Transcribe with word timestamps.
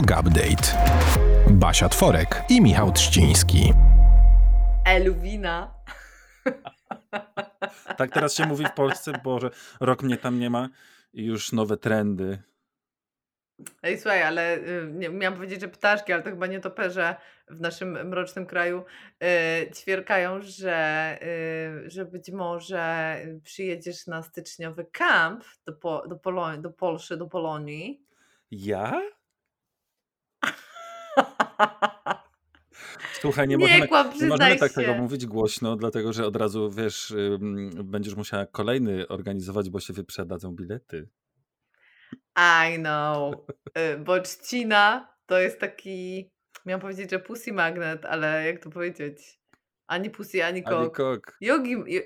Jog 0.00 0.20
Update. 0.20 0.66
Basia 1.50 1.88
Tworek 1.88 2.42
i 2.48 2.60
Michał 2.60 2.92
Trzciński. 2.92 3.72
Elwina. 4.86 5.74
Tak 7.96 8.10
teraz 8.10 8.34
się 8.34 8.46
mówi 8.46 8.64
w 8.66 8.72
Polsce, 8.72 9.12
bo 9.24 9.40
że 9.40 9.50
rok 9.80 10.02
mnie 10.02 10.16
tam 10.16 10.38
nie 10.38 10.50
ma 10.50 10.68
i 11.12 11.24
już 11.24 11.52
nowe 11.52 11.76
trendy. 11.76 12.42
Ej, 13.82 13.98
słuchaj, 13.98 14.22
ale 14.22 14.56
y, 14.56 14.90
nie, 14.92 15.08
miałam 15.08 15.34
powiedzieć, 15.34 15.60
że 15.60 15.68
ptaszki, 15.68 16.12
ale 16.12 16.22
to 16.22 16.30
chyba 16.30 16.46
nie 16.46 16.60
toperze 16.60 17.16
w 17.48 17.60
naszym 17.60 18.08
mrocznym 18.08 18.46
kraju 18.46 18.84
y, 19.64 19.70
ćwierkają, 19.70 20.42
że, 20.42 21.18
y, 21.86 21.90
że 21.90 22.04
być 22.04 22.30
może 22.30 23.16
przyjedziesz 23.44 24.06
na 24.06 24.22
styczniowy 24.22 24.86
kamp 24.92 25.44
do, 25.66 25.72
po, 25.72 26.08
do, 26.08 26.16
Polo- 26.16 26.60
do 26.60 26.70
Polszy, 26.70 27.16
do 27.16 27.26
Polonii. 27.26 28.06
Ja? 28.50 29.02
Słuchaj, 33.20 33.48
nie, 33.48 33.56
Nie 33.56 33.64
możemy, 33.66 33.88
kłam, 33.88 34.10
nie 34.20 34.26
możemy 34.26 34.56
tak 34.56 34.70
się. 34.70 34.74
tego 34.74 34.94
mówić 34.94 35.26
głośno, 35.26 35.76
dlatego 35.76 36.12
że 36.12 36.26
od 36.26 36.36
razu, 36.36 36.70
wiesz, 36.70 37.14
będziesz 37.84 38.14
musiała 38.14 38.46
kolejny 38.46 39.08
organizować, 39.08 39.70
bo 39.70 39.80
się 39.80 39.92
wyprzedadzą 39.92 40.52
bilety. 40.54 41.08
I 42.38 42.78
know. 42.78 43.34
Y, 43.94 43.98
Bo 43.98 44.20
trzcina 44.20 45.14
to 45.26 45.38
jest 45.38 45.60
taki, 45.60 46.30
miałam 46.66 46.80
powiedzieć, 46.80 47.10
że 47.10 47.18
pussy 47.18 47.52
magnet, 47.52 48.04
ale 48.04 48.46
jak 48.46 48.62
to 48.62 48.70
powiedzieć? 48.70 49.40
Ani 49.86 50.10
pussy, 50.10 50.44
ani 50.44 50.62
kok. 50.62 50.96
Kok. 50.96 51.36
Yogi, 51.40 51.70
jo- 51.70 52.02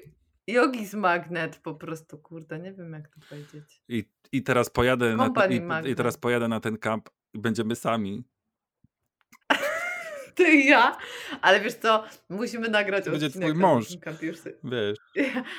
yogis 0.47 0.95
magnet 0.95 1.57
po 1.57 1.75
prostu, 1.75 2.19
kurde, 2.19 2.59
nie 2.59 2.73
wiem 2.73 2.93
jak 2.93 3.09
to 3.09 3.21
powiedzieć. 3.29 3.83
I, 3.89 4.05
I 4.33 4.43
teraz 4.43 4.71
pojadę 4.71 5.17
na 5.17 5.25
Company 5.25 5.63
i, 5.87 5.91
i 5.91 5.95
teraz 5.95 6.17
pojadę 6.17 6.49
na 6.49 6.61
ten 6.61 6.79
kamp 6.79 7.09
i 7.35 7.39
będziemy 7.39 7.77
sami. 7.77 8.25
Ty 10.35 10.53
i 10.53 10.67
ja, 10.67 10.97
ale 11.43 11.61
wiesz 11.61 11.75
co, 11.75 12.05
musimy 12.29 12.69
nagrać 12.69 13.05
To 13.05 13.11
będzie 13.11 13.27
odcinek 13.27 13.49
twój 13.49 13.61
mąż. 13.61 13.89
Wiesz, 14.65 14.99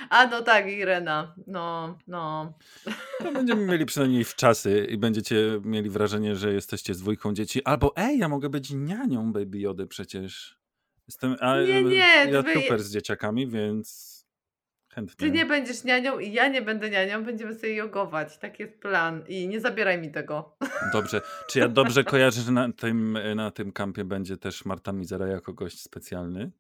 A 0.10 0.28
no 0.28 0.42
tak, 0.42 0.68
Irena, 0.68 1.36
no, 1.48 1.98
no. 2.08 2.54
to 3.20 3.32
będziemy 3.32 3.66
mieli 3.66 3.86
przynajmniej 3.86 4.24
w 4.24 4.36
czasy 4.36 4.88
i 4.90 4.98
będziecie 4.98 5.62
mieli 5.64 5.90
wrażenie, 5.90 6.36
że 6.36 6.54
jesteście 6.54 6.94
z 6.94 7.00
dwójką 7.00 7.34
dzieci. 7.34 7.64
Albo 7.64 7.94
ej, 7.96 8.18
ja 8.18 8.30
mogę 8.30 8.50
być 8.50 8.72
nianią 8.74 9.34
Baby 9.34 9.60
Jody 9.60 9.88
przecież. 9.88 10.60
Jestem, 11.08 11.36
a, 11.40 11.62
Nie, 11.62 11.84
nie, 11.84 12.26
ja 12.32 12.44
super 12.54 12.84
z 12.84 12.92
dzieciakami, 12.92 13.48
więc 13.48 14.15
chętnie. 14.96 15.16
Ty 15.28 15.32
nie 15.32 15.46
będziesz 15.46 15.84
nianią 15.84 16.20
i 16.20 16.32
ja 16.32 16.48
nie 16.48 16.62
będę 16.62 16.90
nianią, 16.90 17.24
będziemy 17.24 17.56
sobie 17.56 17.74
jogować, 17.76 18.38
tak 18.38 18.60
jest 18.60 18.80
plan 18.80 19.24
i 19.28 19.48
nie 19.48 19.60
zabieraj 19.60 20.02
mi 20.02 20.12
tego. 20.12 20.58
Dobrze. 20.94 21.22
Czy 21.50 21.60
ja 21.60 21.68
dobrze 21.68 22.04
kojarzę, 22.04 22.42
że 22.42 22.52
na 22.52 22.72
tym, 22.74 23.18
na 23.36 23.52
tym 23.52 23.72
kampie 23.72 24.04
będzie 24.04 24.38
też 24.38 24.66
Marta 24.66 24.92
Mizera 24.92 25.28
jako 25.28 25.54
gość 25.54 25.82
specjalny? 25.82 26.52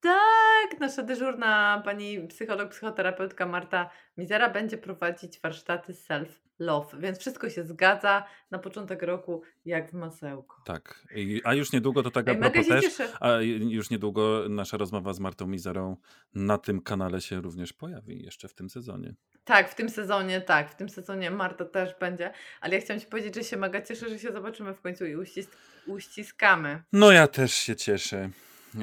Tak, 0.00 0.80
nasza 0.80 1.02
dyżurna 1.02 1.82
pani 1.84 2.28
psycholog, 2.28 2.70
psychoterapeutka 2.70 3.46
Marta 3.46 3.90
Mizera 4.16 4.50
będzie 4.50 4.78
prowadzić 4.78 5.40
warsztaty 5.40 5.92
self-love, 5.92 6.98
więc 6.98 7.18
wszystko 7.18 7.50
się 7.50 7.64
zgadza 7.64 8.24
na 8.50 8.58
początek 8.58 9.02
roku 9.02 9.42
jak 9.64 9.90
w 9.90 9.94
masełko. 9.94 10.62
Tak. 10.64 11.06
I, 11.14 11.40
a 11.44 11.54
już 11.54 11.72
niedługo 11.72 12.02
to 12.02 12.10
tak 12.10 12.28
Ej, 12.28 12.34
mega 12.34 12.50
propos 12.50 12.66
się 12.68 12.74
też. 12.74 12.84
cieszę. 12.84 13.08
A 13.20 13.32
już 13.70 13.90
niedługo 13.90 14.44
nasza 14.48 14.76
rozmowa 14.76 15.12
z 15.12 15.20
Martą 15.20 15.46
Mizerą 15.46 15.96
na 16.34 16.58
tym 16.58 16.82
kanale 16.82 17.20
się 17.20 17.40
również 17.40 17.72
pojawi 17.72 18.24
jeszcze 18.24 18.48
w 18.48 18.54
tym 18.54 18.70
sezonie. 18.70 19.14
Tak, 19.44 19.70
w 19.70 19.74
tym 19.74 19.88
sezonie, 19.90 20.40
tak, 20.40 20.70
w 20.70 20.74
tym 20.74 20.88
sezonie 20.88 21.30
Marta 21.30 21.64
też 21.64 21.94
będzie, 22.00 22.32
ale 22.60 22.74
ja 22.74 22.80
chciałam 22.80 23.00
Ci 23.00 23.06
powiedzieć, 23.06 23.34
że 23.34 23.44
się 23.44 23.56
mega 23.56 23.82
cieszę, 23.82 24.08
że 24.08 24.18
się 24.18 24.32
zobaczymy 24.32 24.74
w 24.74 24.80
końcu 24.80 25.06
i 25.06 25.16
uścisk 25.16 25.56
uściskamy. 25.86 26.82
No 26.92 27.12
ja 27.12 27.26
też 27.26 27.52
się 27.52 27.76
cieszę. 27.76 28.30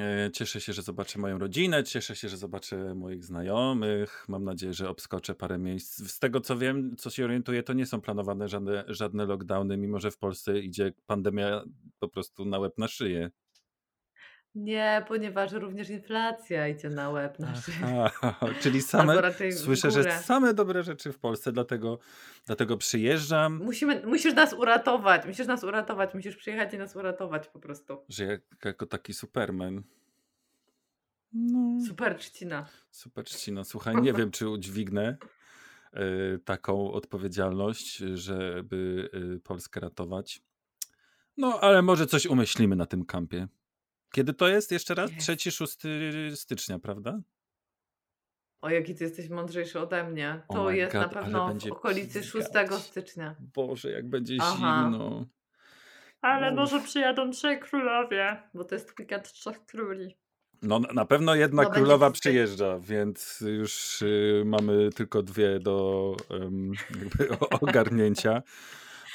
E, 0.00 0.30
Cieszę 0.32 0.60
się, 0.60 0.72
że 0.72 0.82
zobaczę 0.82 1.18
moją 1.18 1.38
rodzinę, 1.38 1.84
cieszę 1.84 2.16
się, 2.16 2.28
że 2.28 2.36
zobaczę 2.36 2.94
moich 2.94 3.24
znajomych. 3.24 4.24
Mam 4.28 4.44
nadzieję, 4.44 4.72
że 4.74 4.88
obskoczę 4.88 5.34
parę 5.34 5.58
miejsc. 5.58 5.96
Z 6.10 6.18
tego 6.18 6.40
co 6.40 6.58
wiem, 6.58 6.96
co 6.96 7.10
się 7.10 7.24
orientuję, 7.24 7.62
to 7.62 7.72
nie 7.72 7.86
są 7.86 8.00
planowane 8.00 8.48
żadne, 8.48 8.84
żadne 8.88 9.26
lockdowny, 9.26 9.76
mimo 9.76 10.00
że 10.00 10.10
w 10.10 10.18
Polsce 10.18 10.58
idzie 10.60 10.92
pandemia 11.06 11.64
po 11.98 12.08
prostu 12.08 12.44
na 12.44 12.58
łeb 12.58 12.78
na 12.78 12.88
szyję. 12.88 13.30
Nie, 14.56 15.04
ponieważ 15.08 15.52
również 15.52 15.90
inflacja 15.90 16.68
idzie 16.68 16.90
na 16.90 17.10
łeb 17.10 17.38
nasz. 17.38 17.66
Czyli 18.62 18.82
same, 18.92 19.32
słyszę, 19.52 19.90
że 19.90 20.18
same 20.18 20.54
dobre 20.54 20.82
rzeczy 20.82 21.12
w 21.12 21.18
Polsce, 21.18 21.52
dlatego, 21.52 21.98
dlatego 22.46 22.76
przyjeżdżam, 22.76 23.60
Musimy, 23.64 24.06
musisz 24.06 24.34
nas 24.34 24.52
uratować, 24.52 25.26
musisz 25.26 25.46
nas 25.46 25.64
uratować, 25.64 26.14
musisz 26.14 26.36
przyjechać 26.36 26.74
i 26.74 26.78
nas 26.78 26.96
uratować 26.96 27.48
po 27.48 27.58
prostu. 27.58 27.98
że 28.08 28.24
jak, 28.24 28.40
jako 28.64 28.86
taki 28.86 29.14
superman. 29.14 29.82
No, 31.32 31.84
Super 31.86 32.14
trzcina. 32.18 32.66
super 32.90 33.24
trzcina. 33.24 33.64
Słuchaj, 33.64 33.96
nie 34.02 34.12
wiem, 34.12 34.30
czy 34.30 34.48
udźwignę 34.48 35.16
e, 35.92 36.38
taką 36.44 36.92
odpowiedzialność, 36.92 37.96
żeby 37.96 39.10
e, 39.36 39.40
Polskę 39.40 39.80
ratować. 39.80 40.42
No, 41.36 41.60
ale 41.60 41.82
może 41.82 42.06
coś 42.06 42.26
umyślimy 42.26 42.76
na 42.76 42.86
tym 42.86 43.04
kampie. 43.04 43.48
Kiedy 44.12 44.34
to 44.34 44.48
jest 44.48 44.72
jeszcze 44.72 44.94
raz? 44.94 45.12
Jest. 45.12 45.28
3-6 45.30 46.36
stycznia, 46.36 46.78
prawda? 46.78 47.20
O, 48.60 48.70
jaki 48.70 48.94
ty 48.94 49.04
jesteś 49.04 49.28
mądrzejszy 49.28 49.80
ode 49.80 50.04
mnie. 50.10 50.42
Oh 50.48 50.58
To 50.58 50.64
my 50.64 50.76
jest 50.76 50.94
na 50.94 51.04
God, 51.04 51.16
ale 51.16 51.24
pewno 51.24 51.54
w 51.54 51.72
okolicy 51.72 52.22
6 52.24 52.32
pizgać. 52.46 52.74
stycznia. 52.74 53.36
Boże, 53.54 53.90
jak 53.90 54.08
będzie 54.08 54.36
Aha. 54.40 54.82
zimno. 54.90 55.26
Ale 56.20 56.48
Uff. 56.48 56.56
może 56.56 56.80
przyjadą 56.80 57.30
trzej 57.30 57.60
królowie. 57.60 58.42
Bo 58.54 58.64
to 58.64 58.74
jest 58.74 58.98
weekend 58.98 59.32
trzech 59.32 59.64
króli. 59.66 60.16
No 60.62 60.78
na- 60.78 60.92
na 60.92 61.04
pewno 61.04 61.34
jedna 61.34 61.62
No, 61.62 61.70
królowa 61.70 62.10
przyjeżdża, 62.10 62.78
więc 62.78 63.44
już 63.58 64.02
y, 64.02 64.42
mamy 64.46 64.90
tylko 64.92 65.22
dwie 65.22 65.58
do 65.60 65.76
o- 67.40 67.48
ogarnięcia. 67.60 68.42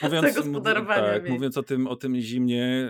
Zagospodarowania 0.21 1.13
tak, 1.13 1.29
mówiąc 1.29 1.57
o 1.57 1.63
tym, 1.63 1.87
o 1.87 1.95
tym 1.95 2.15
zimnie, 2.21 2.89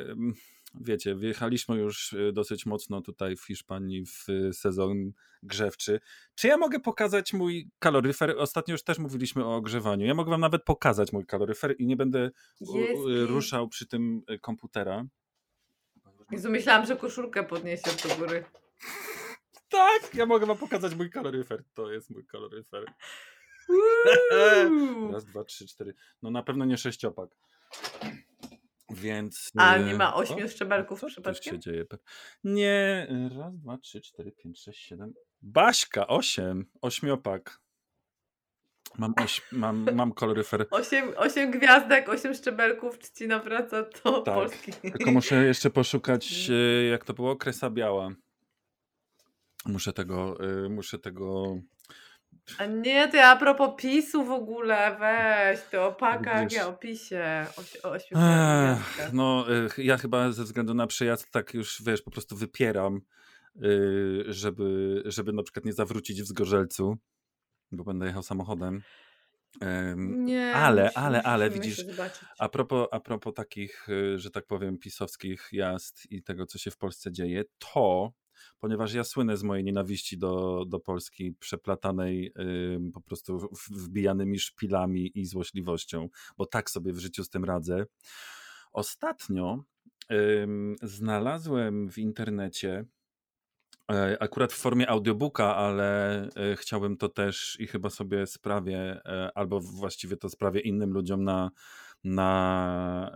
wiecie, 0.73 1.15
wjechaliśmy 1.15 1.77
już 1.77 2.13
y, 2.13 2.31
dosyć 2.33 2.65
mocno 2.65 3.01
tutaj 3.01 3.35
w 3.35 3.45
Hiszpanii 3.45 4.05
w 4.05 4.29
y, 4.29 4.53
sezon 4.53 5.11
grzewczy. 5.43 5.99
Czy 6.35 6.47
ja 6.47 6.57
mogę 6.57 6.79
pokazać 6.79 7.33
mój 7.33 7.69
kaloryfer? 7.79 8.35
Ostatnio 8.37 8.71
już 8.71 8.83
też 8.83 8.99
mówiliśmy 8.99 9.45
o 9.45 9.55
ogrzewaniu. 9.55 10.05
Ja 10.05 10.13
mogę 10.13 10.31
wam 10.31 10.41
nawet 10.41 10.63
pokazać 10.63 11.13
mój 11.13 11.25
kaloryfer 11.25 11.75
i 11.79 11.85
nie 11.85 11.95
będę 11.95 12.31
piękny. 12.73 13.25
ruszał 13.25 13.67
przy 13.67 13.87
tym 13.87 14.21
y, 14.29 14.39
komputera. 14.39 15.05
Jezu, 16.31 16.51
myślałam, 16.51 16.85
że 16.85 16.95
koszulkę 16.95 17.43
podniesiesz 17.43 17.95
do 17.95 18.15
góry. 18.15 18.43
Tak, 19.69 20.15
ja 20.15 20.25
mogę 20.25 20.45
wam 20.45 20.57
pokazać 20.57 20.95
mój 20.95 21.09
kaloryfer. 21.09 21.63
To 21.73 21.91
jest 21.91 22.09
mój 22.09 22.25
kaloryfer. 22.25 22.85
Raz, 25.13 25.25
dwa, 25.25 25.43
trzy, 25.43 25.67
cztery. 25.67 25.93
No 26.21 26.31
na 26.31 26.43
pewno 26.43 26.65
nie 26.65 26.77
sześciopak. 26.77 27.29
Więc. 28.93 29.51
A 29.57 29.75
e, 29.75 29.83
nie 29.83 29.93
ma 29.93 30.15
ośmiu 30.15 30.49
szczebelków 30.49 31.03
przypadkiem? 31.05 31.53
się 31.53 31.59
dzieje? 31.59 31.85
Nie. 32.43 33.07
e, 33.09 33.29
Raz, 33.37 33.59
dwa, 33.59 33.77
trzy, 33.77 34.01
cztery, 34.01 34.31
pięć, 34.31 34.61
sześć, 34.61 34.85
siedem. 34.85 35.13
Baśka, 35.41 36.07
osiem. 36.07 36.65
Ośmiopak. 36.81 37.61
Mam, 38.97 39.13
oś, 39.23 39.41
mam, 39.51 39.87
mam 39.93 40.13
kaloryfer. 40.13 40.65
Osiem, 40.71 41.13
osiem 41.17 41.51
gwiazdek, 41.51 42.09
osiem 42.09 42.33
szczebelków, 42.33 42.99
trzcina 42.99 43.39
wraca 43.39 43.83
do 44.03 44.21
Tak. 44.21 44.35
Polski. 44.35 44.71
Tylko 44.81 45.11
muszę 45.11 45.45
jeszcze 45.45 45.69
poszukać, 45.69 46.33
e, 46.49 46.83
jak 46.83 47.05
to 47.05 47.13
było, 47.13 47.35
kresa 47.35 47.69
biała. 47.69 48.09
Muszę 49.65 49.93
tego, 49.93 50.37
muszę 50.69 50.99
tego. 50.99 51.55
A 52.57 52.65
nie, 52.65 53.07
ty 53.07 53.21
a 53.21 53.35
propos 53.35 53.69
PiSu 53.77 54.25
w 54.25 54.31
ogóle, 54.31 54.97
weź, 54.99 55.59
ty 55.71 55.79
o 55.81 55.91
pakach, 55.93 56.41
Widzisz. 56.41 56.57
ja 56.57 56.67
o 56.67 56.73
PiSie, 56.73 57.45
o, 57.83 57.87
o 57.87 57.91
ośmiu 57.91 58.17
Ech, 58.19 59.13
no, 59.13 59.45
ja 59.77 59.97
chyba 59.97 60.31
ze 60.31 60.43
względu 60.43 60.73
na 60.73 60.87
przyjazd 60.87 61.31
tak 61.31 61.53
już, 61.53 61.81
wiesz, 61.85 62.01
po 62.01 62.11
prostu 62.11 62.35
wypieram, 62.37 63.01
y, 63.63 64.23
żeby, 64.27 65.01
żeby 65.05 65.33
na 65.33 65.43
przykład 65.43 65.65
nie 65.65 65.73
zawrócić 65.73 66.21
w 66.21 66.25
Zgorzelcu, 66.25 66.97
bo 67.71 67.83
będę 67.83 68.05
jechał 68.05 68.23
samochodem. 68.23 68.81
Em, 69.61 70.25
Nie, 70.25 70.55
ale, 70.55 70.83
musimy- 70.83 71.05
ale, 71.05 71.23
ale, 71.23 71.49
widzisz. 71.49 71.85
A 72.39 72.49
propos, 72.49 72.87
a 72.91 72.99
propos 72.99 73.33
takich, 73.33 73.89
y, 73.89 74.19
że 74.19 74.31
tak 74.31 74.45
powiem, 74.45 74.77
pisowskich 74.77 75.49
jazd 75.51 76.11
i 76.11 76.23
tego, 76.23 76.45
co 76.45 76.57
się 76.57 76.71
w 76.71 76.77
Polsce 76.77 77.11
dzieje, 77.11 77.43
to, 77.73 78.11
ponieważ 78.59 78.93
ja 78.93 79.03
słynę 79.03 79.37
z 79.37 79.43
mojej 79.43 79.63
nienawiści 79.63 80.17
do, 80.17 80.65
do 80.67 80.79
Polski, 80.79 81.33
przeplatanej 81.39 82.33
po 82.93 83.01
prostu 83.01 83.49
wbijanymi 83.69 84.39
szpilami 84.39 85.11
i 85.15 85.25
złośliwością, 85.25 86.09
bo 86.37 86.45
tak 86.45 86.69
sobie 86.69 86.93
w 86.93 86.99
życiu 86.99 87.23
z 87.23 87.29
tym 87.29 87.45
radzę. 87.45 87.85
Ostatnio 88.71 89.63
znalazłem 90.81 91.89
w 91.89 91.97
internecie 91.97 92.85
E, 93.91 94.17
Akurat 94.21 94.53
w 94.53 94.57
formie 94.57 94.89
audiobooka, 94.89 95.55
ale 95.55 96.21
e, 96.23 96.55
chciałbym 96.55 96.97
to 96.97 97.09
też 97.09 97.57
i 97.59 97.67
chyba 97.67 97.89
sobie 97.89 98.27
sprawię, 98.27 99.01
e, 99.05 99.31
albo 99.35 99.59
właściwie 99.59 100.17
to 100.17 100.29
sprawię 100.29 100.59
innym 100.59 100.91
ludziom 100.91 101.23
na 101.23 101.51
na 102.03 103.11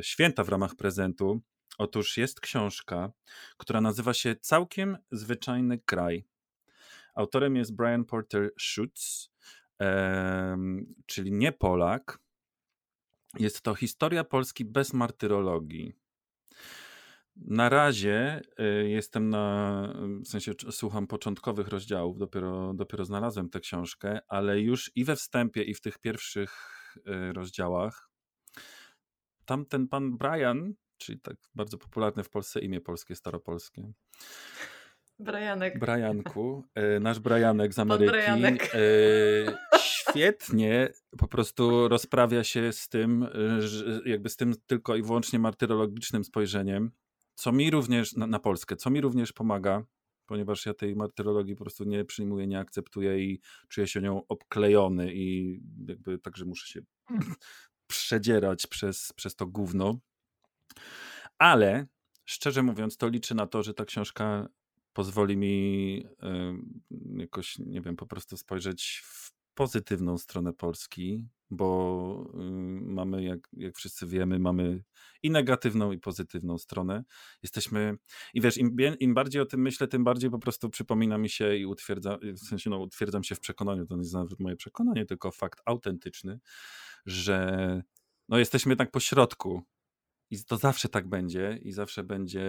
święta 0.00 0.44
w 0.44 0.48
ramach 0.48 0.74
prezentu. 0.74 1.40
Otóż 1.78 2.16
jest 2.16 2.40
książka, 2.40 3.12
która 3.56 3.80
nazywa 3.80 4.14
się 4.14 4.36
Całkiem 4.36 4.98
Zwyczajny 5.10 5.78
Kraj. 5.78 6.24
Autorem 7.14 7.56
jest 7.56 7.76
Brian 7.76 8.04
Porter 8.04 8.50
Schutz, 8.58 9.30
czyli 11.06 11.32
nie 11.32 11.52
Polak. 11.52 12.18
Jest 13.38 13.62
to 13.62 13.74
historia 13.74 14.24
Polski 14.24 14.64
bez 14.64 14.92
martyrologii. 14.92 15.92
Na 17.36 17.68
razie 17.68 18.40
y, 18.60 18.88
jestem 18.88 19.30
na, 19.30 19.92
w 20.24 20.28
sensie 20.28 20.52
słucham 20.70 21.06
początkowych 21.06 21.68
rozdziałów, 21.68 22.18
dopiero, 22.18 22.74
dopiero 22.74 23.04
znalazłem 23.04 23.50
tę 23.50 23.60
książkę, 23.60 24.18
ale 24.28 24.60
już 24.60 24.92
i 24.94 25.04
we 25.04 25.16
wstępie, 25.16 25.62
i 25.62 25.74
w 25.74 25.80
tych 25.80 25.98
pierwszych 25.98 26.52
y, 26.96 27.32
rozdziałach 27.32 28.10
tam 29.46 29.66
ten 29.66 29.88
pan 29.88 30.18
Brian, 30.18 30.74
czyli 30.98 31.20
tak 31.20 31.36
bardzo 31.54 31.78
popularne 31.78 32.24
w 32.24 32.30
Polsce 32.30 32.60
imię 32.60 32.80
polskie, 32.80 33.16
staropolskie. 33.16 33.92
Brianek. 35.18 35.78
Brianku, 35.78 36.64
y, 36.96 37.00
nasz 37.00 37.18
Brianek 37.18 37.74
z 37.74 37.78
Ameryki. 37.78 38.12
Świetnie 39.78 40.88
po 41.18 41.28
prostu 41.28 41.88
rozprawia 41.88 42.44
się 42.44 42.72
z 42.72 42.88
tym, 42.88 43.28
jakby 44.04 44.28
z 44.28 44.36
tym 44.36 44.54
tylko 44.66 44.96
i 44.96 45.02
wyłącznie 45.02 45.38
martyrologicznym 45.38 46.24
spojrzeniem 46.24 46.90
co 47.36 47.52
mi 47.52 47.70
również, 47.70 48.16
na, 48.16 48.26
na 48.26 48.38
Polskę, 48.38 48.76
co 48.76 48.90
mi 48.90 49.00
również 49.00 49.32
pomaga, 49.32 49.84
ponieważ 50.26 50.66
ja 50.66 50.74
tej 50.74 50.96
martyrologii 50.96 51.56
po 51.56 51.64
prostu 51.64 51.84
nie 51.84 52.04
przyjmuję, 52.04 52.46
nie 52.46 52.58
akceptuję 52.58 53.24
i 53.24 53.40
czuję 53.68 53.86
się 53.86 54.00
nią 54.00 54.22
obklejony 54.28 55.14
i 55.14 55.58
jakby 55.88 56.18
także 56.18 56.44
muszę 56.44 56.66
się 56.66 56.80
przedzierać 57.86 58.66
przez, 58.66 59.12
przez 59.12 59.36
to 59.36 59.46
gówno. 59.46 59.98
Ale 61.38 61.86
szczerze 62.24 62.62
mówiąc, 62.62 62.96
to 62.96 63.08
liczę 63.08 63.34
na 63.34 63.46
to, 63.46 63.62
że 63.62 63.74
ta 63.74 63.84
książka 63.84 64.48
pozwoli 64.92 65.36
mi 65.36 66.06
jakoś, 67.16 67.58
nie 67.58 67.80
wiem, 67.80 67.96
po 67.96 68.06
prostu 68.06 68.36
spojrzeć 68.36 69.02
w 69.04 69.32
pozytywną 69.54 70.18
stronę 70.18 70.52
Polski, 70.52 71.28
bo 71.50 72.30
y, 72.34 72.40
mamy, 72.80 73.24
jak, 73.24 73.48
jak 73.52 73.76
wszyscy 73.76 74.06
wiemy, 74.06 74.38
mamy 74.38 74.84
i 75.22 75.30
negatywną, 75.30 75.92
i 75.92 75.98
pozytywną 75.98 76.58
stronę. 76.58 77.04
Jesteśmy, 77.42 77.96
i 78.34 78.40
wiesz, 78.40 78.58
im, 78.58 78.76
im 79.00 79.14
bardziej 79.14 79.42
o 79.42 79.46
tym 79.46 79.60
myślę, 79.60 79.88
tym 79.88 80.04
bardziej 80.04 80.30
po 80.30 80.38
prostu 80.38 80.70
przypomina 80.70 81.18
mi 81.18 81.28
się 81.28 81.56
i 81.56 81.66
utwierdza, 81.66 82.18
w 82.22 82.38
sensie, 82.48 82.70
no, 82.70 82.78
utwierdzam 82.78 83.24
się 83.24 83.34
w 83.34 83.40
przekonaniu, 83.40 83.86
to 83.86 83.94
nie 83.94 84.02
jest 84.02 84.14
nawet 84.14 84.40
moje 84.40 84.56
przekonanie, 84.56 85.06
tylko 85.06 85.30
fakt 85.30 85.60
autentyczny, 85.64 86.38
że 87.06 87.82
no, 88.28 88.38
jesteśmy 88.38 88.70
jednak 88.70 88.90
po 88.90 89.00
środku 89.00 89.62
i 90.30 90.44
to 90.44 90.56
zawsze 90.56 90.88
tak 90.88 91.08
będzie 91.08 91.58
i 91.62 91.72
zawsze 91.72 92.04
będzie 92.04 92.44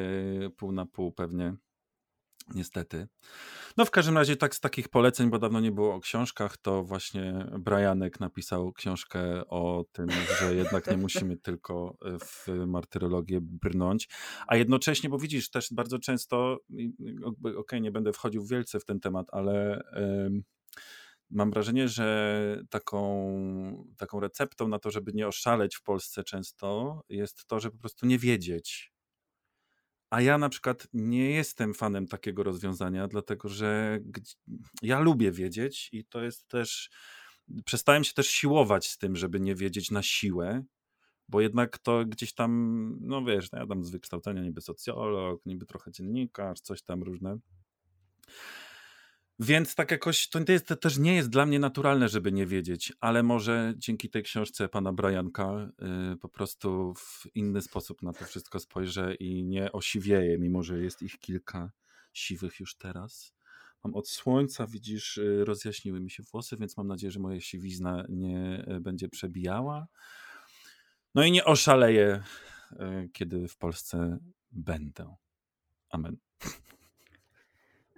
pół 0.57 0.71
na 0.71 0.85
pół 0.85 1.11
pewnie 1.11 1.55
Niestety. 2.55 3.07
No 3.77 3.85
w 3.85 3.91
każdym 3.91 4.17
razie 4.17 4.37
tak 4.37 4.55
z 4.55 4.59
takich 4.59 4.89
poleceń, 4.89 5.29
bo 5.29 5.39
dawno 5.39 5.59
nie 5.59 5.71
było 5.71 5.95
o 5.95 5.99
książkach, 5.99 6.57
to 6.57 6.83
właśnie 6.83 7.45
Brianek 7.59 8.19
napisał 8.19 8.73
książkę 8.73 9.47
o 9.47 9.85
tym, 9.91 10.07
że 10.39 10.55
jednak 10.55 10.91
nie 10.91 10.97
musimy 10.97 11.37
tylko 11.37 11.97
e, 12.05 12.19
w 12.19 12.47
martyrologię 12.67 13.39
brnąć, 13.41 14.09
a 14.47 14.55
jednocześnie, 14.55 15.09
bo 15.09 15.19
widzisz 15.19 15.49
też 15.49 15.67
bardzo 15.71 15.99
często, 15.99 16.57
okej, 17.43 17.57
okay, 17.57 17.81
nie 17.81 17.91
będę 17.91 18.13
wchodził 18.13 18.45
wielce 18.45 18.79
w 18.79 18.85
ten 18.85 18.99
temat, 18.99 19.27
ale 19.31 19.81
mam 21.29 21.51
wrażenie, 21.51 21.87
że 21.87 22.63
taką, 22.69 23.85
taką 23.97 24.19
receptą 24.19 24.67
na 24.67 24.79
to, 24.79 24.91
żeby 24.91 25.13
nie 25.13 25.27
oszaleć 25.27 25.75
w 25.75 25.83
Polsce 25.83 26.23
często 26.23 27.01
jest 27.09 27.45
to, 27.47 27.59
że 27.59 27.71
po 27.71 27.77
prostu 27.77 28.05
nie 28.05 28.19
wiedzieć, 28.19 28.93
a 30.09 30.21
ja 30.21 30.37
na 30.37 30.49
przykład 30.49 30.87
nie 30.93 31.31
jestem 31.31 31.73
fanem 31.73 32.07
takiego 32.07 32.43
rozwiązania, 32.43 33.07
dlatego 33.07 33.49
że 33.49 33.99
ja 34.81 34.99
lubię 34.99 35.31
wiedzieć 35.31 35.89
i 35.91 36.05
to 36.05 36.23
jest 36.23 36.47
też. 36.47 36.89
Przestałem 37.65 38.03
się 38.03 38.13
też 38.13 38.27
siłować 38.27 38.87
z 38.87 38.97
tym, 38.97 39.15
żeby 39.15 39.39
nie 39.39 39.55
wiedzieć 39.55 39.91
na 39.91 40.03
siłę, 40.03 40.63
bo 41.27 41.41
jednak 41.41 41.77
to 41.77 42.05
gdzieś 42.05 42.33
tam, 42.33 42.51
no 43.01 43.25
wiesz, 43.25 43.51
no 43.51 43.59
ja 43.59 43.67
tam 43.67 43.83
z 43.83 43.89
wykształcenia 43.89 44.41
niby 44.41 44.61
socjolog, 44.61 45.45
niby 45.45 45.65
trochę 45.65 45.91
dziennikarz, 45.91 46.59
coś 46.59 46.81
tam 46.81 47.03
różne. 47.03 47.37
Więc 49.39 49.75
tak 49.75 49.91
jakoś 49.91 50.29
to, 50.29 50.39
jest, 50.47 50.67
to 50.67 50.75
też 50.75 50.97
nie 50.97 51.15
jest 51.15 51.29
dla 51.29 51.45
mnie 51.45 51.59
naturalne, 51.59 52.09
żeby 52.09 52.31
nie 52.31 52.45
wiedzieć, 52.45 52.93
ale 52.99 53.23
może 53.23 53.73
dzięki 53.77 54.09
tej 54.09 54.23
książce 54.23 54.69
pana 54.69 54.93
Brianka 54.93 55.71
y, 56.13 56.17
po 56.17 56.29
prostu 56.29 56.93
w 56.93 57.27
inny 57.35 57.61
sposób 57.61 58.01
na 58.01 58.13
to 58.13 58.25
wszystko 58.25 58.59
spojrzę 58.59 59.15
i 59.15 59.43
nie 59.43 59.71
osiwieję, 59.71 60.37
mimo 60.37 60.63
że 60.63 60.79
jest 60.79 61.01
ich 61.01 61.19
kilka 61.19 61.71
siwych 62.13 62.59
już 62.59 62.77
teraz. 62.77 63.33
Mam 63.83 63.95
od 63.95 64.09
słońca, 64.09 64.67
widzisz, 64.67 65.17
y, 65.17 65.45
rozjaśniły 65.45 65.99
mi 65.99 66.11
się 66.11 66.23
włosy, 66.23 66.57
więc 66.57 66.77
mam 66.77 66.87
nadzieję, 66.87 67.11
że 67.11 67.19
moja 67.19 67.41
siwizna 67.41 68.05
nie 68.09 68.65
y, 68.75 68.79
będzie 68.79 69.09
przebijała. 69.09 69.87
No 71.15 71.23
i 71.23 71.31
nie 71.31 71.45
oszaleję, 71.45 72.23
kiedy 73.13 73.47
w 73.47 73.57
Polsce 73.57 74.17
będę. 74.51 75.15
Amen. 75.89 76.17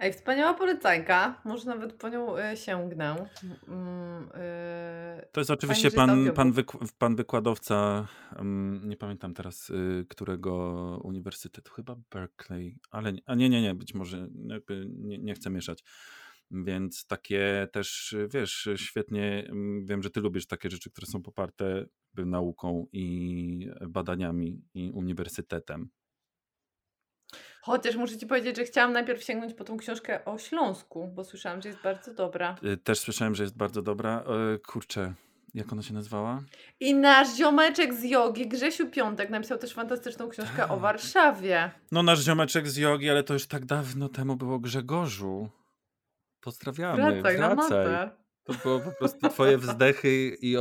Ej, 0.02 0.14
wspaniała 0.14 0.54
polecanka. 0.54 1.42
Może 1.46 1.66
nawet 1.66 1.94
po 1.94 2.10
nią 2.10 2.38
y, 2.38 2.58
sięgnę. 2.58 3.26
Mm, 3.68 4.24
y, 4.24 5.28
to 5.32 5.42
jest 5.42 5.52
oczywiście 5.52 5.92
pan, 5.92 6.32
pan, 6.32 6.54
pan 6.98 7.16
wykładowca, 7.16 8.08
um, 8.38 8.82
nie 8.90 8.98
pamiętam 8.98 9.34
teraz 9.34 9.70
y, 9.70 10.06
którego 10.10 10.54
uniwersytetu, 11.04 11.74
chyba 11.74 11.96
Berkeley, 12.12 12.78
ale 12.92 13.14
a 13.26 13.36
nie, 13.36 13.50
nie, 13.50 13.62
nie, 13.62 13.76
być 13.76 13.94
może 13.94 14.28
nie, 14.88 15.18
nie 15.18 15.34
chcę 15.34 15.50
mieszać. 15.50 15.84
Więc 16.52 17.06
takie 17.06 17.68
też, 17.72 18.16
wiesz, 18.34 18.70
świetnie, 18.76 19.46
mm, 19.50 19.86
wiem, 19.86 20.04
że 20.04 20.10
ty 20.10 20.22
lubisz 20.22 20.48
takie 20.48 20.70
rzeczy, 20.70 20.92
które 20.92 21.08
są 21.08 21.22
poparte 21.22 21.86
nauką 22.18 22.88
i 22.92 23.70
badaniami 23.90 24.62
i 24.74 24.92
uniwersytetem. 24.92 25.90
Chociaż 27.62 27.96
muszę 27.96 28.18
ci 28.18 28.28
powiedzieć, 28.28 28.58
że 28.58 28.64
chciałam 28.64 28.94
najpierw 28.94 29.24
sięgnąć 29.24 29.54
po 29.54 29.64
tą 29.64 29.78
książkę 29.78 30.26
o 30.26 30.38
Śląsku, 30.38 31.08
bo 31.08 31.24
słyszałam, 31.24 31.62
że 31.62 31.70
jest 31.70 31.82
bardzo 31.82 32.14
dobra. 32.14 32.56
Y, 32.64 32.78
też 32.78 33.00
słyszałem, 33.00 33.36
że 33.36 33.44
jest 33.44 33.58
bardzo 33.58 33.82
dobra. 33.82 34.24
E, 34.54 34.58
kurczę, 34.58 35.14
jak 35.54 35.74
ona 35.74 35.82
się 35.82 35.94
nazywała? 35.94 36.42
I 36.80 36.96
nasz 36.96 37.36
ziomeczek 37.36 37.94
z 37.94 38.04
jogi, 38.04 38.48
Grzesiu 38.48 38.90
Piątek, 38.90 39.30
napisał 39.30 39.58
też 39.58 39.74
fantastyczną 39.74 40.30
książkę 40.30 40.58
tak. 40.58 40.72
o 40.72 40.78
Warszawie. 40.78 41.72
No 41.92 42.04
nasz 42.04 42.20
ziomeczek 42.20 42.68
z 42.68 42.78
jogi, 42.78 43.10
ale 43.10 43.24
to 43.24 43.34
już 43.34 43.48
tak 43.48 43.66
dawno 43.66 44.10
temu 44.10 44.36
było 44.36 44.60
Grzegorzu. 44.60 45.50
Pozdrawiamy, 46.42 47.22
wracaj. 47.22 47.38
wracaj. 47.38 47.88
Na 47.88 48.19
to 48.54 48.64
było 48.64 48.80
po 48.80 48.92
prostu 48.92 49.30
twoje 49.30 49.58
wzdechy 49.58 50.38
i 50.42 50.58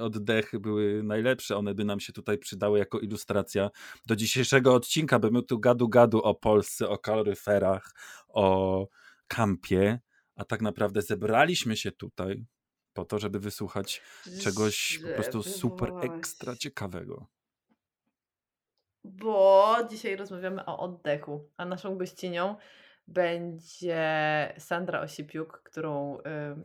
oddechy 0.00 0.60
były 0.60 1.02
najlepsze. 1.02 1.56
One 1.56 1.74
by 1.74 1.84
nam 1.84 2.00
się 2.00 2.12
tutaj 2.12 2.38
przydały 2.38 2.78
jako 2.78 2.98
ilustracja 3.00 3.70
do 4.06 4.16
dzisiejszego 4.16 4.74
odcinka, 4.74 5.18
by 5.18 5.30
my 5.30 5.42
tu 5.42 5.58
gadu 5.58 5.88
gadu 5.88 6.22
o 6.22 6.34
Polsce, 6.34 6.88
o 6.88 6.98
kaloryferach, 6.98 7.92
o 8.28 8.88
kampie, 9.28 10.00
a 10.36 10.44
tak 10.44 10.62
naprawdę 10.62 11.02
zebraliśmy 11.02 11.76
się 11.76 11.92
tutaj 11.92 12.44
po 12.92 13.04
to, 13.04 13.18
żeby 13.18 13.40
wysłuchać 13.40 14.02
czegoś 14.40 15.00
po 15.02 15.14
prostu 15.14 15.42
super 15.42 15.92
ekstra 16.02 16.56
ciekawego. 16.56 17.26
Bo 19.04 19.76
dzisiaj 19.90 20.16
rozmawiamy 20.16 20.64
o 20.64 20.78
oddechu, 20.78 21.50
a 21.56 21.64
naszą 21.64 21.98
gościnią 21.98 22.56
będzie 23.08 24.54
Sandra 24.58 25.00
Osipiuk, 25.00 25.62
którą 25.64 26.18
y, 26.18 26.22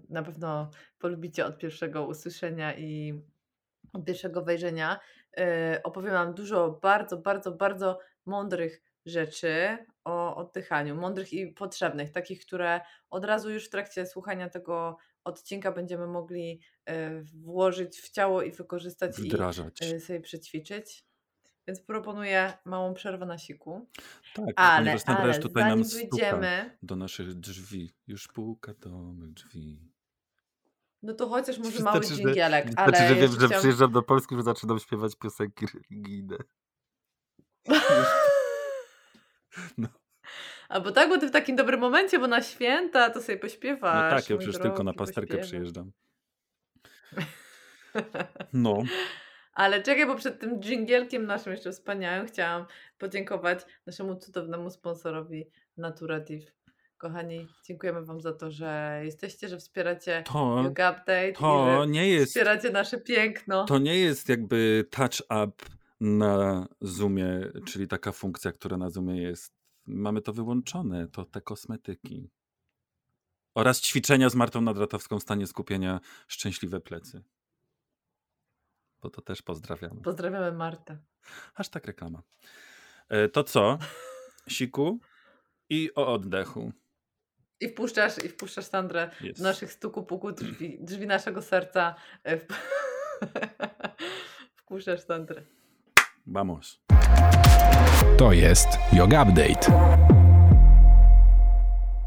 na 0.09 0.23
pewno 0.23 0.69
polubicie 0.99 1.45
od 1.45 1.57
pierwszego 1.57 2.05
usłyszenia 2.05 2.77
i 2.77 3.21
od 3.93 4.05
pierwszego 4.05 4.41
wejrzenia. 4.41 4.99
Y, 5.39 5.83
opowiem 5.83 6.11
Wam 6.11 6.33
dużo 6.33 6.79
bardzo, 6.81 7.17
bardzo, 7.17 7.51
bardzo 7.51 7.99
mądrych 8.25 8.81
rzeczy 9.05 9.77
o 10.03 10.35
oddychaniu, 10.35 10.95
mądrych 10.95 11.33
i 11.33 11.47
potrzebnych, 11.47 12.11
takich, 12.11 12.45
które 12.45 12.81
od 13.09 13.25
razu 13.25 13.51
już 13.51 13.65
w 13.65 13.69
trakcie 13.69 14.05
słuchania 14.05 14.49
tego 14.49 14.97
odcinka 15.23 15.71
będziemy 15.71 16.07
mogli 16.07 16.61
y, 16.89 17.23
włożyć 17.23 17.97
w 17.97 18.11
ciało 18.11 18.41
i 18.41 18.51
wykorzystać 18.51 19.15
Wdrażać. 19.15 19.81
i 19.81 19.99
sobie 19.99 20.21
przećwiczyć. 20.21 21.05
Więc 21.67 21.81
proponuję 21.81 22.53
małą 22.65 22.93
przerwę 22.93 23.25
na 23.25 23.37
siku. 23.37 23.87
Tak, 24.33 24.45
ale, 24.55 24.97
ale 25.05 25.39
tutaj 25.39 25.63
zanim 25.63 25.79
nam 25.79 25.89
wyjdziemy... 25.89 26.77
do 26.83 26.95
naszych 26.95 27.33
drzwi. 27.33 27.93
Już 28.07 28.27
puka 28.27 28.73
do 28.73 28.89
mych 28.89 29.33
drzwi. 29.33 29.93
No 31.03 31.13
to 31.13 31.29
chociaż 31.29 31.57
może 31.57 31.83
mały 31.83 31.99
dżingielek, 31.99 32.67
że, 32.67 32.73
ale... 32.79 32.97
Znaczy, 32.97 33.07
że 33.07 33.15
wiem, 33.15 33.39
że 33.39 33.49
przyjeżdżam 33.49 33.91
do 33.91 34.01
Polski, 34.01 34.35
że 34.35 34.43
zaczynam 34.43 34.79
śpiewać 34.79 35.15
piosenki 35.15 35.65
religijne. 35.73 36.37
no. 39.77 39.87
Albo 40.69 40.91
tak, 40.91 41.09
bo 41.09 41.17
ty 41.17 41.27
w 41.27 41.31
takim 41.31 41.55
dobrym 41.55 41.79
momencie, 41.79 42.19
bo 42.19 42.27
na 42.27 42.41
święta 42.41 43.09
to 43.09 43.21
sobie 43.21 43.37
pośpiewasz. 43.37 44.11
No 44.11 44.17
tak, 44.19 44.29
ja 44.29 44.37
przecież 44.37 44.61
tylko 44.61 44.83
na 44.83 44.93
pasterkę 44.93 45.37
przyjeżdżam. 45.37 45.91
No. 48.53 48.83
Ale 49.53 49.83
czekaj, 49.83 50.05
bo 50.07 50.15
przed 50.15 50.39
tym 50.39 50.59
dżingielkiem 50.59 51.25
naszym 51.25 51.53
jeszcze 51.53 51.71
wspaniałym 51.71 52.27
chciałam 52.27 52.65
podziękować 52.97 53.59
naszemu 53.85 54.15
cudownemu 54.15 54.69
sponsorowi 54.69 55.45
Naturative. 55.77 56.51
Kochani, 56.97 57.47
dziękujemy 57.65 58.05
Wam 58.05 58.21
za 58.21 58.33
to, 58.33 58.51
że 58.51 59.01
jesteście, 59.03 59.47
że 59.49 59.57
wspieracie 59.57 60.23
To, 60.27 60.61
Yoga 60.63 60.91
Update 60.91 61.33
to 61.33 61.85
nie 61.85 62.09
jest 62.09 62.27
wspieracie 62.27 62.69
nasze 62.69 62.97
piękno. 62.97 63.65
To 63.65 63.77
nie 63.77 63.99
jest 63.99 64.29
jakby 64.29 64.85
touch 64.91 65.21
up 65.43 65.65
na 66.01 66.67
Zoomie, 66.81 67.51
czyli 67.65 67.87
taka 67.87 68.11
funkcja, 68.11 68.51
która 68.51 68.77
na 68.77 68.89
Zoomie 68.89 69.21
jest. 69.21 69.53
Mamy 69.85 70.21
to 70.21 70.33
wyłączone, 70.33 71.07
to 71.07 71.25
te 71.25 71.41
kosmetyki. 71.41 72.29
Oraz 73.55 73.81
ćwiczenia 73.81 74.29
z 74.29 74.35
Martą 74.35 74.61
Nadratowską 74.61 75.19
w 75.19 75.23
stanie 75.23 75.47
skupienia 75.47 75.99
Szczęśliwe 76.27 76.79
plecy. 76.79 77.23
Bo 79.03 79.09
to 79.09 79.21
też 79.21 79.41
pozdrawiamy. 79.41 80.01
Pozdrawiamy 80.01 80.51
Martę. 80.51 80.97
Aż 81.55 81.69
tak 81.69 81.85
reklama. 81.85 82.21
E, 83.09 83.29
To 83.29 83.43
co? 83.43 83.77
Siku 84.47 84.99
i 85.69 85.89
o 85.95 86.13
oddechu. 86.13 86.71
I 87.59 87.69
wpuszczasz, 87.69 88.23
i 88.25 88.29
wpuszczasz 88.29 88.65
Sandrę 88.65 89.09
Jest. 89.21 89.37
do 89.39 89.43
naszych 89.43 89.71
stuku 89.73 90.03
puku 90.03 90.31
drzwi, 90.31 90.77
drzwi 90.81 91.07
naszego 91.07 91.41
serca. 91.41 91.95
e, 92.23 92.37
W... 92.37 92.45
wpuszczasz 94.57 94.99
Sandrę. 95.01 95.41
Vamos. 96.27 96.81
To 98.17 98.31
jest 98.33 98.67
Yoga 98.93 99.23
Update. 99.23 100.22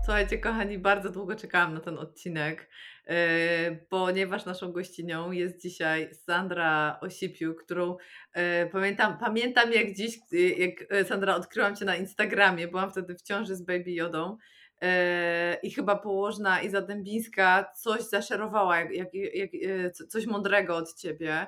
Słuchajcie, 0.07 0.39
kochani, 0.39 0.79
bardzo 0.79 1.11
długo 1.11 1.37
czekałam 1.37 1.75
na 1.75 1.81
ten 1.81 1.99
odcinek, 1.99 2.71
yy, 3.07 3.15
ponieważ 3.89 4.45
naszą 4.45 4.73
gościnią 4.73 5.31
jest 5.31 5.63
dzisiaj 5.63 6.15
Sandra 6.15 6.99
Osipiu, 7.01 7.55
którą 7.55 7.97
yy, 8.37 8.43
pamiętam, 8.73 9.19
pamiętam 9.19 9.73
jak 9.73 9.93
dziś, 9.95 10.19
yy, 10.33 10.41
jak 10.49 11.07
Sandra 11.09 11.35
odkryłam 11.35 11.77
Cię 11.77 11.85
na 11.85 11.97
Instagramie, 11.97 12.69
byłam 12.69 12.91
wtedy 12.91 13.15
w 13.15 13.23
ciąży 13.23 13.57
z 13.57 13.63
Baby 13.63 13.93
Jodą 13.93 14.37
i 15.63 15.71
chyba 15.71 15.97
położna 15.97 16.61
Iza 16.61 16.81
Dębińska 16.83 17.73
coś 17.77 18.03
zaszerowała, 18.03 18.81
jak, 18.81 18.95
jak, 18.95 19.15
jak, 19.35 19.51
co- 19.93 20.07
coś 20.07 20.27
mądrego 20.27 20.77
od 20.77 20.95
Ciebie. 20.95 21.47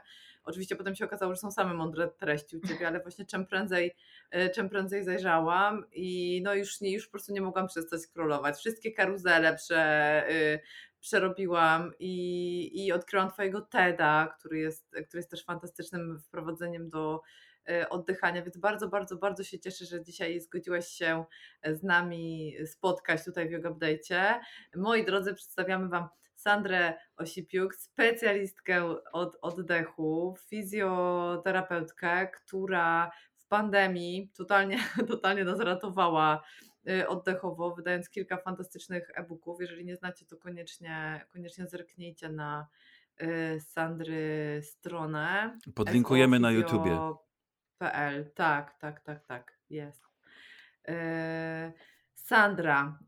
Oczywiście 0.49 0.76
potem 0.76 0.95
się 0.95 1.05
okazało, 1.05 1.35
że 1.35 1.40
są 1.40 1.50
same 1.50 1.75
mądre 1.75 2.09
treści 2.09 2.57
u 2.57 2.69
Ciebie, 2.69 2.88
ale 2.88 3.00
właśnie 3.00 3.25
czym 3.26 3.47
prędzej 3.47 3.95
e, 4.31 4.50
czym 4.50 4.69
prędzej 4.69 5.05
zajrzałam 5.05 5.85
i 5.93 6.40
no 6.45 6.55
już, 6.55 6.81
nie, 6.81 6.93
już 6.93 7.07
po 7.07 7.11
prostu 7.11 7.33
nie 7.33 7.40
mogłam 7.40 7.67
przestać 7.67 8.00
scrollować. 8.00 8.57
Wszystkie 8.57 8.93
karuzele 8.93 9.57
prze, 9.57 10.25
y, 10.31 10.61
przerobiłam 11.00 11.93
i, 11.99 12.87
i 12.87 12.93
odkryłam 12.93 13.31
Twojego 13.31 13.61
TEDa, 13.61 14.35
który 14.38 14.59
jest, 14.59 14.88
który 14.90 15.19
jest 15.19 15.31
też 15.31 15.45
fantastycznym 15.45 16.21
wprowadzeniem 16.21 16.90
do 16.90 17.21
y, 17.71 17.88
oddychania, 17.88 18.43
więc 18.43 18.57
bardzo, 18.57 18.88
bardzo, 18.88 19.17
bardzo 19.17 19.45
się 19.45 19.59
cieszę, 19.59 19.85
że 19.85 20.05
dzisiaj 20.05 20.40
zgodziłaś 20.40 20.88
się 20.88 21.25
z 21.64 21.83
nami 21.83 22.55
spotkać 22.67 23.25
tutaj 23.25 23.49
w 23.49 23.52
Yoga 23.52 23.71
Update'cie. 23.71 24.35
Moi 24.76 25.05
drodzy, 25.05 25.35
przedstawiamy 25.35 25.88
Wam 25.88 26.09
Sandrę 26.49 26.95
Osipiuk, 27.17 27.75
specjalistkę 27.75 28.85
od 29.12 29.38
oddechu, 29.43 30.37
fizjoterapeutkę, 30.49 32.28
która 32.28 33.11
w 33.37 33.47
pandemii 33.47 34.31
totalnie, 34.37 34.78
totalnie 35.09 35.45
nas 35.45 35.61
ratowała 35.61 36.43
y, 36.88 37.09
oddechowo, 37.09 37.75
wydając 37.75 38.11
kilka 38.11 38.37
fantastycznych 38.37 39.11
e-booków. 39.14 39.61
Jeżeli 39.61 39.85
nie 39.85 39.97
znacie, 39.97 40.26
to 40.26 40.37
koniecznie, 40.37 41.26
koniecznie 41.33 41.67
zerknijcie 41.67 42.28
na 42.28 42.69
y, 43.23 43.61
Sandry 43.61 44.61
stronę. 44.62 45.59
Podlinkujemy 45.75 46.40
na 46.40 46.50
YouTubie. 46.50 46.99
PL. 47.78 48.31
Tak, 48.35 48.78
tak, 48.78 49.00
tak, 49.00 49.26
tak, 49.26 49.59
jest. 49.71 50.02
E, 50.88 51.73
Sandra, 52.14 52.99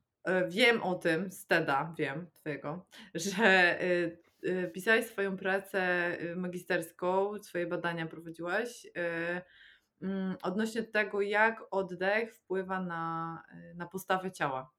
wiem 0.49 0.83
o 0.83 0.95
tym, 0.95 1.33
z 1.33 1.47
TEDa, 1.47 1.95
wiem, 1.99 2.31
twojego, 2.35 2.87
że 3.15 3.45
e, 3.45 4.11
e, 4.43 4.69
pisałaś 4.69 5.05
swoją 5.05 5.37
pracę 5.37 5.81
e, 5.81 6.37
magisterską, 6.37 7.43
swoje 7.43 7.67
badania 7.67 8.07
prowadziłaś 8.07 8.87
e, 8.97 9.43
mm, 10.03 10.37
odnośnie 10.43 10.83
tego, 10.83 11.21
jak 11.21 11.63
oddech 11.71 12.35
wpływa 12.35 12.81
na, 12.81 13.43
e, 13.53 13.75
na 13.75 13.87
postawę 13.87 14.33
ciała. 14.33 14.73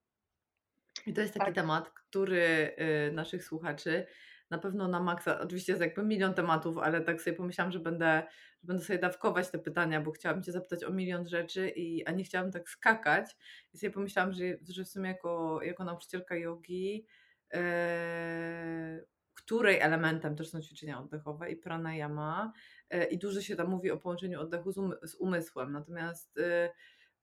I 1.05 1.13
to 1.13 1.21
jest 1.21 1.33
taki 1.33 1.45
Tak. 1.45 1.55
temat, 1.55 1.89
który 1.89 2.75
naszych 3.11 3.43
słuchaczy 3.43 4.05
na 4.51 4.57
pewno 4.57 4.87
na 4.87 4.99
maksa, 4.99 5.39
oczywiście 5.39 5.71
jest 5.71 5.81
jakby 5.81 6.03
milion 6.03 6.33
tematów, 6.33 6.77
ale 6.77 7.01
tak 7.01 7.21
sobie 7.21 7.37
pomyślałam, 7.37 7.71
że 7.71 7.79
będę, 7.79 8.23
że 8.61 8.67
będę 8.67 8.83
sobie 8.83 8.99
dawkować 8.99 9.49
te 9.49 9.59
pytania, 9.59 10.01
bo 10.01 10.11
chciałam 10.11 10.43
Cię 10.43 10.51
zapytać 10.51 10.83
o 10.83 10.91
milion 10.91 11.27
rzeczy, 11.27 11.69
i, 11.69 12.05
a 12.05 12.11
nie 12.11 12.23
chciałam 12.23 12.51
tak 12.51 12.69
skakać. 12.69 13.37
I 13.73 13.77
sobie 13.77 13.91
pomyślałam, 13.91 14.33
że, 14.33 14.43
że 14.69 14.83
w 14.83 14.87
sumie 14.87 15.09
jako, 15.09 15.59
jako 15.63 15.83
nauczycielka 15.83 16.35
jogi, 16.35 17.05
e, 17.53 19.01
której 19.33 19.79
elementem 19.79 20.35
też 20.35 20.49
są 20.49 20.61
ćwiczenia 20.61 20.99
oddechowe 20.99 21.51
i 21.51 21.55
pranayama 21.55 22.53
e, 22.89 23.05
i 23.05 23.17
dużo 23.17 23.41
się 23.41 23.55
tam 23.55 23.69
mówi 23.69 23.91
o 23.91 23.97
połączeniu 23.97 24.41
oddechu 24.41 24.71
z, 24.71 24.77
umy, 24.77 24.95
z 25.03 25.15
umysłem, 25.15 25.71
natomiast 25.71 26.37
y, 26.37 26.69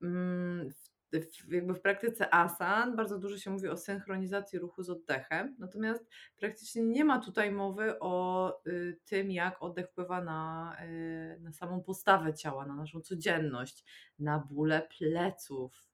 mm, 0.02 0.70
w, 0.70 0.97
w, 1.12 1.52
jakby 1.52 1.74
w 1.74 1.80
praktyce 1.80 2.34
asan 2.34 2.96
bardzo 2.96 3.18
dużo 3.18 3.38
się 3.38 3.50
mówi 3.50 3.68
o 3.68 3.76
synchronizacji 3.76 4.58
ruchu 4.58 4.82
z 4.82 4.90
oddechem, 4.90 5.56
natomiast 5.58 6.04
praktycznie 6.36 6.82
nie 6.82 7.04
ma 7.04 7.18
tutaj 7.18 7.52
mowy 7.52 7.98
o 8.00 8.52
y, 8.66 8.98
tym, 9.04 9.30
jak 9.30 9.62
oddech 9.62 9.88
wpływa 9.88 10.24
na, 10.24 10.76
y, 10.84 11.40
na 11.40 11.52
samą 11.52 11.82
postawę 11.82 12.34
ciała, 12.34 12.66
na 12.66 12.76
naszą 12.76 13.00
codzienność, 13.00 13.84
na 14.18 14.38
bóle 14.38 14.88
pleców. 14.98 15.84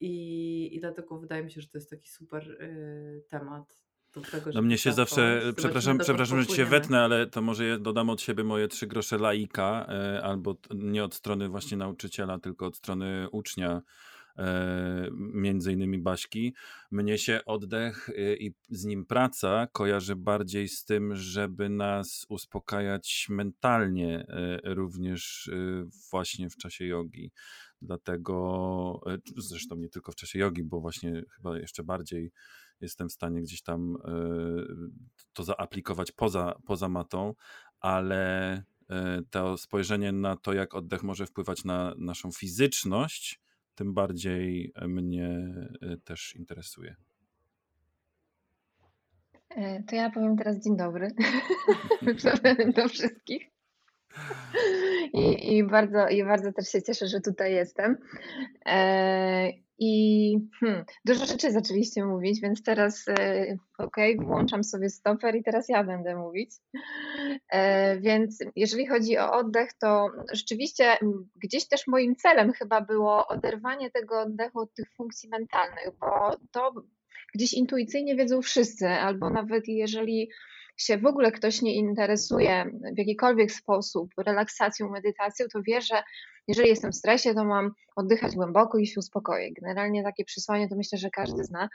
I, 0.00 0.76
I 0.76 0.80
dlatego 0.80 1.18
wydaje 1.18 1.44
mi 1.44 1.50
się, 1.50 1.60
że 1.60 1.68
to 1.68 1.78
jest 1.78 1.90
taki 1.90 2.08
super 2.10 2.50
y, 2.50 3.24
temat. 3.28 3.90
Do 4.14 4.20
tego, 4.20 4.50
No 4.54 4.62
mnie 4.62 4.78
się 4.78 4.92
zawsze, 4.92 5.14
zacząć. 5.14 5.42
Zobaczymy, 5.42 5.54
przepraszam, 5.54 5.98
przepraszam, 5.98 6.40
że 6.40 6.46
ci 6.46 6.56
się 6.56 6.64
wetnę, 6.64 7.00
ale 7.00 7.26
to 7.26 7.42
może 7.42 7.66
ja 7.66 7.78
dodam 7.78 8.10
od 8.10 8.20
siebie 8.20 8.44
moje 8.44 8.68
trzy 8.68 8.86
grosze 8.86 9.18
laika, 9.18 9.86
e, 9.88 10.22
albo 10.22 10.56
nie 10.74 11.04
od 11.04 11.14
strony 11.14 11.48
właśnie 11.48 11.76
nauczyciela, 11.76 12.38
tylko 12.38 12.66
od 12.66 12.76
strony 12.76 13.28
ucznia, 13.32 13.82
między 15.12 15.72
innymi 15.72 15.98
Baśki. 15.98 16.54
Mnie 16.90 17.18
się 17.18 17.40
oddech 17.46 18.08
e, 18.08 18.36
i 18.36 18.54
z 18.68 18.84
nim 18.84 19.06
praca 19.06 19.66
kojarzy 19.72 20.16
bardziej 20.16 20.68
z 20.68 20.84
tym, 20.84 21.16
żeby 21.16 21.68
nas 21.68 22.26
uspokajać 22.28 23.26
mentalnie, 23.30 24.26
e, 24.28 24.74
również 24.74 25.50
e, 25.52 25.84
właśnie 26.10 26.50
w 26.50 26.56
czasie 26.56 26.86
jogi. 26.86 27.30
Dlatego, 27.82 29.00
e, 29.06 29.18
zresztą 29.36 29.76
nie 29.76 29.88
tylko 29.88 30.12
w 30.12 30.16
czasie 30.16 30.38
jogi, 30.38 30.64
bo 30.64 30.80
właśnie 30.80 31.22
chyba 31.36 31.58
jeszcze 31.58 31.84
bardziej 31.84 32.32
jestem 32.80 33.08
w 33.08 33.12
stanie 33.12 33.42
gdzieś 33.42 33.62
tam 33.62 33.96
e, 33.96 34.10
to 35.32 35.44
zaaplikować 35.44 36.12
poza, 36.12 36.54
poza 36.66 36.88
matą, 36.88 37.34
ale 37.80 38.52
e, 38.90 39.22
to 39.30 39.56
spojrzenie 39.56 40.12
na 40.12 40.36
to, 40.36 40.52
jak 40.52 40.74
oddech 40.74 41.02
może 41.02 41.26
wpływać 41.26 41.64
na 41.64 41.94
naszą 41.98 42.32
fizyczność, 42.32 43.40
tym 43.74 43.94
bardziej 43.94 44.72
mnie 44.88 45.28
e, 45.82 45.96
też 46.04 46.36
interesuje. 46.36 46.96
E, 49.50 49.82
To 49.82 49.96
ja 49.96 50.10
powiem 50.10 50.36
teraz 50.36 50.56
dzień 50.64 50.76
dobry 50.76 51.10
do 52.76 52.88
wszystkich. 52.88 53.50
I, 55.12 55.56
i, 55.56 55.64
bardzo, 55.64 56.08
I 56.08 56.24
bardzo 56.24 56.52
też 56.52 56.68
się 56.68 56.82
cieszę, 56.82 57.06
że 57.06 57.20
tutaj 57.20 57.52
jestem. 57.52 57.96
I 59.82 60.34
hmm, 60.60 60.84
dużo 61.04 61.26
rzeczy 61.26 61.52
zaczęliście 61.52 62.04
mówić, 62.04 62.40
więc 62.40 62.62
teraz 62.62 63.08
e, 63.08 63.56
ok, 63.78 63.96
włączam 64.18 64.64
sobie 64.64 64.90
stoper 64.90 65.36
i 65.36 65.42
teraz 65.42 65.68
ja 65.68 65.84
będę 65.84 66.16
mówić. 66.16 66.50
E, 67.48 68.00
Więc 68.00 68.38
jeżeli 68.56 68.86
chodzi 68.86 69.18
o 69.18 69.32
oddech, 69.32 69.72
to 69.80 70.08
rzeczywiście 70.32 70.98
gdzieś 71.42 71.68
też 71.68 71.86
moim 71.86 72.16
celem 72.16 72.52
chyba 72.52 72.80
było 72.80 73.26
oderwanie 73.26 73.90
tego 73.90 74.20
oddechu 74.20 74.60
od 74.60 74.74
tych 74.74 74.92
funkcji 74.96 75.28
mentalnych, 75.28 75.90
bo 76.00 76.36
to 76.52 76.72
gdzieś 77.34 77.52
intuicyjnie 77.52 78.16
wiedzą 78.16 78.42
wszyscy, 78.42 78.88
albo 78.88 79.30
nawet 79.30 79.68
jeżeli 79.68 80.30
się 80.82 80.98
w 80.98 81.06
ogóle 81.06 81.32
ktoś 81.32 81.62
nie 81.62 81.74
interesuje 81.74 82.64
w 82.94 82.98
jakikolwiek 82.98 83.52
sposób 83.52 84.10
relaksacją, 84.18 84.90
medytacją, 84.90 85.46
to 85.52 85.62
wie, 85.62 85.80
że 85.80 86.02
jeżeli 86.48 86.68
jestem 86.68 86.92
w 86.92 86.96
stresie, 86.96 87.34
to 87.34 87.44
mam 87.44 87.70
oddychać 87.96 88.34
głęboko 88.34 88.78
i 88.78 88.86
się 88.86 88.98
uspokoić. 88.98 89.54
Generalnie 89.60 90.02
takie 90.02 90.24
przesłanie 90.24 90.68
to 90.68 90.76
myślę, 90.76 90.98
że 90.98 91.10
każdy 91.10 91.44
zna. 91.44 91.68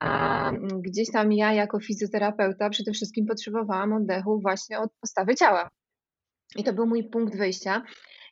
A 0.00 0.52
gdzieś 0.82 1.10
tam 1.10 1.32
ja 1.32 1.52
jako 1.52 1.80
fizjoterapeuta 1.80 2.70
przede 2.70 2.92
wszystkim 2.92 3.26
potrzebowałam 3.26 3.92
oddechu 3.92 4.40
właśnie 4.40 4.78
od 4.78 4.90
postawy 5.00 5.34
ciała. 5.34 5.70
I 6.56 6.64
to 6.64 6.72
był 6.72 6.86
mój 6.86 7.04
punkt 7.04 7.36
wyjścia. 7.36 7.82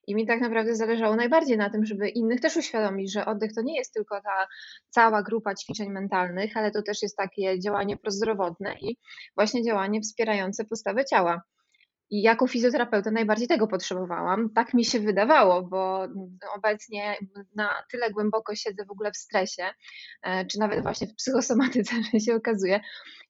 I 0.09 0.15
mi 0.15 0.27
tak 0.27 0.41
naprawdę 0.41 0.75
zależało 0.75 1.17
najbardziej 1.17 1.57
na 1.57 1.71
tym, 1.71 1.87
żeby 1.87 2.09
innych 2.09 2.41
też 2.41 2.57
uświadomić, 2.57 3.13
że 3.13 3.27
oddech 3.27 3.53
to 3.55 3.63
nie 3.63 3.77
jest 3.77 3.95
tylko 3.95 4.21
ta 4.21 4.47
cała 4.91 5.23
grupa 5.23 5.55
ćwiczeń 5.55 5.91
mentalnych, 5.91 6.57
ale 6.57 6.71
to 6.71 6.83
też 6.83 7.03
jest 7.03 7.17
takie 7.17 7.61
działanie 7.61 7.97
prozdrowotne 7.97 8.75
i 8.81 8.97
właśnie 9.37 9.65
działanie 9.65 10.01
wspierające 10.01 10.65
postawę 10.65 11.05
ciała. 11.05 11.43
I 12.11 12.23
jako 12.23 12.47
fizjoterapeuta 12.47 13.11
najbardziej 13.11 13.49
tego 13.49 13.67
potrzebowałam. 13.67 14.51
Tak 14.55 14.75
mi 14.75 14.85
się 14.85 15.01
wydawało, 15.01 15.63
bo 15.63 16.09
obecnie 16.57 17.17
na 17.55 17.71
tyle 17.91 18.11
głęboko 18.11 18.55
siedzę 18.55 18.85
w 18.85 18.91
ogóle 18.91 19.13
w 19.13 19.17
stresie, 19.17 19.65
e, 20.23 20.47
czy 20.47 20.59
nawet 20.59 20.83
właśnie 20.83 21.07
w 21.07 21.15
psychosomatyce, 21.15 21.95
że 22.13 22.21
się 22.21 22.35
okazuje, 22.35 22.81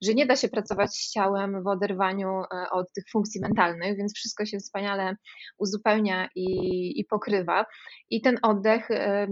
że 0.02 0.14
nie 0.14 0.26
da 0.26 0.36
się 0.36 0.48
pracować 0.48 0.90
z 0.90 1.12
ciałem 1.12 1.62
w 1.62 1.66
oderwaniu 1.66 2.28
e, 2.28 2.70
od 2.70 2.92
tych 2.92 3.04
funkcji 3.12 3.40
mentalnych, 3.40 3.96
więc 3.96 4.14
wszystko 4.14 4.46
się 4.46 4.58
wspaniale 4.58 5.16
uzupełnia 5.58 6.28
i, 6.34 7.00
i 7.00 7.04
pokrywa. 7.04 7.66
I 8.10 8.20
ten 8.20 8.38
oddech 8.42 8.90
e, 8.90 9.28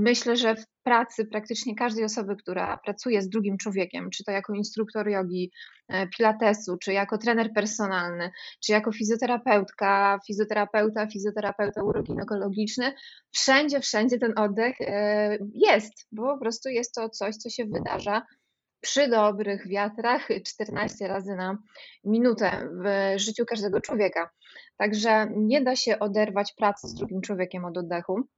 Myślę, 0.00 0.36
że 0.36 0.56
w 0.56 0.64
pracy 0.82 1.26
praktycznie 1.26 1.74
każdej 1.74 2.04
osoby, 2.04 2.36
która 2.36 2.78
pracuje 2.84 3.22
z 3.22 3.28
drugim 3.28 3.56
człowiekiem, 3.58 4.10
czy 4.10 4.24
to 4.24 4.32
jako 4.32 4.54
instruktor 4.54 5.08
jogi, 5.08 5.50
e, 5.88 6.06
pilatesu, 6.06 6.76
czy 6.76 6.92
jako 6.92 7.18
trener 7.18 7.52
personalny, 7.54 8.30
czy 8.64 8.72
jako 8.72 8.92
fizjoterapeutka, 8.92 10.18
fizjoterapeuta, 10.26 11.06
fizjoterapeuta 11.06 11.82
uroginekologiczny, 11.82 12.94
wszędzie, 13.30 13.80
wszędzie 13.80 14.18
ten 14.18 14.38
oddech 14.38 14.80
e, 14.80 15.38
jest, 15.54 15.92
bo 16.12 16.34
po 16.34 16.38
prostu 16.38 16.68
jest 16.68 16.94
to 16.94 17.08
coś, 17.08 17.36
co 17.36 17.50
się 17.50 17.64
wydarza 17.64 18.22
przy 18.80 19.08
dobrych 19.08 19.68
wiatrach 19.68 20.28
14 20.46 21.08
razy 21.08 21.36
na 21.36 21.58
minutę 22.04 22.68
w 22.84 23.18
życiu 23.20 23.44
każdego 23.46 23.80
człowieka. 23.80 24.30
Także 24.76 25.26
nie 25.36 25.62
da 25.62 25.76
się 25.76 25.98
oderwać 25.98 26.54
pracy 26.56 26.88
z 26.88 26.94
drugim 26.94 27.20
człowiekiem 27.20 27.64
od 27.64 27.78
oddechu. 27.78 28.28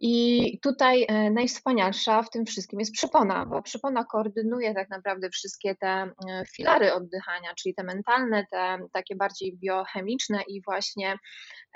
I 0.00 0.58
tutaj 0.62 1.06
e, 1.08 1.30
najwspanialsza 1.30 2.22
w 2.22 2.30
tym 2.30 2.46
wszystkim 2.46 2.80
jest 2.80 2.92
przypona, 2.92 3.46
bo 3.46 3.62
przypona 3.62 4.04
koordynuje 4.04 4.74
tak 4.74 4.90
naprawdę 4.90 5.30
wszystkie 5.30 5.74
te 5.74 5.88
e, 5.88 6.12
filary 6.56 6.92
oddychania, 6.92 7.54
czyli 7.54 7.74
te 7.74 7.82
mentalne, 7.82 8.46
te 8.50 8.78
takie 8.92 9.16
bardziej 9.16 9.56
biochemiczne 9.56 10.42
i 10.48 10.62
właśnie 10.62 11.18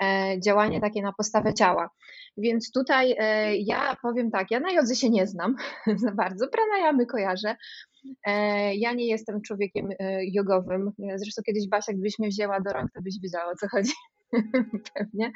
e, 0.01 0.35
działanie 0.39 0.81
takie 0.81 1.01
na 1.01 1.13
postawę 1.13 1.53
ciała. 1.53 1.89
Więc 2.37 2.71
tutaj 2.71 3.15
ja 3.59 3.95
powiem 4.01 4.31
tak, 4.31 4.51
ja 4.51 4.59
na 4.59 4.71
jodze 4.71 4.95
się 4.95 5.09
nie 5.09 5.27
znam 5.27 5.55
za 6.05 6.11
bardzo, 6.11 6.47
pranayamy 6.47 7.05
kojarzę, 7.05 7.55
ja 8.73 8.93
nie 8.93 9.07
jestem 9.07 9.41
człowiekiem 9.41 9.89
jogowym. 10.21 10.91
Zresztą 11.15 11.41
kiedyś 11.45 11.69
Basia, 11.69 11.93
gdybyś 11.93 12.19
mnie 12.19 12.29
wzięła 12.29 12.59
do 12.61 12.73
rąk, 12.73 12.91
to 12.95 13.01
byś 13.01 13.15
wiedziała 13.21 13.51
o 13.51 13.55
co 13.55 13.67
chodzi. 13.67 13.91
pewnie. 14.93 15.31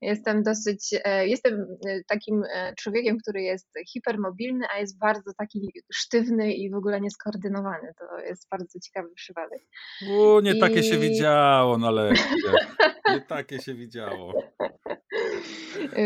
Jestem 0.00 0.42
dosyć, 0.42 0.94
e, 1.04 1.28
jestem 1.28 1.66
e, 1.86 2.00
takim 2.08 2.42
e, 2.54 2.74
człowiekiem, 2.78 3.16
który 3.22 3.42
jest 3.42 3.68
hipermobilny, 3.92 4.66
a 4.74 4.78
jest 4.78 4.98
bardzo 4.98 5.32
taki 5.38 5.72
sztywny 5.92 6.52
i 6.52 6.70
w 6.70 6.74
ogóle 6.74 7.00
nieskoordynowany. 7.00 7.92
To 7.98 8.18
jest 8.18 8.48
bardzo 8.50 8.78
ciekawy 8.80 9.14
przypadek. 9.14 9.60
U, 10.10 10.40
nie 10.40 10.52
I... 10.52 10.60
takie 10.60 10.82
się 10.82 10.98
widziało 10.98 11.78
na 11.78 11.90
lekcjach. 11.90 12.76
Nie 13.08 13.20
takie 13.36 13.58
się 13.58 13.74
widziało. 13.74 14.32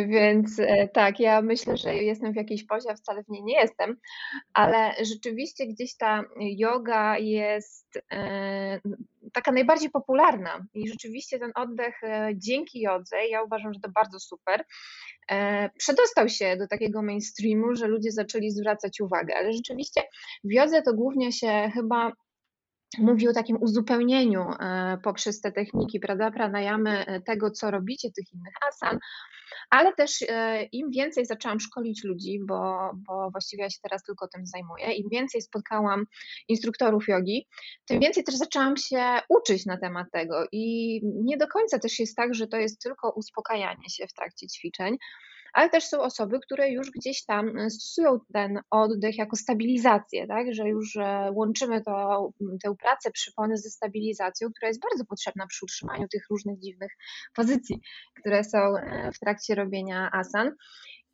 Więc 0.08 0.61
tak, 0.92 1.20
ja 1.20 1.42
myślę, 1.42 1.76
że 1.76 1.94
jestem 1.94 2.32
w 2.32 2.37
jakiejś 2.37 2.66
pozie, 2.66 2.90
a 2.90 2.94
wcale 2.94 3.23
w 3.23 3.28
niej 3.28 3.42
nie 3.44 3.61
jestem, 3.61 3.96
ale 4.52 4.94
rzeczywiście 5.04 5.66
gdzieś 5.66 5.96
ta 5.96 6.23
yoga 6.40 7.18
jest 7.18 7.99
taka 9.37 9.52
najbardziej 9.52 9.90
popularna. 9.90 10.66
I 10.75 10.88
rzeczywiście 10.88 11.38
ten 11.38 11.52
oddech 11.55 12.02
e, 12.02 12.31
dzięki 12.35 12.81
jodze, 12.81 13.26
ja 13.26 13.43
uważam, 13.43 13.75
że 13.75 13.81
to 13.81 13.88
bardzo 13.90 14.21
super, 14.21 14.64
e, 15.31 15.71
przedostał 15.78 16.28
się 16.28 16.57
do 16.57 16.66
takiego 16.69 17.02
mainstreamu, 17.02 17.75
że 17.75 17.87
ludzie 17.87 18.12
zaczęli 18.12 18.50
zwracać 18.50 19.00
uwagę, 19.00 19.37
ale 19.37 19.52
rzeczywiście 19.52 20.02
w 20.45 20.52
jodze 20.52 20.83
to 20.83 20.95
głównie 20.95 21.33
się 21.33 21.70
chyba 21.75 22.12
mówi 22.99 23.29
o 23.29 23.33
takim 23.33 23.57
uzupełnieniu 23.61 24.40
e, 24.61 24.99
poprzez 25.03 25.40
te 25.40 25.53
techniki, 25.53 26.01
prawda, 26.01 26.31
pranayamy 26.31 27.22
tego, 27.27 27.51
co 27.51 27.70
robicie, 27.70 28.09
tych 28.12 28.33
innych 28.35 28.55
asan, 28.68 28.99
ale 29.70 29.92
też 29.92 30.25
e, 30.29 30.62
im 30.62 30.90
więcej 30.90 31.27
zaczęłam 31.27 31.61
szkolić 31.61 32.05
ludzi, 32.05 32.40
bo, 32.49 32.90
bo 32.94 33.31
właściwie 33.31 33.62
ja 33.62 33.70
się 33.70 33.79
teraz 33.83 34.03
tylko 34.03 34.29
tym 34.29 34.46
zajmuję, 34.46 34.92
im 34.92 35.09
więcej 35.09 35.42
spotkałam 35.42 36.05
instruktorów 36.49 37.09
jogi, 37.09 37.46
tym 37.87 38.01
więcej 38.01 38.25
też 38.25 38.35
zaczęłam 38.35 38.77
się 38.77 39.03
uczyć 39.29 39.66
na 39.66 39.79
temat 39.79 40.07
tego 40.12 40.46
i 40.53 41.01
nie 41.05 41.37
do 41.37 41.49
końca 41.49 41.79
też 41.79 41.99
jest 41.99 42.16
tak, 42.16 42.35
że 42.35 42.46
to 42.46 42.57
jest 42.57 42.83
tylko 42.83 43.11
uspokajanie 43.11 43.90
się 43.90 44.07
w 44.07 44.12
trakcie 44.12 44.46
ćwiczeń, 44.46 44.96
ale 45.57 45.71
też 45.71 45.85
są 45.85 46.01
osoby, 46.01 46.40
które 46.40 46.71
już 46.71 46.90
gdzieś 46.90 47.25
tam 47.25 47.59
e, 47.59 47.71
stosują 47.71 48.21
ten 48.33 48.61
oddech 48.71 49.19
jako 49.19 49.37
stabilizację, 49.37 50.27
tak? 50.27 50.55
że 50.55 50.69
już 50.69 50.97
e, 50.97 51.31
łączymy 51.35 51.83
to, 51.83 52.31
tę 52.62 52.75
pracę 52.83 53.11
przypony 53.11 53.57
ze 53.57 53.71
stabilizacją, 53.71 54.49
która 54.53 54.69
jest 54.69 54.81
bardzo 54.81 55.05
potrzebna 55.05 55.47
przy 55.47 55.64
utrzymaniu 55.64 56.09
tych 56.09 56.27
różnych 56.31 56.59
dziwnych 56.59 56.92
pozycji, 57.35 57.81
które 58.21 58.45
są 58.45 58.59
e, 58.59 59.11
w 59.12 59.19
trakcie 59.19 59.55
robienia 59.55 60.11
asan. 60.12 60.53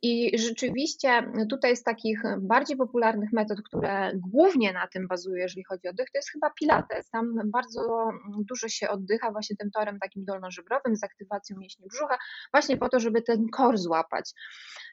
I 0.05 0.39
rzeczywiście 0.39 1.31
tutaj 1.49 1.77
z 1.77 1.83
takich 1.83 2.23
bardziej 2.37 2.77
popularnych 2.77 3.33
metod, 3.33 3.61
które 3.61 4.11
głównie 4.15 4.73
na 4.73 4.87
tym 4.87 5.07
bazują, 5.07 5.35
jeżeli 5.35 5.63
chodzi 5.63 5.87
o 5.87 5.89
oddech, 5.89 6.11
to 6.11 6.17
jest 6.17 6.31
chyba 6.31 6.49
Pilates. 6.49 7.09
Tam 7.09 7.39
bardzo 7.45 8.09
dużo 8.49 8.69
się 8.69 8.89
oddycha 8.89 9.31
właśnie 9.31 9.55
tym 9.55 9.71
torem 9.71 9.99
takim 9.99 10.25
dolnożebrowym 10.25 10.95
z 10.95 11.03
aktywacją 11.03 11.57
mięśni 11.59 11.87
brzucha, 11.87 12.17
właśnie 12.53 12.77
po 12.77 12.89
to, 12.89 12.99
żeby 12.99 13.21
ten 13.21 13.47
kor 13.49 13.77
złapać. 13.77 14.31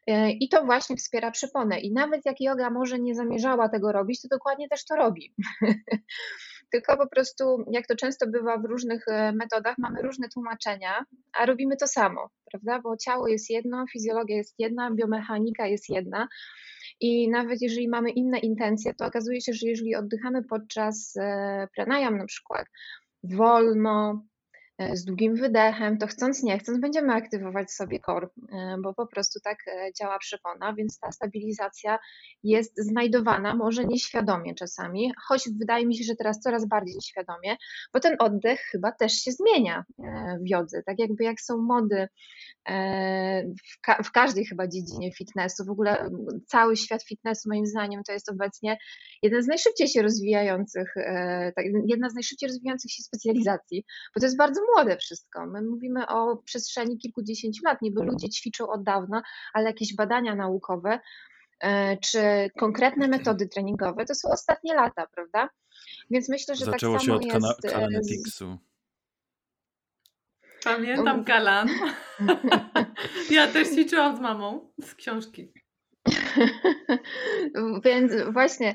E, 0.07 0.31
I 0.31 0.49
to 0.49 0.65
właśnie 0.65 0.97
wspiera 0.97 1.31
przyponę. 1.31 1.81
I 1.81 1.93
nawet 1.93 2.27
jak 2.27 2.41
yoga 2.41 2.71
może 2.71 2.99
nie 2.99 3.15
zamierzała 3.15 3.69
tego 3.69 3.93
robić, 3.93 4.23
to 4.23 4.29
dokładnie 4.29 4.69
też 4.69 4.85
to 4.85 4.97
robi. 4.97 5.35
tylko 6.73 6.97
po 6.97 7.09
prostu, 7.09 7.65
jak 7.73 7.87
to 7.87 7.97
często 7.97 8.27
bywa 8.27 8.59
w 8.59 8.65
różnych 8.65 9.09
e, 9.09 9.33
metodach, 9.33 9.79
mamy 9.79 10.03
różne 10.03 10.29
tłumaczenia, 10.29 11.05
a 11.39 11.47
robimy 11.47 11.77
to 11.77 11.87
samo, 11.87 12.31
prawda? 12.51 12.81
Bo 12.81 12.97
ciało 12.97 13.29
jest 13.29 13.51
jedno, 13.51 13.85
fizjologia 13.93 14.37
jest 14.37 14.55
jedna, 14.59 14.91
biomechanika 14.91 15.67
jest 15.67 15.89
jedna. 15.89 16.29
I 17.01 17.31
nawet 17.31 17.63
jeżeli 17.63 17.89
mamy 17.89 18.11
inne 18.11 18.39
intencje, 18.39 18.95
to 18.95 19.07
okazuje 19.07 19.41
się, 19.41 19.53
że 19.53 19.67
jeżeli 19.67 19.97
oddychamy 19.97 20.43
podczas 20.45 21.17
e, 21.17 21.69
pranayam 21.75 22.19
na 22.19 22.27
przykład 22.27 22.67
wolno, 23.23 24.25
z 24.93 25.05
długim 25.05 25.37
wydechem, 25.37 25.99
to 25.99 26.07
chcąc 26.07 26.43
nie 26.43 26.59
chcąc 26.59 26.81
będziemy 26.81 27.13
aktywować 27.13 27.71
sobie 27.71 28.01
kor, 28.01 28.31
e, 28.53 28.77
bo 28.83 28.95
po 28.95 29.07
prostu 29.07 29.41
tak 29.41 29.59
e, 29.69 29.93
działa 29.93 30.19
przepona, 30.19 30.75
więc 30.75 30.99
ta 30.99 31.13
stabilizacja 31.13 31.99
jest 32.43 32.73
znajdowana, 32.77 33.55
może 33.55 33.85
nieświadomie 33.85 34.55
czasami, 34.55 35.13
choć 35.29 35.49
wydaje 35.59 35.87
mi 35.87 35.97
się, 35.97 36.05
że 36.05 36.17
teraz 36.17 36.41
coraz 36.41 36.69
bardziej 36.69 37.01
świadomie, 37.03 37.57
bo 37.93 38.01
ten 38.01 38.17
oddech 38.19 38.61
chyba 38.61 38.93
też 38.93 39.13
się 39.13 39.33
zmienia 39.33 39.85
w 40.45 40.49
jodze, 40.49 40.83
tak 40.87 40.99
jakby 40.99 41.25
jak 41.25 41.41
są 41.41 41.59
mody 41.59 42.09
w, 43.47 43.81
ka 43.81 44.03
w 44.03 44.13
każdej 44.13 44.45
chyba 44.45 44.69
dziedzinie 44.69 45.13
fitnessu, 45.13 45.65
w 45.65 45.71
ogóle 45.71 46.11
cały 46.47 46.77
świat 46.77 47.03
fitnessu 47.03 47.49
moim 47.49 47.67
zdaniem 47.67 48.03
to 48.07 48.13
jest 48.13 48.31
obecnie 48.31 48.79
jeden 49.23 49.43
z 49.43 49.47
najszybciej 49.47 49.89
się 49.89 50.03
rozwijających, 50.03 50.95
tak, 51.57 51.65
jedna 51.87 52.11
z 52.11 52.15
najszybciej 52.15 52.49
rozwijających 52.49 52.91
się 52.91 53.03
specjalizacji, 53.03 53.85
bo 54.15 54.21
to 54.21 54.27
jest 54.27 54.37
bardzo 54.37 54.61
młode 54.75 54.97
wszystko. 54.97 55.47
My 55.47 55.63
mówimy 55.63 56.07
o 56.07 56.37
przestrzeni 56.37 56.99
kilkudziesięciu 56.99 57.63
lat, 57.65 57.83
niby 57.83 58.03
ludzie 58.05 58.29
ćwiczą 58.29 58.69
od 58.69 58.83
dawna, 58.83 59.23
ale 59.53 59.65
jakieś 59.67 59.95
badania 59.97 60.35
naukowe 60.35 61.01
e, 61.61 61.97
czy 61.97 62.51
konkretne 62.59 63.09
metody 63.09 63.49
treningowe 63.49 64.05
to 64.05 64.15
są 64.15 64.29
ostatnie 64.31 64.75
lata, 64.75 65.07
prawda? 65.07 65.49
Więc 66.11 66.29
myślę, 66.29 66.57
że 66.57 66.65
Zaczęło 66.65 66.95
tak 66.95 67.03
się 67.03 67.07
samo 67.07 67.17
od 67.19 67.25
jest. 67.25 67.37
kana- 67.37 67.73
Kalanetixu. 67.73 68.59
Pamiętam 70.65 71.25
Kalan. 71.25 71.69
Ja 73.31 73.47
też 73.53 73.69
ćwiczyłam 73.69 74.17
z 74.17 74.21
mamą 74.21 74.73
z 74.83 74.95
książki. 74.95 75.53
Więc 77.85 78.13
właśnie 78.33 78.75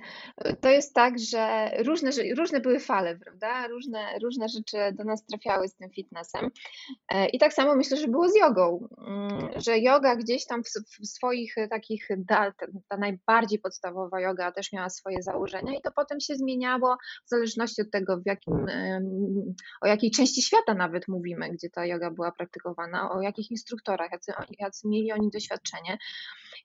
to 0.61 0.69
jest 0.69 0.93
tak, 0.93 1.19
że 1.19 1.71
różne, 1.85 2.09
różne 2.37 2.59
były 2.59 2.79
fale, 2.79 3.17
prawda? 3.17 3.67
Różne, 3.67 4.19
różne 4.23 4.49
rzeczy 4.49 4.77
do 4.93 5.03
nas 5.03 5.25
trafiały 5.25 5.67
z 5.67 5.75
tym 5.75 5.89
fitnessem. 5.89 6.49
E, 7.11 7.29
I 7.29 7.39
tak 7.39 7.53
samo 7.53 7.75
myślę, 7.75 7.97
że 7.97 8.07
było 8.07 8.29
z 8.29 8.35
jogą, 8.35 8.87
mm, 9.07 9.49
że 9.55 9.79
yoga 9.79 10.15
gdzieś 10.15 10.45
tam 10.45 10.63
w, 10.63 10.67
w 11.01 11.07
swoich 11.07 11.55
takich, 11.69 12.07
ta, 12.27 12.53
ta 12.87 12.97
najbardziej 12.97 13.59
podstawowa 13.59 14.21
yoga 14.21 14.51
też 14.51 14.73
miała 14.73 14.89
swoje 14.89 15.23
założenia 15.23 15.73
i 15.73 15.81
to 15.81 15.91
potem 15.95 16.19
się 16.19 16.35
zmieniało 16.35 16.97
w 17.25 17.29
zależności 17.29 17.81
od 17.81 17.91
tego, 17.91 18.17
w 18.17 18.25
jakim, 18.25 18.65
o 19.81 19.87
jakiej 19.87 20.11
części 20.11 20.41
świata 20.41 20.73
nawet 20.73 21.07
mówimy, 21.07 21.49
gdzie 21.49 21.69
ta 21.69 21.85
yoga 21.85 22.11
była 22.11 22.31
praktykowana, 22.31 23.11
o 23.11 23.21
jakich 23.21 23.51
instruktorach, 23.51 24.11
jacy, 24.11 24.31
jacy 24.59 24.87
mieli 24.87 25.11
oni 25.11 25.29
doświadczenie. 25.29 25.97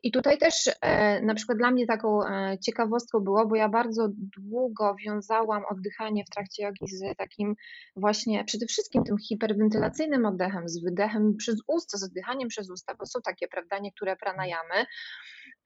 I 0.02 0.12
tutaj 0.12 0.38
też 0.38 0.49
e, 0.80 1.20
na 1.22 1.34
przykład 1.34 1.58
dla 1.58 1.70
mnie 1.70 1.86
taką 1.86 2.26
e, 2.26 2.58
ciekawostką 2.58 3.20
było, 3.20 3.46
bo 3.46 3.56
ja 3.56 3.68
bardzo 3.68 4.08
długo 4.38 4.96
wiązałam 5.06 5.62
oddychanie 5.70 6.24
w 6.24 6.30
trakcie 6.30 6.62
jogi 6.62 6.86
z 6.86 7.16
takim 7.16 7.54
właśnie 7.96 8.44
przede 8.44 8.66
wszystkim 8.66 9.04
tym 9.04 9.18
hiperwentylacyjnym 9.18 10.26
oddechem, 10.26 10.68
z 10.68 10.84
wydechem 10.84 11.36
przez 11.36 11.56
usta, 11.66 11.98
z 11.98 12.04
oddychaniem 12.04 12.48
przez 12.48 12.70
usta, 12.70 12.94
bo 12.94 13.06
są 13.06 13.20
takie, 13.24 13.48
prawda, 13.48 13.78
niektóre 13.78 14.16
pranayamy, 14.16 14.86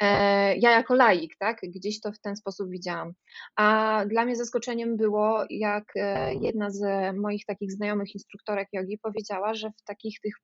E, 0.01 0.57
ja 0.57 0.71
jako 0.71 0.95
laik, 0.95 1.37
tak, 1.39 1.59
gdzieś 1.63 2.01
to 2.01 2.13
w 2.13 2.21
ten 2.21 2.37
sposób 2.37 2.71
widziałam. 2.71 3.13
A 3.57 4.05
dla 4.09 4.25
mnie 4.25 4.37
zaskoczeniem 4.37 4.97
było, 4.97 5.45
jak 5.51 5.93
jedna 6.41 6.71
z 6.71 6.83
moich 7.17 7.47
takich 7.47 7.73
znajomych 7.73 8.15
instruktorek 8.15 8.69
jogi 8.73 8.99
powiedziała, 8.99 9.55
że 9.55 9.71
w 9.71 9.83
takich 9.83 10.21
tych 10.21 10.35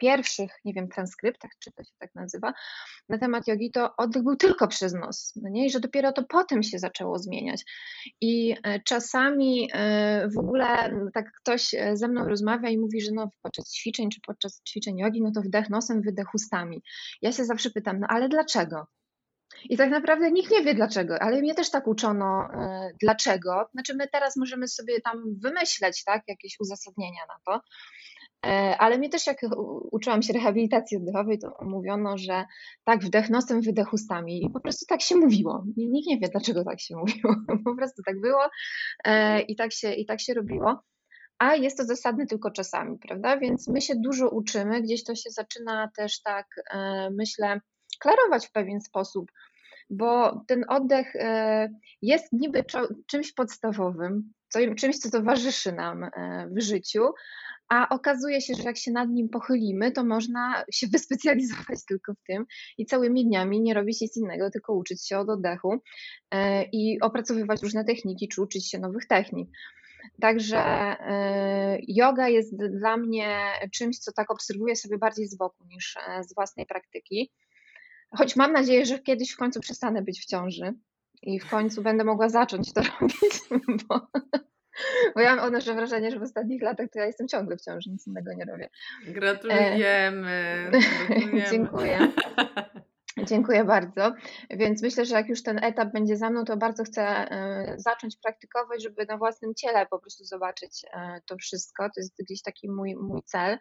pierwszych, 0.00 0.50
nie 0.64 0.72
wiem, 0.72 0.88
transkryptach, 0.88 1.50
czy 1.58 1.72
to 1.72 1.84
się 1.84 1.92
tak 1.98 2.14
nazywa, 2.14 2.52
na 3.08 3.18
temat 3.18 3.48
jogi, 3.48 3.70
to 3.70 3.96
oddech 3.96 4.22
był 4.22 4.36
tylko 4.36 4.68
przez 4.68 4.94
nos, 4.94 5.32
no 5.36 5.48
nie? 5.48 5.66
I 5.66 5.70
że 5.70 5.80
dopiero 5.80 6.12
to 6.12 6.24
potem 6.24 6.62
się 6.62 6.78
zaczęło 6.78 7.18
zmieniać. 7.18 7.64
I 8.20 8.56
e, 8.62 8.80
czasami 8.80 9.70
w 10.34 10.38
ogóle 10.38 10.66
tak 11.14 11.32
ktoś 11.40 11.74
ze 11.94 12.08
mną 12.08 12.28
rozmawia 12.28 12.68
i 12.68 12.78
mówi, 12.78 13.00
że 13.00 13.10
no 13.14 13.30
podczas 13.42 13.72
ćwiczeń, 13.72 14.10
czy 14.10 14.20
podczas 14.26 14.62
ćwiczeń 14.68 14.98
jogi, 14.98 15.22
no 15.22 15.30
to 15.34 15.40
wdech 15.40 15.70
nosem, 15.70 16.02
wydech 16.02 16.34
ustami. 16.34 16.82
Ja 17.22 17.32
się 17.32 17.44
zawsze 17.44 17.70
pytam, 17.70 18.00
no 18.00 18.06
ale 18.10 18.28
dlaczego? 18.28 18.86
I 19.64 19.76
tak 19.76 19.90
naprawdę 19.90 20.30
nikt 20.30 20.50
nie 20.50 20.62
wie 20.62 20.74
dlaczego, 20.74 21.22
ale 21.22 21.40
mnie 21.40 21.54
też 21.54 21.70
tak 21.70 21.86
uczono, 21.86 22.48
e, 22.54 22.90
dlaczego. 23.02 23.68
Znaczy, 23.72 23.94
my 23.94 24.08
teraz 24.08 24.36
możemy 24.36 24.68
sobie 24.68 25.00
tam 25.00 25.22
wymyśleć 25.42 26.04
tak, 26.04 26.22
jakieś 26.28 26.56
uzasadnienia 26.60 27.20
na 27.28 27.34
to, 27.46 27.54
e, 27.54 27.60
ale 28.78 28.98
mnie 28.98 29.08
też, 29.08 29.26
jak 29.26 29.40
uczyłam 29.90 30.22
się 30.22 30.32
rehabilitacji 30.32 30.96
oddechowej, 30.96 31.38
to 31.38 31.56
mówiono, 31.62 32.18
że 32.18 32.44
tak, 32.84 33.00
wdech 33.00 33.30
nosem, 33.30 33.60
wydech 33.60 33.92
ustami. 33.92 34.44
I 34.44 34.50
po 34.50 34.60
prostu 34.60 34.86
tak 34.86 35.02
się 35.02 35.16
mówiło. 35.16 35.64
Nikt 35.76 36.08
nie 36.08 36.18
wie, 36.18 36.28
dlaczego 36.28 36.64
tak 36.64 36.80
się 36.80 36.96
mówiło. 37.06 37.34
Po 37.64 37.76
prostu 37.76 38.02
tak 38.06 38.20
było 38.20 38.42
e, 39.04 39.40
i 39.40 39.56
tak 39.56 39.72
się, 39.72 39.92
i 39.92 40.06
tak 40.06 40.20
się 40.20 40.34
robiło. 40.34 40.82
A 41.38 41.54
jest 41.54 41.78
to 41.78 41.84
zasadne 41.84 42.26
tylko 42.26 42.50
czasami, 42.50 42.98
prawda? 42.98 43.36
Więc 43.36 43.68
my 43.68 43.80
się 43.80 43.94
dużo 43.96 44.28
uczymy, 44.28 44.82
gdzieś 44.82 45.04
to 45.04 45.14
się 45.14 45.30
zaczyna 45.30 45.90
też 45.96 46.22
tak, 46.22 46.46
myślę, 47.10 47.60
klarować 48.00 48.46
w 48.46 48.52
pewien 48.52 48.80
sposób, 48.80 49.30
bo 49.90 50.40
ten 50.46 50.64
oddech 50.68 51.16
e, 51.16 51.68
jest 52.02 52.32
niby 52.32 52.64
czymś 53.06 53.32
podstawowym, 53.32 54.32
czymś, 54.78 54.98
co 54.98 55.10
towarzyszy 55.10 55.72
nam 55.72 56.04
e, 56.04 56.48
w 56.50 56.60
życiu, 56.60 57.00
a 57.70 57.88
okazuje 57.88 58.40
się, 58.40 58.54
że 58.54 58.62
jak 58.62 58.76
się 58.76 58.90
nad 58.90 59.08
nim 59.08 59.28
pochylimy, 59.28 59.92
to 59.92 60.04
można 60.04 60.64
się 60.72 60.86
wyspecjalizować 60.92 61.84
tylko 61.88 62.14
w 62.14 62.22
tym 62.26 62.46
i 62.78 62.86
całymi 62.86 63.26
dniami 63.26 63.60
nie 63.60 63.74
robić 63.74 64.00
nic 64.00 64.16
innego, 64.16 64.50
tylko 64.50 64.74
uczyć 64.74 65.08
się 65.08 65.18
od 65.18 65.28
oddechu 65.28 65.76
e, 66.30 66.64
i 66.64 67.00
opracowywać 67.00 67.62
różne 67.62 67.84
techniki, 67.84 68.28
czy 68.28 68.42
uczyć 68.42 68.70
się 68.70 68.78
nowych 68.78 69.06
technik. 69.06 69.50
Także 70.20 70.96
yoga 71.88 72.28
jest 72.28 72.56
dla 72.56 72.96
mnie 72.96 73.38
czymś, 73.72 73.98
co 73.98 74.12
tak 74.12 74.30
obserwuję 74.30 74.76
sobie 74.76 74.98
bardziej 74.98 75.26
z 75.26 75.36
boku 75.36 75.64
niż 75.64 75.98
z 76.20 76.34
własnej 76.34 76.66
praktyki. 76.66 77.30
Choć 78.16 78.36
mam 78.36 78.52
nadzieję, 78.52 78.86
że 78.86 78.98
kiedyś 78.98 79.30
w 79.30 79.36
końcu 79.36 79.60
przestanę 79.60 80.02
być 80.02 80.20
w 80.20 80.26
ciąży 80.26 80.74
i 81.22 81.40
w 81.40 81.50
końcu 81.50 81.82
będę 81.82 82.04
mogła 82.04 82.28
zacząć 82.28 82.72
to 82.72 82.80
robić, 83.00 83.64
bo, 83.88 84.06
bo 85.14 85.20
ja 85.20 85.36
mam 85.36 85.44
odnoszę 85.44 85.74
wrażenie, 85.74 86.10
że 86.10 86.18
w 86.18 86.22
ostatnich 86.22 86.62
latach 86.62 86.86
to 86.92 86.98
ja 86.98 87.06
jestem 87.06 87.28
ciągle 87.28 87.56
w 87.56 87.60
ciąży, 87.60 87.90
nic 87.90 88.06
innego 88.06 88.32
nie 88.32 88.44
robię. 88.44 88.68
Gratulujemy. 89.06 90.70
Gratulujemy. 90.70 91.46
Dziękuję. 91.50 92.08
Dziękuję 93.26 93.64
bardzo. 93.64 94.14
Więc 94.50 94.82
myślę, 94.82 95.04
że 95.04 95.14
jak 95.14 95.28
już 95.28 95.42
ten 95.42 95.64
etap 95.64 95.92
będzie 95.92 96.16
za 96.16 96.30
mną, 96.30 96.44
to 96.44 96.56
bardzo 96.56 96.84
chcę 96.84 97.02
e, 97.02 97.74
zacząć 97.76 98.16
praktykować, 98.22 98.82
żeby 98.82 99.06
na 99.06 99.18
własnym 99.18 99.54
ciele 99.54 99.86
po 99.86 99.98
prostu 99.98 100.24
zobaczyć 100.24 100.84
e, 100.92 101.20
to 101.26 101.36
wszystko. 101.36 101.84
To 101.84 102.00
jest 102.00 102.14
gdzieś 102.18 102.42
taki 102.42 102.70
mój, 102.70 102.96
mój 102.96 103.22
cel. 103.22 103.58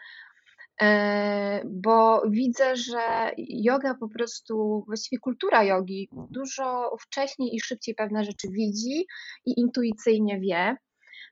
E, 0.81 1.61
bo 1.65 2.21
widzę, 2.29 2.75
że 2.75 3.31
yoga 3.37 3.93
po 3.93 4.09
prostu, 4.09 4.83
właściwie 4.87 5.19
kultura 5.19 5.63
jogi 5.63 6.09
dużo 6.11 6.95
wcześniej 6.99 7.55
i 7.55 7.59
szybciej 7.59 7.95
pewne 7.95 8.23
rzeczy 8.23 8.47
widzi 8.51 9.05
i 9.45 9.59
intuicyjnie 9.59 10.39
wie. 10.39 10.77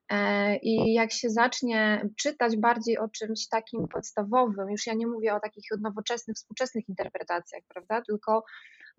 E, 0.09 0.55
I 0.57 0.93
jak 0.93 1.11
się 1.11 1.29
zacznie 1.29 2.09
czytać 2.15 2.57
bardziej 2.57 2.97
o 2.97 3.09
czymś 3.09 3.47
takim 3.47 3.87
podstawowym, 3.87 4.69
już 4.69 4.87
ja 4.87 4.93
nie 4.93 5.07
mówię 5.07 5.35
o 5.35 5.39
takich 5.39 5.63
nowoczesnych, 5.81 6.35
współczesnych 6.35 6.89
interpretacjach, 6.89 7.63
prawda, 7.67 8.01
tylko 8.01 8.43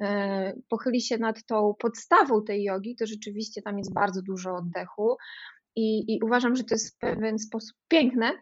e, 0.01 0.53
pochyli 0.68 1.01
się 1.01 1.18
nad 1.18 1.44
tą 1.44 1.75
podstawą 1.79 2.44
tej 2.44 2.62
jogi, 2.62 2.97
to 2.97 3.07
rzeczywiście 3.07 3.62
tam 3.62 3.79
jest 3.79 3.92
bardzo 3.92 4.23
dużo 4.23 4.55
oddechu. 4.55 5.16
I, 5.79 6.14
I, 6.14 6.21
uważam, 6.23 6.57
że 6.57 6.64
to 6.64 6.75
jest 6.75 6.97
w 6.97 6.99
pewien 6.99 7.38
sposób 7.38 7.77
piękne, 7.88 8.33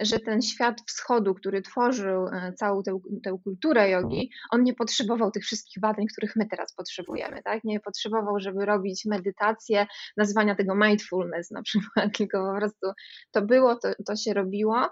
że 0.00 0.20
ten 0.20 0.42
świat 0.42 0.80
wschodu, 0.86 1.34
który 1.34 1.62
tworzył 1.62 2.26
e, 2.26 2.52
całą 2.52 2.82
tę, 2.82 2.98
tę 3.24 3.38
kulturę 3.44 3.90
jogi, 3.90 4.30
on 4.50 4.62
nie 4.62 4.74
potrzebował 4.74 5.30
tych 5.30 5.44
wszystkich 5.44 5.80
badań, 5.80 6.06
których 6.06 6.36
my 6.36 6.46
teraz 6.46 6.74
potrzebujemy. 6.74 7.42
Tak? 7.42 7.64
Nie 7.64 7.80
potrzebował, 7.80 8.40
żeby 8.40 8.66
robić 8.66 9.04
medytację, 9.04 9.86
nazwania 10.16 10.54
tego 10.54 10.74
mindfulness 10.74 11.50
na 11.50 11.62
przykład, 11.62 12.06
tylko 12.18 12.52
po 12.52 12.58
prostu 12.58 12.86
to 13.32 13.42
było, 13.42 13.76
to, 13.76 13.88
to 14.06 14.16
się 14.16 14.34
robiło. 14.34 14.88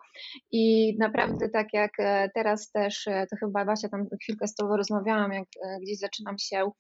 I 0.53 0.97
naprawdę 0.99 1.49
tak 1.49 1.67
jak 1.73 1.93
e, 1.99 2.31
teraz 2.35 2.71
też, 2.71 3.07
e, 3.07 3.27
to 3.31 3.37
chyba 3.37 3.65
Basia 3.65 3.89
tam 3.89 4.07
chwilkę 4.23 4.49
z 4.49 4.55
Tobą 4.55 4.77
rozmawiałam, 4.77 5.33
jak 5.33 5.49
gdzieś 5.83 5.99
zaczynam 5.99 6.39
się 6.39 6.71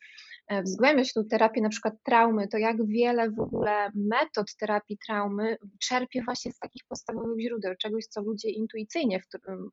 E, 0.48 0.62
wzgłębiać 0.62 1.12
tą 1.12 1.24
terapię 1.24 1.60
na 1.60 1.68
przykład 1.68 1.94
traumy, 2.02 2.48
to 2.48 2.58
jak 2.58 2.86
wiele 2.86 3.30
w 3.30 3.40
ogóle 3.40 3.90
metod 3.94 4.56
terapii 4.56 4.98
traumy 5.06 5.56
czerpie 5.80 6.22
właśnie 6.24 6.52
z 6.52 6.58
takich 6.58 6.82
podstawowych 6.88 7.40
źródeł, 7.40 7.74
czegoś, 7.78 8.04
co 8.06 8.22
ludzie 8.22 8.50
intuicyjnie 8.50 9.20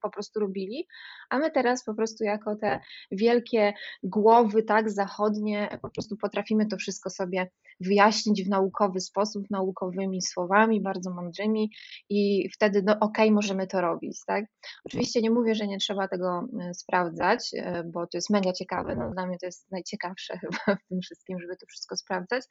po 0.02 0.10
prostu 0.10 0.40
robili, 0.40 0.88
a 1.30 1.38
my 1.38 1.52
teraz 1.52 1.84
po 1.84 1.94
prostu 1.94 2.24
jako 2.24 2.56
te 2.56 2.80
wielkie 3.12 3.74
głowy, 4.04 4.64
tak, 4.64 4.92
zachodnie, 4.92 5.80
po 5.82 5.90
prostu 5.90 6.18
potrafimy 6.18 6.66
to 6.66 6.78
wszystko 6.78 7.10
sobie 7.10 7.50
wyjaśnić 7.80 8.44
w 8.44 8.50
naukowy 8.50 9.00
sposób, 9.00 9.50
naukowymi 9.50 10.22
słowami, 10.22 10.82
bardzo 10.82 11.12
mądrymi 11.12 11.72
i 12.10 12.50
wtedy, 12.50 12.84
no 12.86 12.94
okej, 12.94 13.26
okay, 13.26 13.32
możemy 13.32 13.68
to 13.68 13.82
robić, 13.82 14.22
tak. 14.26 14.46
Oczywiście 14.86 15.22
nie 15.22 15.32
mówię, 15.32 15.56
że 15.56 15.68
nie 15.68 15.78
trzeba 15.78 16.08
tego 16.08 16.48
e, 16.62 16.74
sprawdzać, 16.74 17.52
e, 17.54 17.84
bo 17.84 18.08
to 18.08 18.18
jest 18.18 18.30
mega 18.30 18.54
ciekawe, 18.54 18.96
no, 18.96 19.12
dla 19.12 19.28
mnie 19.28 19.38
to 19.38 19.46
jest 19.46 19.72
najciekawsze 19.72 20.38
chyba 20.42 20.61
w 20.86 20.88
tym 20.90 21.02
wszystkim, 21.02 21.40
żeby 21.40 21.58
to 21.58 21.66
wszystko 21.66 21.98
sprawdzać, 21.98 22.46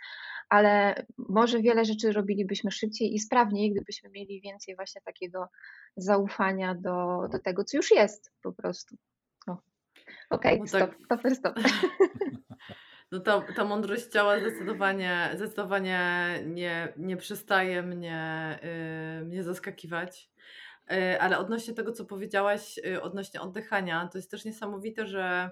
ale 0.48 1.04
może 1.18 1.60
wiele 1.60 1.84
rzeczy 1.84 2.12
robilibyśmy 2.12 2.70
szybciej 2.70 3.14
i 3.14 3.18
sprawniej, 3.18 3.72
gdybyśmy 3.72 4.10
mieli 4.10 4.40
więcej 4.40 4.76
właśnie 4.76 5.00
takiego 5.00 5.48
zaufania 5.96 6.74
do, 6.74 7.28
do 7.32 7.38
tego, 7.38 7.64
co 7.64 7.76
już 7.76 7.90
jest 7.90 8.32
po 8.42 8.52
prostu. 8.52 8.96
Okej, 10.30 10.52
okay, 10.52 10.58
no 10.58 10.66
stop, 10.66 10.94
tak. 11.08 11.20
stop, 11.20 11.36
stop. 11.36 11.54
No 13.12 13.20
ta, 13.20 13.40
ta 13.40 13.64
mądrość 13.64 14.06
ciała 14.06 14.38
zdecydowanie, 14.38 15.30
zdecydowanie 15.34 16.30
nie, 16.46 16.92
nie 16.96 17.16
przestaje 17.16 17.82
mnie, 17.82 18.58
yy, 19.18 19.24
mnie 19.24 19.42
zaskakiwać. 19.42 20.30
Yy, 20.90 21.20
ale 21.20 21.38
odnośnie 21.38 21.74
tego, 21.74 21.92
co 21.92 22.04
powiedziałaś, 22.04 22.76
yy, 22.76 23.02
odnośnie 23.02 23.40
oddychania, 23.40 24.08
to 24.12 24.18
jest 24.18 24.30
też 24.30 24.44
niesamowite, 24.44 25.06
że 25.06 25.50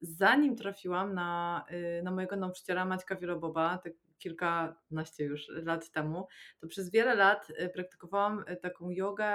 zanim 0.00 0.56
trafiłam 0.56 1.14
na, 1.14 1.64
yy, 1.70 2.02
na 2.02 2.10
mojego 2.10 2.36
nauczyciela 2.36 2.84
Maćka 2.84 3.16
Wieloboba, 3.16 3.78
tak 3.78 3.92
kilkanaście 4.18 5.24
już 5.24 5.48
lat 5.48 5.90
temu, 5.90 6.26
to 6.60 6.66
przez 6.66 6.90
wiele 6.90 7.14
lat 7.14 7.48
yy, 7.48 7.68
praktykowałam 7.68 8.44
taką 8.62 8.90
jogę 8.90 9.30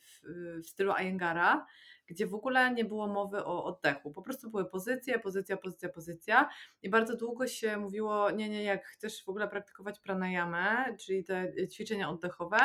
w, 0.00 0.20
w 0.62 0.66
stylu 0.66 0.92
Ayengara, 0.92 1.66
gdzie 2.06 2.26
w 2.26 2.34
ogóle 2.34 2.74
nie 2.74 2.84
było 2.84 3.06
mowy 3.06 3.44
o 3.44 3.64
oddechu. 3.64 4.12
Po 4.12 4.22
prostu 4.22 4.50
były 4.50 4.64
pozycje, 4.64 5.18
pozycja, 5.18 5.56
pozycja, 5.56 5.88
pozycja 5.88 6.48
i 6.82 6.90
bardzo 6.90 7.16
długo 7.16 7.46
się 7.46 7.76
mówiło, 7.76 8.30
nie, 8.30 8.48
nie, 8.48 8.64
jak 8.64 8.86
chcesz 8.86 9.24
w 9.24 9.28
ogóle 9.28 9.48
praktykować 9.48 10.00
pranayamę, 10.00 10.96
czyli 11.00 11.24
te 11.24 11.52
ćwiczenia 11.68 12.10
oddechowe, 12.10 12.58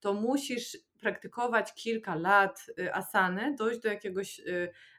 to 0.00 0.14
musisz 0.14 0.78
praktykować 1.00 1.74
kilka 1.74 2.14
lat 2.14 2.66
asany, 2.92 3.54
dojść 3.58 3.80
do 3.80 3.88
jakiegoś 3.88 4.40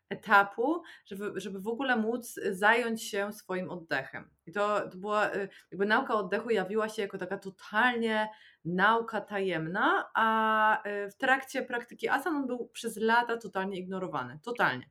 etapu, 0.09 0.83
żeby, 1.05 1.31
żeby 1.35 1.59
w 1.59 1.67
ogóle 1.67 1.95
móc 1.97 2.39
zająć 2.51 3.03
się 3.03 3.33
swoim 3.33 3.69
oddechem. 3.69 4.29
I 4.45 4.51
to, 4.51 4.89
to 4.89 4.97
była, 4.97 5.35
y, 5.35 5.49
jakby 5.71 5.85
nauka 5.85 6.13
oddechu 6.13 6.49
jawiła 6.49 6.89
się 6.89 7.01
jako 7.01 7.17
taka 7.17 7.37
totalnie 7.37 8.29
nauka 8.65 9.21
tajemna, 9.21 10.09
a 10.15 10.87
y, 10.87 11.11
w 11.11 11.15
trakcie 11.15 11.61
praktyki 11.61 12.09
asan 12.09 12.35
on 12.35 12.47
był 12.47 12.67
przez 12.67 12.97
lata 12.97 13.37
totalnie 13.37 13.77
ignorowany. 13.77 14.39
Totalnie. 14.43 14.89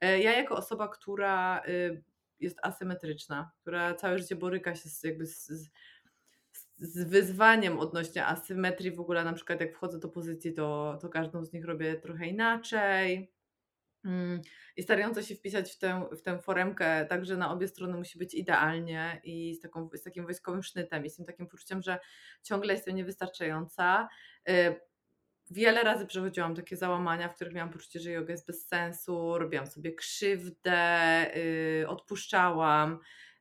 E, 0.00 0.20
ja 0.20 0.36
jako 0.36 0.56
osoba, 0.56 0.88
która 0.88 1.62
y, 1.68 2.02
jest 2.40 2.58
asymetryczna, 2.62 3.50
która 3.60 3.94
całe 3.94 4.18
życie 4.18 4.36
boryka 4.36 4.74
się 4.74 4.88
z, 4.88 5.04
jakby 5.04 5.26
z, 5.26 5.70
z 6.78 7.04
wyzwaniem 7.04 7.78
odnośnie 7.78 8.26
asymetrii 8.26 8.90
w 8.90 9.00
ogóle, 9.00 9.24
na 9.24 9.32
przykład 9.32 9.60
jak 9.60 9.74
wchodzę 9.74 9.98
do 9.98 10.08
pozycji, 10.08 10.52
to, 10.54 10.98
to 11.00 11.08
każdą 11.08 11.44
z 11.44 11.52
nich 11.52 11.64
robię 11.64 11.96
trochę 11.96 12.26
inaczej. 12.26 13.37
Mm, 14.04 14.40
I 14.76 14.82
starająca 14.82 15.22
się 15.22 15.34
wpisać 15.34 15.72
w 15.72 15.78
tę, 15.78 16.08
w 16.12 16.22
tę 16.22 16.38
foremkę, 16.38 17.06
także 17.06 17.36
na 17.36 17.52
obie 17.52 17.68
strony 17.68 17.96
musi 17.96 18.18
być 18.18 18.34
idealnie 18.34 19.20
i 19.24 19.54
z, 19.54 19.60
taką, 19.60 19.90
z 19.94 20.02
takim 20.02 20.24
wojskowym 20.24 20.62
sznytem 20.62 21.04
i 21.04 21.10
z 21.10 21.16
tym 21.16 21.24
takim 21.24 21.46
poczuciem, 21.46 21.82
że 21.82 21.98
ciągle 22.42 22.74
jestem 22.74 22.96
niewystarczająca. 22.96 24.08
Y, 24.48 24.80
wiele 25.50 25.82
razy 25.82 26.06
przechodziłam 26.06 26.54
takie 26.54 26.76
załamania, 26.76 27.28
w 27.28 27.34
których 27.34 27.54
miałam 27.54 27.72
poczucie, 27.72 28.00
że 28.00 28.10
yoga 28.10 28.32
jest 28.32 28.46
bez 28.46 28.66
sensu, 28.66 29.38
robiłam 29.38 29.66
sobie 29.66 29.94
krzywdę, 29.94 31.26
yy, 31.80 31.88
odpuszczałam. 31.88 32.98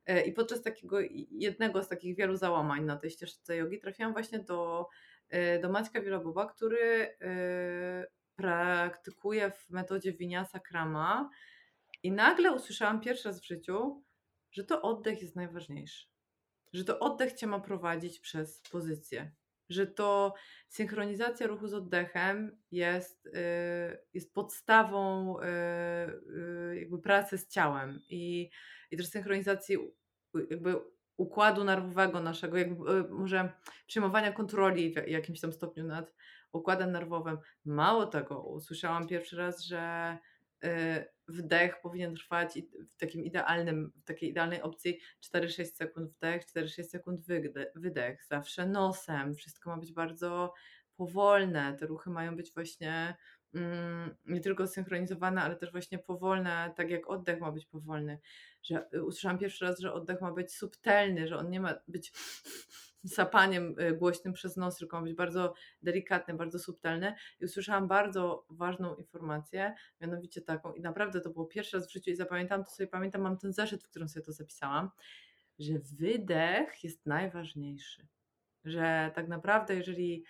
Yy, 0.07 0.21
I 0.21 0.33
podczas 0.33 0.61
takiego 0.61 0.97
jednego 1.31 1.83
z 1.83 1.87
takich 1.89 2.15
wielu 2.15 2.35
załamań 2.35 2.85
na 2.85 2.97
tej 2.97 3.09
ścieżce 3.09 3.57
jogi 3.57 3.79
trafiłam 3.79 4.13
właśnie 4.13 4.39
do, 4.39 4.87
do 5.61 5.69
Maćka 5.69 6.01
Wielaboba, 6.01 6.45
który 6.45 7.17
praktykuje 8.37 9.51
w 9.51 9.69
metodzie 9.69 10.13
Vinyasa 10.13 10.59
Krama 10.59 11.29
i 12.03 12.11
nagle 12.11 12.51
usłyszałam 12.51 13.01
pierwszy 13.01 13.27
raz 13.27 13.41
w 13.41 13.45
życiu, 13.45 14.03
że 14.51 14.63
to 14.63 14.81
oddech 14.81 15.21
jest 15.21 15.35
najważniejszy. 15.35 16.07
Że 16.73 16.83
to 16.83 16.99
oddech 16.99 17.33
cię 17.33 17.47
ma 17.47 17.59
prowadzić 17.59 18.19
przez 18.19 18.61
pozycję. 18.71 19.31
Że 19.69 19.87
to 19.87 20.33
synchronizacja 20.69 21.47
ruchu 21.47 21.67
z 21.67 21.73
oddechem 21.73 22.57
jest, 22.71 23.25
yy, 23.25 23.31
jest 24.13 24.33
podstawą 24.33 25.35
yy, 25.39 26.79
jakby 26.79 26.99
pracy 26.99 27.37
z 27.37 27.47
ciałem 27.47 28.01
i, 28.09 28.49
i 28.91 28.97
też 28.97 29.07
synchronizacji 29.07 29.77
jakby 30.49 30.75
układu 31.17 31.63
nerwowego 31.63 32.19
naszego, 32.19 32.57
jakby 32.57 32.91
y, 32.91 33.09
może 33.09 33.51
przyjmowania 33.87 34.31
kontroli 34.31 34.93
w 34.93 35.07
jakimś 35.07 35.41
tam 35.41 35.53
stopniu 35.53 35.83
nad 35.83 36.13
układem 36.51 36.91
nerwowym. 36.91 37.37
Mało 37.65 38.05
tego, 38.05 38.43
usłyszałam 38.43 39.07
pierwszy 39.07 39.37
raz, 39.37 39.63
że 39.63 40.17
y, 40.63 40.67
wdech 41.27 41.81
powinien 41.81 42.15
trwać 42.15 42.59
w 42.89 42.97
takim 42.97 43.23
idealnym, 43.23 43.91
w 44.01 44.03
takiej 44.03 44.29
idealnej 44.29 44.61
opcji 44.61 44.99
4-6 45.33 45.65
sekund 45.65 46.11
wdech, 46.11 46.45
4-6 46.45 46.83
sekund 46.83 47.25
wydech, 47.75 48.25
zawsze 48.29 48.67
nosem. 48.67 49.35
Wszystko 49.35 49.69
ma 49.69 49.77
być 49.77 49.93
bardzo 49.93 50.53
powolne. 50.95 51.77
Te 51.79 51.85
ruchy 51.85 52.09
mają 52.09 52.35
być 52.35 52.53
właśnie 52.53 53.15
mm, 53.53 54.15
nie 54.25 54.41
tylko 54.41 54.67
synchronizowane, 54.67 55.41
ale 55.41 55.55
też 55.55 55.71
właśnie 55.71 55.99
powolne, 55.99 56.73
tak 56.75 56.89
jak 56.89 57.09
oddech 57.09 57.39
ma 57.39 57.51
być 57.51 57.65
powolny. 57.65 58.19
Że 58.63 58.87
y, 58.93 59.03
usłyszałam 59.03 59.37
pierwszy 59.37 59.65
raz, 59.65 59.79
że 59.79 59.93
oddech 59.93 60.21
ma 60.21 60.31
być 60.31 60.55
subtelny, 60.55 61.27
że 61.27 61.37
on 61.37 61.49
nie 61.49 61.59
ma 61.59 61.73
być 61.87 62.11
sapaniem 63.05 63.75
y, 63.79 63.93
głośnym 63.93 64.33
przez 64.33 64.57
nos, 64.57 64.77
tylko 64.77 64.97
ma 64.97 65.03
być 65.03 65.13
bardzo 65.13 65.53
delikatny, 65.81 66.33
bardzo 66.33 66.59
subtelny. 66.59 67.15
I 67.39 67.45
usłyszałam 67.45 67.87
bardzo 67.87 68.45
ważną 68.49 68.95
informację, 68.95 69.75
mianowicie 70.01 70.41
taką, 70.41 70.73
i 70.73 70.81
naprawdę 70.81 71.21
to 71.21 71.29
było 71.29 71.45
pierwszy 71.45 71.77
raz 71.77 71.87
w 71.87 71.91
życiu 71.91 72.11
i 72.11 72.15
zapamiętam 72.15 72.63
to 72.63 72.71
sobie, 72.71 72.87
pamiętam, 72.87 73.21
mam 73.21 73.37
ten 73.37 73.53
zeszyt, 73.53 73.83
w 73.83 73.89
którym 73.89 74.09
sobie 74.09 74.25
to 74.25 74.31
zapisałam, 74.31 74.89
że 75.59 75.73
wydech 75.79 76.83
jest 76.83 77.05
najważniejszy. 77.05 78.07
Że 78.65 79.11
tak 79.15 79.27
naprawdę, 79.27 79.75
jeżeli 79.75 80.23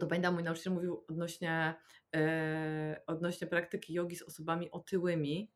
to 0.00 0.06
pamiętam, 0.06 0.34
mój 0.34 0.42
nauczyciel 0.42 0.72
mówił 0.72 1.04
odnośnie, 1.08 1.74
e, 2.14 3.00
odnośnie 3.06 3.46
praktyki 3.46 3.94
jogi 3.94 4.16
z 4.16 4.22
osobami 4.22 4.70
otyłymi, 4.70 5.50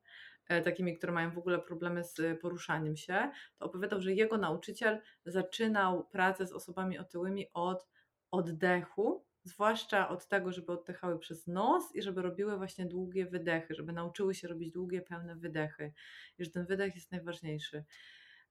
takimi, 0.64 0.96
które 0.96 1.12
mają 1.12 1.30
w 1.30 1.38
ogóle 1.38 1.58
problemy 1.58 2.04
z 2.04 2.40
poruszaniem 2.40 2.96
się, 2.96 3.30
to 3.58 3.64
opowiadał, 3.64 4.00
że 4.00 4.12
jego 4.12 4.38
nauczyciel 4.38 5.00
zaczynał 5.24 6.04
pracę 6.04 6.46
z 6.46 6.52
osobami 6.52 6.98
otyłymi 6.98 7.46
od 7.52 7.88
oddechu, 8.30 9.24
zwłaszcza 9.42 10.08
od 10.08 10.28
tego, 10.28 10.52
żeby 10.52 10.72
oddechały 10.72 11.18
przez 11.18 11.46
nos 11.46 11.94
i 11.94 12.02
żeby 12.02 12.22
robiły 12.22 12.56
właśnie 12.56 12.86
długie 12.86 13.26
wydechy, 13.26 13.74
żeby 13.74 13.92
nauczyły 13.92 14.34
się 14.34 14.48
robić 14.48 14.72
długie, 14.72 15.02
pełne 15.02 15.36
wydechy. 15.36 15.92
I 16.38 16.44
że 16.44 16.50
ten 16.50 16.66
wydech 16.66 16.94
jest 16.94 17.12
najważniejszy. 17.12 17.84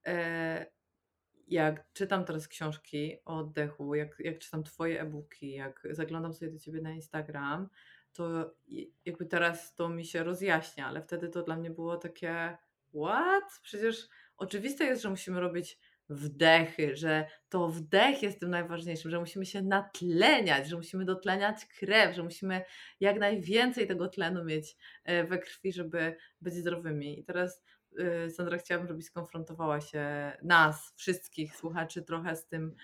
E, 0.07 0.65
jak 1.47 1.93
czytam 1.93 2.25
teraz 2.25 2.47
książki 2.47 3.17
o 3.25 3.37
oddechu, 3.37 3.95
jak, 3.95 4.15
jak 4.19 4.39
czytam 4.39 4.63
Twoje 4.63 5.01
e-booki, 5.01 5.51
jak 5.51 5.87
zaglądam 5.91 6.33
sobie 6.33 6.51
do 6.51 6.59
Ciebie 6.59 6.81
na 6.81 6.91
Instagram, 6.91 7.69
to 8.17 8.55
jakby 9.05 9.25
teraz 9.25 9.75
to 9.75 9.89
mi 9.89 10.05
się 10.05 10.23
rozjaśnia, 10.23 10.87
ale 10.87 11.01
wtedy 11.01 11.29
to 11.29 11.43
dla 11.43 11.55
mnie 11.55 11.71
było 11.71 11.97
takie 11.97 12.57
what? 12.93 13.59
Przecież 13.63 14.09
oczywiste 14.37 14.85
jest, 14.85 15.01
że 15.01 15.09
musimy 15.09 15.39
robić 15.39 15.79
wdechy, 16.09 16.95
że 16.95 17.27
to 17.49 17.67
wdech 17.67 18.23
jest 18.23 18.39
tym 18.39 18.49
najważniejszym, 18.49 19.11
że 19.11 19.19
musimy 19.19 19.45
się 19.45 19.61
natleniać, 19.61 20.67
że 20.69 20.75
musimy 20.75 21.05
dotleniać 21.05 21.65
krew, 21.79 22.15
że 22.15 22.23
musimy 22.23 22.61
jak 22.99 23.19
najwięcej 23.19 23.87
tego 23.87 24.07
tlenu 24.07 24.45
mieć 24.45 24.77
e, 25.03 25.23
we 25.23 25.39
krwi, 25.39 25.73
żeby 25.73 26.15
być 26.41 26.53
zdrowymi. 26.53 27.19
I 27.19 27.23
teraz 27.23 27.63
e, 27.99 28.29
Sandra 28.29 28.57
chciałabym, 28.57 28.87
żebyś 28.87 29.05
skonfrontowała 29.05 29.81
się 29.81 30.31
nas, 30.43 30.93
wszystkich 30.95 31.55
słuchaczy 31.55 32.01
trochę 32.01 32.35
z 32.35 32.47
tym 32.47 32.75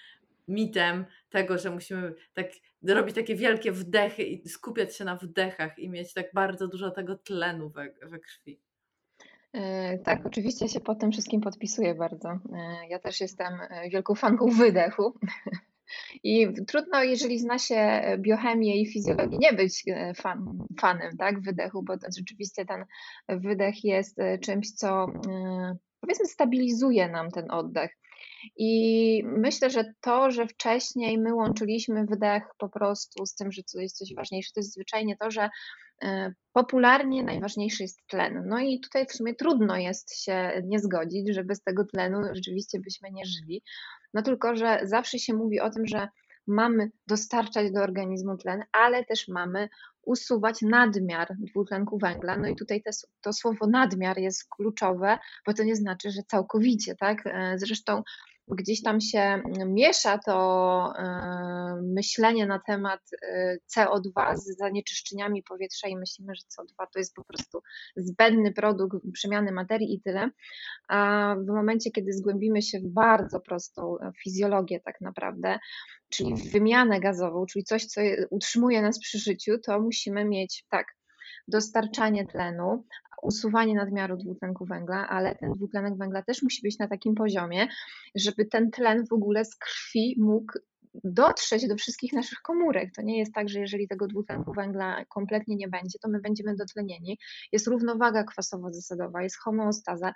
mitem 0.47 1.05
tego, 1.29 1.57
że 1.57 1.71
musimy 1.71 2.13
tak 2.33 2.47
robić 2.87 3.15
takie 3.15 3.35
wielkie 3.35 3.71
wdechy 3.71 4.23
i 4.23 4.49
skupiać 4.49 4.97
się 4.97 5.05
na 5.05 5.15
wdechach 5.15 5.79
i 5.79 5.89
mieć 5.89 6.13
tak 6.13 6.25
bardzo 6.33 6.67
dużo 6.67 6.91
tego 6.91 7.15
tlenu 7.15 7.69
we, 7.69 7.93
we 8.01 8.19
krwi. 8.19 8.61
E, 9.53 9.97
tak, 9.97 10.25
oczywiście 10.25 10.69
się 10.69 10.79
pod 10.79 10.99
tym 10.99 11.11
wszystkim 11.11 11.41
podpisuję 11.41 11.95
bardzo. 11.95 12.29
E, 12.29 12.39
ja 12.89 12.99
też 12.99 13.21
jestem 13.21 13.53
e, 13.69 13.89
wielką 13.89 14.15
fanką 14.15 14.49
wydechu. 14.49 15.13
I 16.23 16.47
trudno, 16.67 17.03
jeżeli 17.03 17.39
zna 17.39 17.59
się 17.59 18.01
biochemię 18.17 18.81
i 18.81 18.85
fizjologię, 18.85 19.37
nie 19.37 19.53
być 19.53 19.83
fan, 20.17 20.57
fanem 20.79 21.17
tak, 21.17 21.41
wydechu, 21.41 21.83
bo 21.83 21.93
rzeczywiście 22.17 22.65
ten 22.65 22.85
wydech 23.29 23.83
jest 23.83 24.17
czymś, 24.41 24.71
co 24.71 25.07
powiedzmy 25.99 26.25
stabilizuje 26.25 27.07
nam 27.07 27.31
ten 27.31 27.51
oddech. 27.51 27.91
I 28.57 29.23
myślę, 29.25 29.69
że 29.69 29.93
to, 30.01 30.31
że 30.31 30.47
wcześniej 30.47 31.17
my 31.17 31.33
łączyliśmy 31.33 32.05
wdech 32.05 32.43
po 32.57 32.69
prostu 32.69 33.25
z 33.25 33.35
tym, 33.35 33.51
że 33.51 33.61
to 33.73 33.79
jest 33.79 33.97
coś 33.97 34.15
ważniejsze, 34.15 34.51
to 34.53 34.59
jest 34.59 34.73
zwyczajnie 34.73 35.17
to, 35.17 35.31
że 35.31 35.49
e, 36.03 36.33
popularnie 36.53 37.23
najważniejszy 37.23 37.83
jest 37.83 38.07
tlen. 38.07 38.43
No 38.47 38.59
i 38.59 38.79
tutaj 38.79 39.05
w 39.05 39.13
sumie 39.13 39.35
trudno 39.35 39.77
jest 39.77 40.23
się 40.23 40.61
nie 40.65 40.79
zgodzić, 40.79 41.35
że 41.35 41.43
bez 41.43 41.63
tego 41.63 41.85
tlenu 41.85 42.17
rzeczywiście 42.31 42.79
byśmy 42.79 43.11
nie 43.11 43.25
żyli. 43.25 43.63
No 44.13 44.21
tylko, 44.21 44.55
że 44.55 44.79
zawsze 44.83 45.19
się 45.19 45.33
mówi 45.33 45.59
o 45.59 45.69
tym, 45.69 45.87
że 45.87 46.07
mamy 46.47 46.91
dostarczać 47.07 47.71
do 47.71 47.81
organizmu 47.81 48.37
tlen, 48.37 48.63
ale 48.71 49.05
też 49.05 49.27
mamy 49.27 49.69
usuwać 50.01 50.61
nadmiar 50.61 51.35
dwutlenku 51.39 51.97
węgla. 51.97 52.37
No 52.37 52.47
i 52.47 52.55
tutaj 52.55 52.81
te, 52.81 52.91
to 53.21 53.33
słowo 53.33 53.67
nadmiar 53.67 54.17
jest 54.17 54.49
kluczowe, 54.49 55.17
bo 55.45 55.53
to 55.53 55.63
nie 55.63 55.75
znaczy, 55.75 56.11
że 56.11 56.21
całkowicie, 56.27 56.95
tak? 56.95 57.27
E, 57.27 57.53
zresztą 57.57 58.03
gdzieś 58.47 58.81
tam 58.81 59.01
się 59.01 59.41
miesza 59.65 60.17
to 60.17 60.93
e, 60.97 61.81
myślenie 61.83 62.45
na 62.45 62.59
temat 62.59 62.99
e, 63.21 63.57
CO2 63.77 64.37
z 64.37 64.57
zanieczyszczeniami 64.57 65.43
powietrza 65.43 65.87
i 65.87 65.95
myślimy, 65.95 66.35
że 66.35 66.41
CO2 66.41 66.87
to 66.93 66.99
jest 66.99 67.15
po 67.15 67.23
prostu 67.23 67.61
zbędny 67.95 68.53
produkt 68.53 68.97
przemiany 69.13 69.51
materii 69.51 69.93
i 69.93 70.01
tyle. 70.01 70.29
A 70.87 71.35
w 71.39 71.47
momencie, 71.47 71.91
kiedy 71.91 72.13
zgłębimy 72.13 72.61
się 72.61 72.79
w 72.79 72.87
bardzo 72.87 73.39
prostą 73.39 73.97
fizjologię 74.23 74.79
tak 74.79 75.01
naprawdę, 75.01 75.59
czyli 76.09 76.35
w 76.35 76.51
wymianę 76.51 76.99
gazową, 76.99 77.45
czyli 77.45 77.65
coś, 77.65 77.85
co 77.85 78.01
utrzymuje 78.29 78.81
nas 78.81 78.99
przy 78.99 79.19
życiu, 79.19 79.59
to 79.65 79.79
musimy 79.79 80.25
mieć 80.25 80.65
tak 80.69 80.85
dostarczanie 81.47 82.27
tlenu, 82.27 82.83
usuwanie 83.21 83.75
nadmiaru 83.75 84.17
dwutlenku 84.17 84.65
węgla, 84.65 85.07
ale 85.09 85.35
ten 85.35 85.53
dwutlenek 85.53 85.97
węgla 85.97 86.23
też 86.23 86.43
musi 86.43 86.61
być 86.61 86.79
na 86.79 86.87
takim 86.87 87.15
poziomie, 87.15 87.67
żeby 88.15 88.45
ten 88.45 88.71
tlen 88.71 89.05
w 89.07 89.13
ogóle 89.13 89.45
z 89.45 89.55
krwi 89.55 90.15
mógł 90.19 90.53
dotrzeć 91.03 91.67
do 91.67 91.75
wszystkich 91.75 92.13
naszych 92.13 92.41
komórek. 92.41 92.91
To 92.95 93.01
nie 93.01 93.19
jest 93.19 93.33
tak, 93.33 93.49
że 93.49 93.59
jeżeli 93.59 93.87
tego 93.87 94.07
dwutlenku 94.07 94.53
węgla 94.53 95.05
kompletnie 95.05 95.55
nie 95.55 95.67
będzie, 95.67 95.99
to 95.99 96.09
my 96.09 96.19
będziemy 96.19 96.55
dotlenieni. 96.55 97.17
Jest 97.51 97.67
równowaga 97.67 98.23
kwasowo-zasadowa, 98.23 99.21
jest 99.21 99.37
homeostaza 99.37 100.13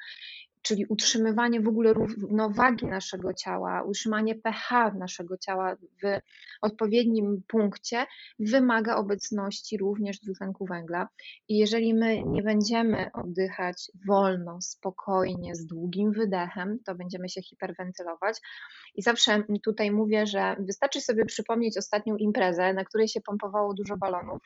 czyli 0.68 0.86
utrzymywanie 0.86 1.62
w 1.62 1.68
ogóle 1.68 1.94
równowagi 1.94 2.86
naszego 2.86 3.34
ciała, 3.34 3.84
utrzymanie 3.84 4.36
pH 4.36 4.94
naszego 4.94 5.38
ciała 5.38 5.76
w 5.76 6.20
odpowiednim 6.62 7.44
punkcie 7.48 8.06
wymaga 8.40 8.96
obecności 8.96 9.78
również 9.78 10.20
dwutlenku 10.20 10.66
węgla. 10.66 11.08
I 11.48 11.58
jeżeli 11.58 11.94
my 11.94 12.24
nie 12.24 12.44
będziemy 12.44 13.10
oddychać 13.14 13.92
wolno, 14.08 14.62
spokojnie, 14.62 15.56
z 15.56 15.66
długim 15.66 16.12
wydechem, 16.12 16.80
to 16.86 16.96
będziemy 16.96 17.30
się 17.30 17.42
hiperwentylować. 17.42 18.38
I 18.96 19.02
zawsze 19.02 19.44
tutaj 19.64 19.92
mówię, 19.92 20.26
że 20.26 20.56
wystarczy 20.60 21.02
sobie 21.02 21.26
przypomnieć 21.26 21.78
ostatnią 21.78 22.16
imprezę, 22.18 22.74
na 22.74 22.84
której 22.84 23.08
się 23.08 23.22
pompowało 23.22 23.74
dużo 23.74 23.98
balonów 23.98 24.40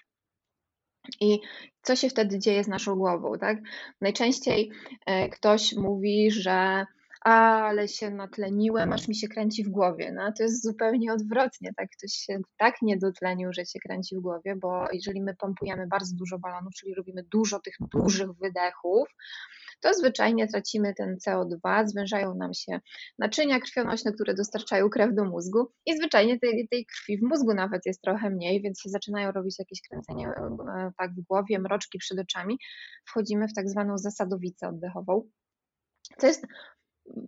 i 1.20 1.40
co 1.82 1.96
się 1.96 2.10
wtedy 2.10 2.40
dzieje 2.40 2.64
z 2.64 2.68
naszą 2.68 2.96
głową, 2.96 3.38
tak? 3.38 3.58
Najczęściej 4.02 4.72
e, 5.06 5.30
ktoś 5.30 5.74
mówi, 5.74 6.32
że 6.32 6.86
ale 7.22 7.88
się 7.88 8.10
natleniłem, 8.10 8.94
aż 8.94 9.08
mi 9.08 9.16
się 9.16 9.28
kręci 9.28 9.64
w 9.64 9.70
głowie. 9.70 10.12
No, 10.12 10.32
to 10.38 10.44
jest 10.44 10.64
zupełnie 10.64 11.14
odwrotnie, 11.14 11.74
tak? 11.78 11.90
Ktoś 11.98 12.12
się 12.12 12.40
tak 12.58 12.82
nie 12.82 12.98
dotlenił, 12.98 13.54
że 13.54 13.66
się 13.66 13.80
kręci 13.80 14.16
w 14.18 14.20
głowie, 14.20 14.56
bo 14.56 14.88
jeżeli 14.94 15.22
my 15.22 15.36
pompujemy 15.36 15.88
bardzo 15.88 16.16
dużo 16.16 16.40
balonów, 16.40 16.74
czyli 16.74 16.96
robimy 16.96 17.24
dużo 17.24 17.60
tych 17.60 17.76
dużych 17.92 18.32
wydechów, 18.34 19.10
to 19.82 19.94
zwyczajnie 19.94 20.48
tracimy 20.48 20.94
ten 20.94 21.17
CO2, 21.28 21.88
zwężają 21.88 22.36
nam 22.36 22.54
się 22.54 22.80
naczynia 23.20 23.60
krwionośne, 23.60 24.12
które 24.13 24.34
dostarczają 24.34 24.89
krew 24.89 25.15
do 25.15 25.26
mózgu 25.26 25.72
i 25.86 25.98
zwyczajnie 25.98 26.39
tej, 26.39 26.67
tej 26.67 26.86
krwi 26.86 27.17
w 27.17 27.22
mózgu 27.22 27.54
nawet 27.54 27.86
jest 27.86 28.02
trochę 28.02 28.30
mniej, 28.30 28.62
więc 28.62 28.82
się 28.82 28.89
zaczynają 28.89 29.32
robić 29.32 29.60
jakieś 29.60 29.82
kręcenie 29.82 30.28
e, 30.28 30.91
tak 30.98 31.12
w 31.12 31.22
głowie, 31.22 31.60
mroczki 31.60 31.98
przed 31.98 32.20
oczami. 32.20 32.60
Wchodzimy 33.06 33.48
w 33.48 33.54
tak 33.54 33.70
zwaną 33.70 33.98
zasadowicę 33.98 34.67
oddechową. 34.67 35.30
Co 36.17 36.28
jest 36.28 36.46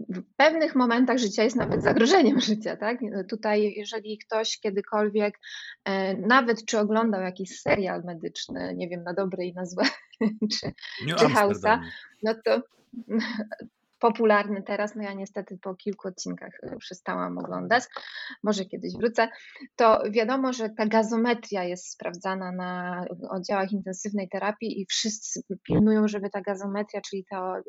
w 0.09 0.23
pewnych 0.35 0.75
momentach 0.75 1.17
życia 1.17 1.43
jest 1.43 1.55
nawet 1.55 1.83
zagrożeniem 1.83 2.41
życia, 2.51 2.77
tak? 2.77 2.99
Tutaj, 3.29 3.73
jeżeli 3.77 4.17
ktoś 4.17 4.59
kiedykolwiek, 4.59 5.39
e, 5.85 6.17
nawet 6.17 6.65
czy 6.65 6.79
oglądał 6.79 7.21
jakiś 7.21 7.59
serial 7.59 8.03
medyczny, 8.03 8.73
nie 8.75 8.89
wiem, 8.89 9.03
na 9.03 9.13
dobre 9.13 9.45
i 9.45 9.53
na 9.53 9.65
złe, 9.65 9.85
czy, 10.53 10.71
czy 11.17 11.29
Hausa, 11.29 11.81
no 12.23 12.35
to 12.45 12.61
popularny 14.03 14.63
teraz, 14.63 14.95
no 14.95 15.03
ja 15.03 15.13
niestety 15.13 15.57
po 15.61 15.75
kilku 15.75 16.07
odcinkach 16.07 16.53
y, 16.63 16.77
przestałam 16.79 17.37
oglądać, 17.37 17.83
może 18.43 18.65
kiedyś 18.65 18.93
wrócę, 18.97 19.27
to 19.75 20.03
wiadomo, 20.11 20.53
że 20.53 20.69
ta 20.69 20.85
gazometria 20.85 21.63
jest 21.63 21.91
sprawdzana 21.91 22.51
na 22.51 23.05
oddziałach 23.29 23.71
intensywnej 23.71 24.29
terapii 24.29 24.81
i 24.81 24.85
wszyscy 24.85 25.41
pilnują, 25.63 26.07
żeby 26.07 26.29
ta 26.29 26.41
gazometria, 26.41 27.01
czyli 27.01 27.25
to 27.31 27.57
y, 27.57 27.63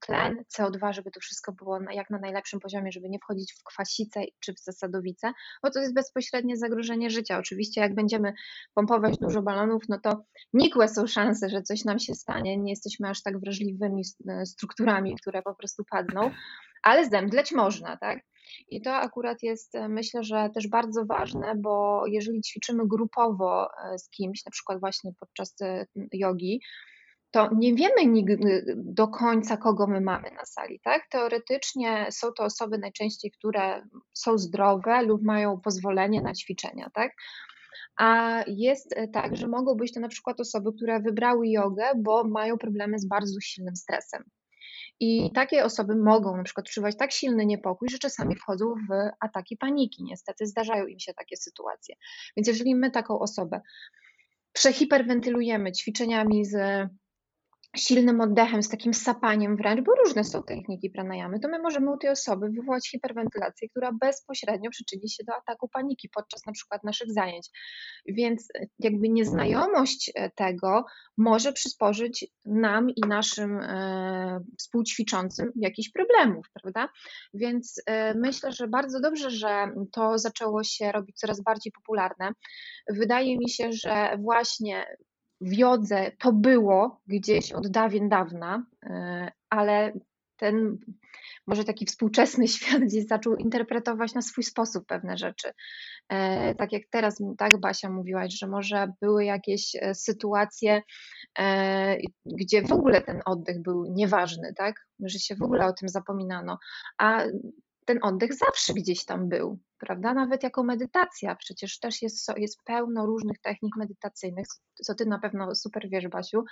tlen, 0.00 0.44
CO2, 0.58 0.92
żeby 0.92 1.10
to 1.10 1.20
wszystko 1.20 1.52
było 1.52 1.78
jak 1.92 2.10
na 2.10 2.18
najlepszym 2.18 2.60
poziomie, 2.60 2.92
żeby 2.92 3.08
nie 3.08 3.18
wchodzić 3.18 3.52
w 3.52 3.64
kwasicę 3.64 4.20
czy 4.40 4.52
w 4.52 4.58
zasadowicę, 4.58 5.32
bo 5.62 5.70
to 5.70 5.80
jest 5.80 5.94
bezpośrednie 5.94 6.56
zagrożenie 6.56 7.10
życia. 7.10 7.38
Oczywiście 7.38 7.80
jak 7.80 7.94
będziemy 7.94 8.32
pompować 8.74 9.18
dużo 9.18 9.42
balonów, 9.42 9.82
no 9.88 9.98
to 10.02 10.24
nikłe 10.52 10.88
są 10.88 11.06
szanse, 11.06 11.48
że 11.48 11.62
coś 11.62 11.84
nam 11.84 11.98
się 11.98 12.14
stanie, 12.14 12.58
nie 12.58 12.72
jesteśmy 12.72 13.08
aż 13.08 13.22
tak 13.22 13.40
wrażliwymi 13.40 14.02
y, 14.02 14.46
strukturami, 14.46 15.16
które 15.20 15.29
które 15.30 15.42
po 15.42 15.54
prostu 15.54 15.84
padną, 15.90 16.30
ale 16.82 17.08
zemdleć 17.08 17.52
można, 17.52 17.96
tak? 17.96 18.18
I 18.68 18.82
to 18.82 18.94
akurat 18.94 19.42
jest, 19.42 19.74
e, 19.74 19.88
myślę, 19.88 20.24
że 20.24 20.50
też 20.54 20.68
bardzo 20.68 21.04
ważne, 21.04 21.54
bo 21.56 22.06
jeżeli 22.06 22.40
ćwiczymy 22.40 22.82
grupowo 22.86 23.68
e, 23.68 23.98
z 23.98 24.10
kimś, 24.10 24.44
na 24.44 24.50
przykład 24.50 24.80
właśnie 24.80 25.12
podczas 25.20 25.54
e, 25.62 25.86
jogi, 26.12 26.60
to 27.30 27.48
nie 27.56 27.74
wiemy 27.74 28.06
nigdy 28.06 28.64
do 28.76 29.08
końca, 29.08 29.56
kogo 29.56 29.86
my 29.86 30.00
mamy 30.00 30.30
na 30.30 30.44
sali, 30.44 30.80
tak? 30.84 31.02
Teoretycznie 31.10 32.06
są 32.10 32.32
to 32.32 32.44
osoby 32.44 32.78
najczęściej, 32.78 33.30
które 33.30 33.82
są 34.12 34.38
zdrowe 34.38 35.02
lub 35.02 35.22
mają 35.22 35.60
pozwolenie 35.60 36.22
na 36.22 36.34
ćwiczenia, 36.34 36.90
tak? 36.94 37.12
A 37.96 38.40
jest 38.46 38.94
tak, 39.12 39.36
że 39.36 39.48
mogą 39.48 39.74
być 39.74 39.94
to 39.94 40.00
na 40.00 40.08
przykład 40.08 40.40
osoby, 40.40 40.72
które 40.72 41.00
wybrały 41.00 41.48
jogę, 41.48 41.84
bo 41.96 42.24
mają 42.24 42.58
problemy 42.58 42.98
z 42.98 43.06
bardzo 43.06 43.40
silnym 43.40 43.76
stresem. 43.76 44.24
I 45.00 45.30
takie 45.34 45.64
osoby 45.64 45.96
mogą 45.96 46.36
na 46.36 46.42
przykład 46.42 46.66
odczuwać 46.66 46.96
tak 46.96 47.12
silny 47.12 47.46
niepokój, 47.46 47.88
że 47.88 47.98
czasami 47.98 48.36
wchodzą 48.36 48.74
w 48.74 49.10
ataki 49.20 49.56
paniki. 49.56 50.04
Niestety 50.04 50.46
zdarzają 50.46 50.86
im 50.86 50.98
się 50.98 51.14
takie 51.14 51.36
sytuacje. 51.36 51.94
Więc 52.36 52.48
jeżeli 52.48 52.74
my 52.74 52.90
taką 52.90 53.18
osobę 53.18 53.60
przehiperwentylujemy 54.52 55.72
ćwiczeniami 55.72 56.44
z 56.44 56.56
silnym 57.76 58.20
oddechem, 58.20 58.62
z 58.62 58.68
takim 58.68 58.94
sapaniem 58.94 59.56
wręcz, 59.56 59.80
bo 59.80 59.94
różne 59.94 60.24
są 60.24 60.42
techniki 60.42 60.90
pranayamy, 60.90 61.40
to 61.40 61.48
my 61.48 61.58
możemy 61.58 61.92
u 61.92 61.96
tej 61.96 62.10
osoby 62.10 62.48
wywołać 62.50 62.90
hiperwentylację, 62.90 63.68
która 63.68 63.90
bezpośrednio 64.00 64.70
przyczyni 64.70 65.10
się 65.10 65.24
do 65.24 65.34
ataku 65.34 65.68
paniki 65.68 66.08
podczas 66.14 66.46
na 66.46 66.52
przykład 66.52 66.84
naszych 66.84 67.12
zajęć. 67.12 67.48
Więc 68.06 68.48
e, 68.54 68.66
jakby 68.78 69.08
nieznajomość 69.08 70.12
e, 70.14 70.30
tego 70.30 70.84
może 71.16 71.52
przysporzyć 71.52 72.26
nam 72.44 72.90
i 72.90 73.00
naszym 73.08 73.58
e, 73.60 74.40
współćwiczącym 74.58 75.52
jakichś 75.56 75.90
problemów, 75.90 76.46
prawda? 76.54 76.88
Więc 77.34 77.82
myślę, 78.14 78.52
że 78.52 78.68
bardzo 78.68 79.00
dobrze, 79.00 79.30
że 79.30 79.72
to 79.92 80.18
zaczęło 80.18 80.64
się 80.64 80.92
robić 80.92 81.16
coraz 81.16 81.42
bardziej 81.42 81.72
popularne. 81.72 82.32
Wydaje 82.88 83.38
mi 83.38 83.48
się, 83.48 83.72
że 83.72 84.18
właśnie 84.18 84.86
w 85.40 85.52
jodze 85.52 86.12
to 86.18 86.32
było 86.32 87.00
gdzieś 87.06 87.52
od 87.52 87.68
dawien 87.68 88.08
dawna, 88.08 88.66
e, 88.82 89.32
ale 89.50 89.92
ten 90.36 90.78
może 91.46 91.64
taki 91.64 91.86
współczesny 91.86 92.48
świat 92.58 92.82
gdzieś 92.82 93.06
zaczął 93.06 93.36
interpretować 93.36 94.14
na 94.14 94.22
swój 94.22 94.44
sposób 94.44 94.86
pewne 94.86 95.16
rzeczy. 95.16 95.52
E, 96.08 96.54
tak 96.54 96.72
jak 96.72 96.82
teraz, 96.90 97.22
tak 97.38 97.60
Basia 97.60 97.90
mówiłaś, 97.90 98.38
że 98.38 98.46
może 98.46 98.92
były 99.00 99.24
jakieś 99.24 99.76
e, 99.80 99.94
sytuacje, 99.94 100.82
gdzie 102.26 102.62
w 102.62 102.72
ogóle 102.72 103.02
ten 103.02 103.20
oddech 103.26 103.62
był 103.62 103.84
nieważny, 103.94 104.54
tak? 104.56 104.74
Że 105.00 105.18
się 105.18 105.36
w 105.36 105.42
ogóle 105.42 105.66
o 105.66 105.72
tym 105.72 105.88
zapominano. 105.88 106.58
A 106.98 107.24
ten 107.90 107.98
oddech 108.02 108.34
zawsze 108.34 108.74
gdzieś 108.74 109.04
tam 109.04 109.28
był, 109.28 109.58
prawda? 109.78 110.14
Nawet 110.14 110.42
jako 110.42 110.62
medytacja, 110.62 111.34
przecież 111.34 111.78
też 111.78 112.02
jest, 112.02 112.32
jest 112.36 112.62
pełno 112.64 113.06
różnych 113.06 113.38
technik 113.38 113.76
medytacyjnych, 113.76 114.46
co 114.84 114.94
ty 114.94 115.06
na 115.06 115.18
pewno 115.18 115.54
super 115.54 115.88
wiesz, 115.88 116.08
Basiu, 116.08 116.44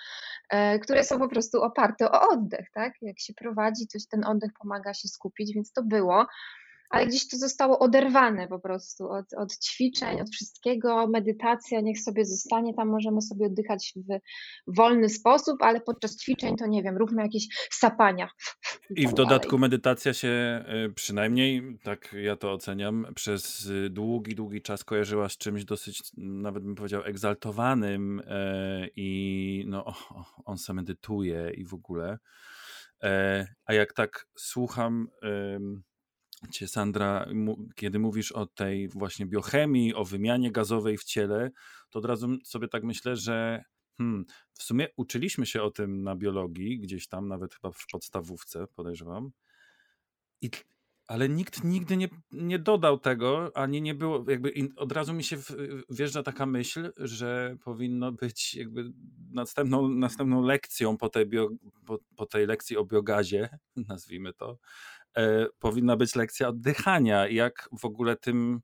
e, 0.51 0.79
które 0.79 1.05
są 1.05 1.19
po 1.19 1.29
prostu 1.29 1.63
oparte 1.63 2.13
o 2.13 2.29
oddech, 2.29 2.71
tak? 2.75 2.93
Jak 3.03 3.21
się 3.21 3.35
prowadzi, 3.35 3.87
to 3.89 3.99
ten 4.11 4.25
oddech 4.25 4.51
pomaga 4.63 4.95
się 4.95 5.09
skupić, 5.09 5.55
więc 5.55 5.73
to 5.73 5.83
było 5.83 6.27
ale 6.91 7.07
gdzieś 7.07 7.29
to 7.29 7.37
zostało 7.37 7.79
oderwane 7.79 8.49
po 8.49 8.59
prostu 8.59 9.11
od, 9.11 9.33
od 9.33 9.59
ćwiczeń, 9.59 10.21
od 10.21 10.31
wszystkiego. 10.31 11.07
Medytacja 11.07 11.81
niech 11.81 12.01
sobie 12.01 12.25
zostanie, 12.25 12.75
tam 12.75 12.89
możemy 12.89 13.23
sobie 13.23 13.47
oddychać 13.47 13.95
w 13.97 14.21
wolny 14.77 15.09
sposób, 15.09 15.63
ale 15.63 15.81
podczas 15.81 16.17
ćwiczeń 16.17 16.57
to 16.57 16.67
nie 16.67 16.83
wiem, 16.83 16.97
róbmy 16.97 17.23
jakieś 17.23 17.47
sapania. 17.71 18.29
I 18.91 19.07
w 19.07 19.15
dodatku 19.15 19.59
medytacja 19.59 20.15
się 20.15 20.65
y, 20.87 20.93
przynajmniej, 20.95 21.79
tak 21.83 22.15
ja 22.23 22.37
to 22.37 22.53
oceniam, 22.53 23.07
przez 23.15 23.71
długi, 23.91 24.35
długi 24.35 24.63
czas 24.63 24.85
kojarzyła 24.85 25.29
z 25.29 25.37
czymś 25.37 25.65
dosyć, 25.65 26.03
nawet 26.17 26.65
bym 26.65 26.75
powiedział, 26.75 27.03
egzaltowanym 27.05 28.21
y, 28.21 28.25
i 28.97 29.65
no, 29.69 29.95
on 30.45 30.59
se 30.59 30.75
medytuje 30.75 31.51
i 31.55 31.65
w 31.65 31.75
ogóle. 31.75 32.19
E, 33.03 33.47
a 33.65 33.75
jak 33.75 33.93
tak 33.93 34.27
słucham 34.37 35.09
Cię, 36.51 36.69
Sandra, 36.69 37.29
kiedy 37.75 37.99
mówisz 37.99 38.33
o 38.33 38.47
tej 38.47 38.89
właśnie 38.89 39.27
biochemii, 39.27 39.95
o 39.95 40.05
wymianie 40.05 40.53
gazowej 40.53 40.99
w 40.99 41.05
ciele, 41.05 41.51
to 41.91 41.99
od 41.99 42.05
razu 42.05 42.29
sobie 42.45 42.69
tak 42.69 42.85
myślę, 42.85 43.17
że 43.17 43.65
hmm, 43.99 44.25
w 44.53 44.63
sumie 44.63 44.89
uczyliśmy 44.97 45.47
się 45.47 45.63
o 45.63 45.71
tym 45.71 46.03
na 46.03 46.17
biologii, 46.17 46.81
gdzieś 46.81 47.09
tam, 47.09 47.29
nawet 47.29 47.55
chyba 47.55 47.71
w 47.71 47.87
podstawówce, 47.93 48.67
podejrzewam. 48.67 49.31
I, 50.41 50.51
ale 51.07 51.29
nikt 51.29 51.65
nigdy 51.65 51.97
nie, 51.97 52.09
nie 52.33 52.59
dodał 52.59 52.99
tego, 52.99 53.57
ani 53.57 53.83
nie 53.83 53.95
było, 53.95 54.25
jakby 54.29 54.53
od 54.77 54.93
razu 54.93 55.15
mi 55.15 55.25
się 55.25 55.37
wjeżdża 55.91 56.23
taka 56.23 56.47
myśl, 56.47 56.93
że 56.97 57.57
powinno 57.65 58.13
być 58.13 58.55
jakby 58.55 58.93
następną, 59.31 59.89
następną 59.89 60.43
lekcją 60.43 60.97
po 60.97 61.09
tej, 61.09 61.27
bio, 61.27 61.49
po, 61.87 61.99
po 62.17 62.27
tej 62.27 62.47
lekcji 62.47 62.77
o 62.77 62.85
biogazie, 62.85 63.49
nazwijmy 63.89 64.33
to, 64.33 64.59
powinna 65.59 65.97
być 65.97 66.15
lekcja 66.15 66.49
oddychania, 66.49 67.29
jak 67.29 67.69
w 67.81 67.85
ogóle 67.85 68.17
tym, 68.17 68.61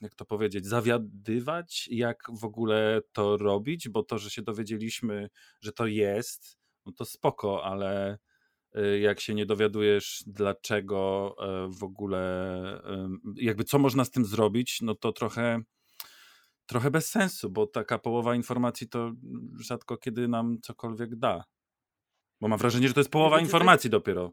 jak 0.00 0.14
to 0.14 0.24
powiedzieć, 0.24 0.66
zawiadywać, 0.66 1.88
jak 1.90 2.18
w 2.40 2.44
ogóle 2.44 3.00
to 3.12 3.36
robić, 3.36 3.88
bo 3.88 4.02
to, 4.02 4.18
że 4.18 4.30
się 4.30 4.42
dowiedzieliśmy, 4.42 5.28
że 5.60 5.72
to 5.72 5.86
jest, 5.86 6.58
no 6.86 6.92
to 6.92 7.04
spoko, 7.04 7.64
ale 7.64 8.18
e, 8.72 8.98
jak 8.98 9.20
się 9.20 9.34
nie 9.34 9.46
dowiadujesz, 9.46 10.24
dlaczego 10.26 11.34
e, 11.38 11.68
w 11.78 11.84
ogóle, 11.84 12.82
jakby 13.36 13.64
co 13.64 13.78
można 13.78 14.04
z 14.04 14.10
tym 14.10 14.24
zrobić, 14.24 14.78
no 14.82 14.94
to 14.94 15.12
trochę, 15.12 15.60
trochę 16.66 16.90
bez 16.90 17.08
sensu, 17.08 17.50
bo 17.50 17.66
taka 17.66 17.98
połowa 17.98 18.34
informacji 18.34 18.88
to 18.88 19.12
rzadko 19.60 19.96
kiedy 19.96 20.28
nam 20.28 20.58
cokolwiek 20.62 21.16
da. 21.16 21.44
Bo 22.40 22.48
mam 22.48 22.58
wrażenie, 22.58 22.88
że 22.88 22.94
to 22.94 23.00
jest 23.00 23.10
połowa 23.10 23.40
informacji 23.40 23.90
dopiero. 23.90 24.32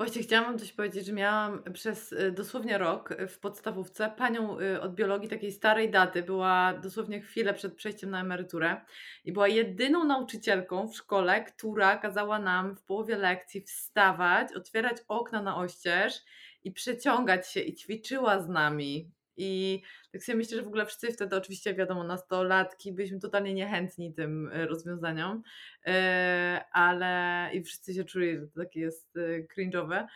Właśnie 0.00 0.22
chciałam 0.22 0.44
wam 0.44 0.58
coś 0.58 0.72
powiedzieć, 0.72 1.06
że 1.06 1.12
miałam 1.12 1.62
przez 1.72 2.12
y, 2.12 2.32
dosłownie 2.32 2.78
rok 2.78 3.14
w 3.28 3.38
podstawówce 3.38 4.10
panią 4.10 4.60
y, 4.60 4.80
od 4.80 4.94
biologii 4.94 5.28
takiej 5.28 5.52
starej 5.52 5.90
daty, 5.90 6.22
była 6.22 6.74
dosłownie 6.74 7.20
chwilę 7.20 7.54
przed 7.54 7.74
przejściem 7.74 8.10
na 8.10 8.20
emeryturę 8.20 8.80
i 9.24 9.32
była 9.32 9.48
jedyną 9.48 10.04
nauczycielką 10.04 10.88
w 10.88 10.96
szkole, 10.96 11.44
która 11.44 11.96
kazała 11.96 12.38
nam 12.38 12.76
w 12.76 12.82
połowie 12.82 13.16
lekcji 13.16 13.60
wstawać, 13.60 14.52
otwierać 14.52 14.96
okna 15.08 15.42
na 15.42 15.56
oścież 15.56 16.22
i 16.64 16.72
przeciągać 16.72 17.48
się 17.48 17.60
i 17.60 17.74
ćwiczyła 17.74 18.40
z 18.40 18.48
nami. 18.48 19.10
I 19.40 19.82
tak 20.12 20.24
sobie 20.24 20.38
myślę, 20.38 20.56
że 20.56 20.62
w 20.62 20.66
ogóle 20.66 20.86
wszyscy 20.86 21.12
wtedy, 21.12 21.36
oczywiście 21.36 21.74
wiadomo, 21.74 22.04
nastolatki, 22.04 22.92
byliśmy 22.92 23.20
totalnie 23.20 23.54
niechętni 23.54 24.14
tym 24.14 24.50
e, 24.52 24.66
rozwiązaniom, 24.66 25.42
e, 25.86 26.64
ale 26.72 27.50
i 27.52 27.62
wszyscy 27.62 27.94
się 27.94 28.04
czuli, 28.04 28.40
że 28.40 28.46
to 28.46 28.60
takie 28.60 28.80
jest 28.80 29.16
e, 29.16 29.20
cringe'owe. 29.42 30.06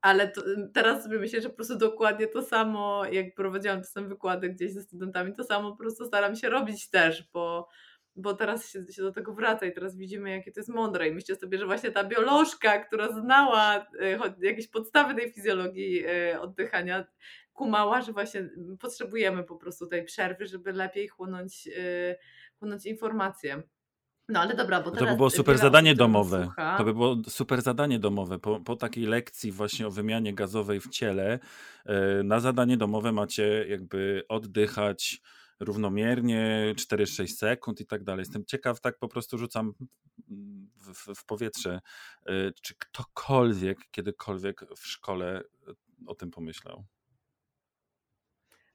Ale 0.00 0.28
to, 0.28 0.42
teraz 0.74 1.02
sobie 1.04 1.18
myślę, 1.18 1.40
że 1.40 1.48
po 1.48 1.56
prostu 1.56 1.76
dokładnie 1.78 2.26
to 2.26 2.42
samo, 2.42 3.04
jak 3.04 3.34
prowadziłam 3.34 3.82
czasem 3.82 4.08
wykłady 4.08 4.48
gdzieś 4.48 4.72
ze 4.72 4.82
studentami, 4.82 5.34
to 5.34 5.44
samo 5.44 5.70
po 5.70 5.76
prostu 5.76 6.04
staram 6.04 6.36
się 6.36 6.48
robić 6.50 6.90
też, 6.90 7.28
bo 7.32 7.68
bo 8.16 8.34
teraz 8.34 8.70
się, 8.70 8.84
się 8.92 9.02
do 9.02 9.12
tego 9.12 9.34
wraca 9.34 9.66
i 9.66 9.72
teraz 9.72 9.96
widzimy, 9.96 10.30
jakie 10.30 10.52
to 10.52 10.60
jest 10.60 10.70
mądre. 10.70 11.08
I 11.08 11.12
myślę 11.12 11.36
sobie, 11.36 11.58
że 11.58 11.66
właśnie 11.66 11.90
ta 11.90 12.04
biolożka, 12.04 12.78
która 12.78 13.12
znała 13.12 13.86
jakieś 14.40 14.68
podstawy 14.68 15.14
tej 15.14 15.32
fizjologii 15.32 16.04
oddychania, 16.40 17.04
kumała, 17.54 18.02
że 18.02 18.12
właśnie 18.12 18.50
potrzebujemy 18.80 19.44
po 19.44 19.56
prostu 19.56 19.86
tej 19.86 20.04
przerwy, 20.04 20.46
żeby 20.46 20.72
lepiej 20.72 21.08
chłonąć, 21.08 21.68
chłonąć 22.58 22.86
informacje. 22.86 23.62
No 24.28 24.40
ale 24.40 24.54
dobra, 24.54 24.82
bo 24.82 24.90
To 24.90 25.06
by 25.06 25.16
było 25.16 25.30
super 25.30 25.58
zadanie 25.58 25.94
domowe. 25.94 26.48
To 26.78 26.84
by 26.84 26.92
było 26.92 27.16
super 27.28 27.62
zadanie 27.62 27.98
domowe. 27.98 28.38
Po, 28.38 28.60
po 28.60 28.76
takiej 28.76 29.06
lekcji 29.06 29.52
właśnie 29.52 29.86
o 29.86 29.90
wymianie 29.90 30.34
gazowej 30.34 30.80
w 30.80 30.88
ciele, 30.88 31.38
na 32.24 32.40
zadanie 32.40 32.76
domowe 32.76 33.12
macie 33.12 33.66
jakby 33.68 34.24
oddychać 34.28 35.20
równomiernie 35.60 36.74
4-6 36.76 37.26
sekund 37.26 37.80
i 37.80 37.86
tak 37.86 38.04
dalej. 38.04 38.20
Jestem 38.20 38.44
ciekaw, 38.44 38.80
tak 38.80 38.98
po 38.98 39.08
prostu 39.08 39.38
rzucam 39.38 39.74
w, 40.76 40.92
w, 40.94 41.14
w 41.14 41.24
powietrze, 41.24 41.80
czy 42.62 42.74
ktokolwiek 42.78 43.78
kiedykolwiek 43.90 44.60
w 44.76 44.86
szkole 44.86 45.42
o 46.06 46.14
tym 46.14 46.30
pomyślał. 46.30 46.84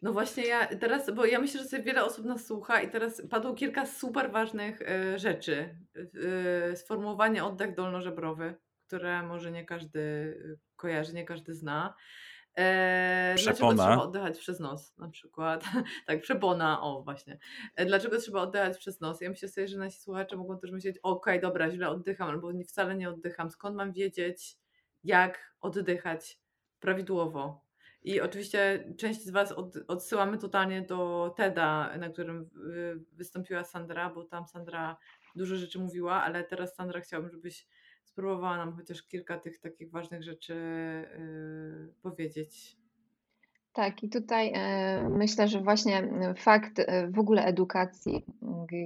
No 0.02 0.14
właśnie 0.14 0.46
ja 0.48 0.68
teraz, 0.68 1.12
bo 1.12 1.26
ja 1.26 1.40
myślę, 1.40 1.60
że 1.60 1.68
sobie 1.68 1.84
wiele 1.84 2.04
osób 2.04 2.26
nas 2.26 2.46
słucha 2.46 2.82
i 2.82 2.90
teraz 2.90 3.22
padło 3.30 3.54
kilka 3.54 3.86
super 3.86 4.32
ważnych 4.32 4.82
y, 4.82 5.20
rzeczy. 5.20 5.78
Y, 6.72 6.76
sformułowanie 6.76 7.44
oddech 7.44 7.76
dolnożebrowy, 7.76 8.56
które 8.88 9.24
może 9.24 9.52
nie 9.52 9.66
każdy 9.66 10.34
kojarzy, 10.76 11.14
nie 11.14 11.26
każdy 11.26 11.54
zna. 11.54 11.96
E, 12.58 13.36
dlaczego 13.44 13.70
trzeba 13.70 14.02
oddychać 14.02 14.40
przez 14.40 14.60
nos 14.60 14.98
na 14.98 15.10
przykład? 15.10 15.64
tak, 16.08 16.22
przepona, 16.22 16.82
o 16.82 17.04
właśnie. 17.04 17.40
E, 17.76 17.86
dlaczego 17.86 18.18
trzeba 18.18 18.42
oddychać 18.42 18.78
przez 18.78 19.02
nos? 19.02 19.22
Ja 19.22 19.30
myślę 19.30 19.50
sobie, 19.50 19.68
że 19.68 19.78
nasi 19.78 20.00
słuchacze 20.00 20.38
mogą 20.38 20.60
też 20.60 20.72
myśleć, 20.72 20.98
okej, 21.04 21.38
okay, 21.38 21.50
dobra, 21.50 21.72
źle 21.72 21.90
oddycham, 21.90 22.30
albo 22.30 22.52
wcale 22.68 22.96
nie 22.96 23.10
oddycham. 23.10 23.50
Skąd 23.50 23.76
mam 23.76 23.94
wiedzieć, 23.94 24.58
jak 25.04 25.56
oddychać 25.62 26.40
prawidłowo? 26.80 27.69
I 28.10 28.22
oczywiście 28.22 28.86
część 28.98 29.22
z 29.26 29.30
Was 29.30 29.52
od, 29.52 29.74
odsyłamy 29.88 30.38
totalnie 30.38 30.82
do 30.82 31.34
TEDa, 31.38 31.98
na 31.98 32.10
którym 32.10 32.50
wystąpiła 33.14 33.64
Sandra, 33.64 34.10
bo 34.10 34.24
tam 34.24 34.48
Sandra 34.48 34.98
dużo 35.36 35.56
rzeczy 35.56 35.80
mówiła, 35.80 36.24
ale 36.24 36.44
teraz 36.44 36.76
Sandra 36.76 37.02
chciałabym, 37.02 37.32
żebyś 37.32 37.68
spróbowała 38.04 38.58
nam 38.58 38.76
chociaż 38.76 39.04
kilka 39.04 39.40
tych 39.40 39.60
takich 39.60 39.92
ważnych 39.92 40.24
rzeczy 40.24 40.54
yy, 41.18 41.94
powiedzieć. 42.02 42.78
Tak, 43.74 44.04
i 44.04 44.10
tutaj 44.10 44.52
e, 44.56 45.10
myślę, 45.10 45.48
że 45.48 45.62
właśnie 45.62 46.10
fakt 46.38 46.80
e, 46.80 47.08
w 47.12 47.20
ogóle 47.20 47.46
edukacji 47.46 48.26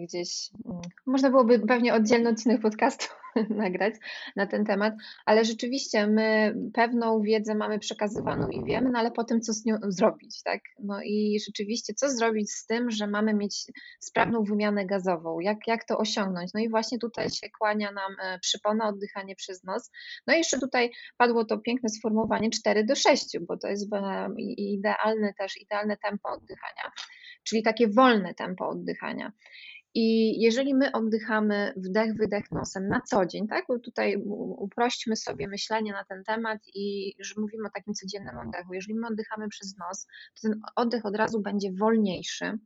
gdzieś, 0.05 0.49
mm, 0.65 0.82
można 1.05 1.30
byłoby 1.30 1.59
pewnie 1.59 1.93
oddzielny 1.93 2.30
odcinek 2.30 2.61
podcastu 2.61 3.07
nagrać 3.49 3.93
na 4.36 4.47
ten 4.47 4.65
temat, 4.65 4.93
ale 5.25 5.45
rzeczywiście 5.45 6.07
my 6.07 6.55
pewną 6.73 7.21
wiedzę 7.21 7.55
mamy 7.55 7.79
przekazywaną 7.79 8.47
i 8.47 8.63
wiemy, 8.65 8.89
no 8.91 8.99
ale 8.99 9.11
potem 9.11 9.41
co 9.41 9.53
z 9.53 9.65
nią 9.65 9.77
zrobić, 9.88 10.43
tak? 10.43 10.61
No 10.79 11.01
i 11.03 11.39
rzeczywiście 11.45 11.93
co 11.93 12.09
zrobić 12.09 12.51
z 12.51 12.65
tym, 12.65 12.91
że 12.91 13.07
mamy 13.07 13.34
mieć 13.34 13.65
sprawną 13.99 14.43
wymianę 14.43 14.86
gazową, 14.86 15.39
jak, 15.39 15.57
jak 15.67 15.86
to 15.86 15.97
osiągnąć? 15.97 16.51
No 16.53 16.59
i 16.59 16.69
właśnie 16.69 16.99
tutaj 16.99 17.29
się 17.29 17.49
kłania 17.59 17.91
nam 17.91 18.15
e, 18.23 18.39
przypona, 18.39 18.88
oddychanie 18.88 19.36
przez 19.36 19.63
nos. 19.63 19.91
No 20.27 20.34
i 20.34 20.38
jeszcze 20.38 20.59
tutaj 20.59 20.91
padło 21.17 21.45
to 21.45 21.57
piękne 21.57 21.89
sformułowanie 21.89 22.49
4 22.49 22.84
do 22.84 22.95
6, 22.95 23.38
bo 23.47 23.57
to 23.57 23.67
jest 23.67 23.89
idealne 24.57 25.34
też, 25.34 25.61
idealne 25.61 25.97
tempo 25.97 26.29
oddychania, 26.29 26.91
czyli 27.43 27.63
takie 27.63 27.88
wolne 27.88 28.34
tempo 28.34 28.69
oddychania. 28.69 29.31
I 29.95 30.39
jeżeli 30.41 30.75
my 30.75 30.91
oddychamy 30.91 31.73
wdech, 31.75 32.15
wydech 32.15 32.51
nosem 32.51 32.87
na 32.87 33.01
co 33.01 33.25
dzień, 33.25 33.47
tak? 33.47 33.65
Bo 33.67 33.79
tutaj 33.79 34.17
uprośćmy 34.57 35.15
sobie 35.15 35.47
myślenie 35.47 35.91
na 35.91 36.03
ten 36.03 36.23
temat 36.23 36.59
i 36.73 37.15
że 37.19 37.33
mówimy 37.37 37.67
o 37.67 37.71
takim 37.71 37.93
codziennym 37.93 38.37
oddechu. 38.37 38.73
Jeżeli 38.73 38.95
my 38.95 39.07
oddychamy 39.07 39.49
przez 39.49 39.77
nos, 39.77 40.07
to 40.35 40.49
ten 40.49 40.61
oddech 40.75 41.05
od 41.05 41.15
razu 41.15 41.41
będzie 41.41 41.71
wolniejszy, 41.71 42.59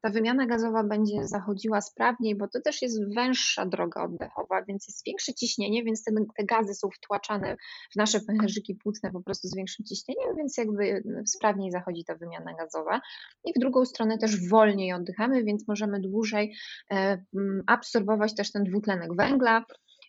ta 0.00 0.10
wymiana 0.10 0.46
gazowa 0.46 0.84
będzie 0.84 1.26
zachodziła 1.26 1.80
sprawniej, 1.80 2.36
bo 2.36 2.48
to 2.48 2.60
też 2.60 2.82
jest 2.82 3.14
węższa 3.14 3.66
droga 3.66 4.04
oddechowa, 4.04 4.64
więc 4.68 4.88
jest 4.88 5.02
większe 5.06 5.34
ciśnienie, 5.34 5.84
więc 5.84 6.04
te, 6.04 6.12
te 6.36 6.44
gazy 6.44 6.74
są 6.74 6.88
wtłaczane 6.90 7.56
w 7.92 7.96
nasze 7.96 8.20
pęcherzyki 8.20 8.74
płucne 8.74 9.10
po 9.10 9.22
prostu 9.22 9.48
z 9.48 9.56
większym 9.56 9.86
ciśnieniem, 9.86 10.36
więc 10.36 10.58
jakby 10.58 11.02
sprawniej 11.26 11.70
zachodzi 11.70 12.04
ta 12.04 12.14
wymiana 12.14 12.54
gazowa. 12.54 13.00
I 13.44 13.52
w 13.56 13.60
drugą 13.60 13.84
stronę 13.84 14.18
też 14.18 14.48
wolniej 14.48 14.92
oddychamy, 14.92 15.44
więc 15.44 15.68
możemy 15.68 16.00
dłużej 16.00 16.54
e, 16.92 17.24
absorbować 17.66 18.34
też 18.34 18.52
ten 18.52 18.64
dwutlenek 18.64 19.16
węgla, 19.16 19.64